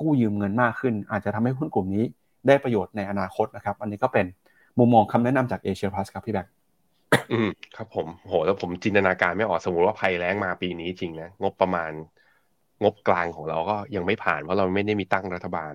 [0.00, 2.04] กู้ยืมเงินมากขึ้น อาจจะทำให้หุ้นกลุ่มนี้
[2.46, 4.26] ได้ประโยชน์ในอนาคตนะครับ อันนี้ก็เป็น
[4.78, 6.52] มุมมองคำแนะนำจากเอเชียพลัสครับพี่แบงค์
[7.32, 11.90] อืมครับผมโหแล้วผมจินตนาการไม่ออกสมมติว่าภัยแล้งมาปีนี้จริงนะงบประมาณ
[12.82, 15.74] งบกลางของเราก็ยังไม่ผ่านเพราะเราไม่ได้มีตั้งรัฐบาล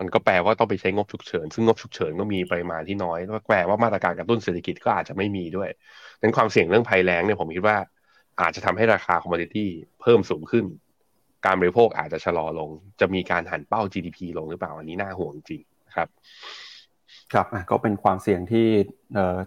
[0.00, 5.68] มันก็แปลว่าต้องไปใช้งบฉุกเฉิน ซึ่งงบฉุกเฉินก็มีปริมาณที่น้อยก็แปลว่ามาตรการกระตุ้นเศรษฐกิจก็อาจจะไม่มีด้วย
[6.18, 7.76] ดังนั้นความเสี่ยงเรื่องภัยแล้งเนี่ยผมคิดว่า
[8.40, 9.70] อาจจะทำให้ราคาคอมมดิตี้
[10.00, 10.64] เพิ่มสูงขึ้น
[11.46, 12.70] การบริโภคอาจจะชะลอลง
[13.00, 15.62] จะมีการหันเป้า GDP ลงหรือเปล่าอันนี้น่าห่วงจริง
[15.94, 16.08] ครับ
[17.32, 18.66] ครับก็เป็นความเสี่ยงที่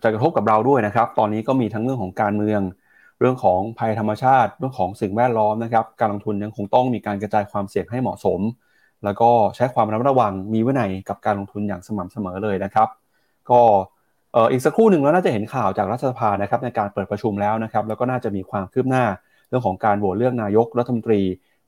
[0.04, 2.62] จะกระทบกับเราด้วยนะครับ ตอนนี้ก็มีทั้งเรื่องของการเมือง
[3.20, 8.40] เรื่องของภัยธรรมชาติ เรื่องของสิ่งแวดล้อมนะครับ การลงทุนยังคงต้องมีการกระจายความเสี่ยงให้เหมาะสม
[9.04, 12.90] แล้วก็ใช้ความระมัดระวังมีวินัยกับการลงทุนอย่างสม่ำเสมอเลยนะครับ
[13.50, 13.62] ก็
[14.52, 19.06] อีกสักครู่หนึ่งแล้วน่าจะเห็นข่าวจากรัฐสภานะครับในการเปิดประชุมแล้วนะครับแล้วก็น่าจะมีความคืบหน้า
[19.50, 21.22] เรื่องของการโหวตเลือกนายกรัฐมนตรี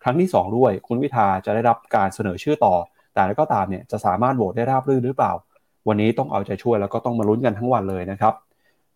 [0.03, 2.75] ครั้งที่ 2 ด้วย คุณวิทาจะได้รับการเสนอชื่อต่อ
[3.13, 5.31] แต่แล้วก็ตามเนี่ยจะสามารถโหวตได้ราบรื่นหรือเปล่า
[5.87, 8.33] วันนี้ต้องเอาใจช่วยแล้วก็ต้องมาลุ้นกันทั้งวันเลยนะครับ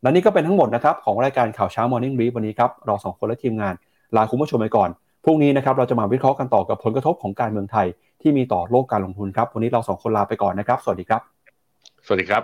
[0.02, 3.74] และนี่ก็เป็นทั้งหมดนะครับของรายการข่าวเช้า Morning Brief วันนี้ครับเราสองคนและทีมงาน
[4.16, 4.90] ลาคุณผู้ชมไปก่อน
[5.24, 7.88] พรุ่งนี้นะครับเราจะมาวิเคราะห์กันต่อกับผลกระทบของการเมืองไทย
[8.22, 11.22] ที่มีต่อโลกการลงทุนครับวันนี้เราสองคนลาไปก่อนนะครับ สวัสดีครับ
[12.06, 12.44] สวัสดีครับ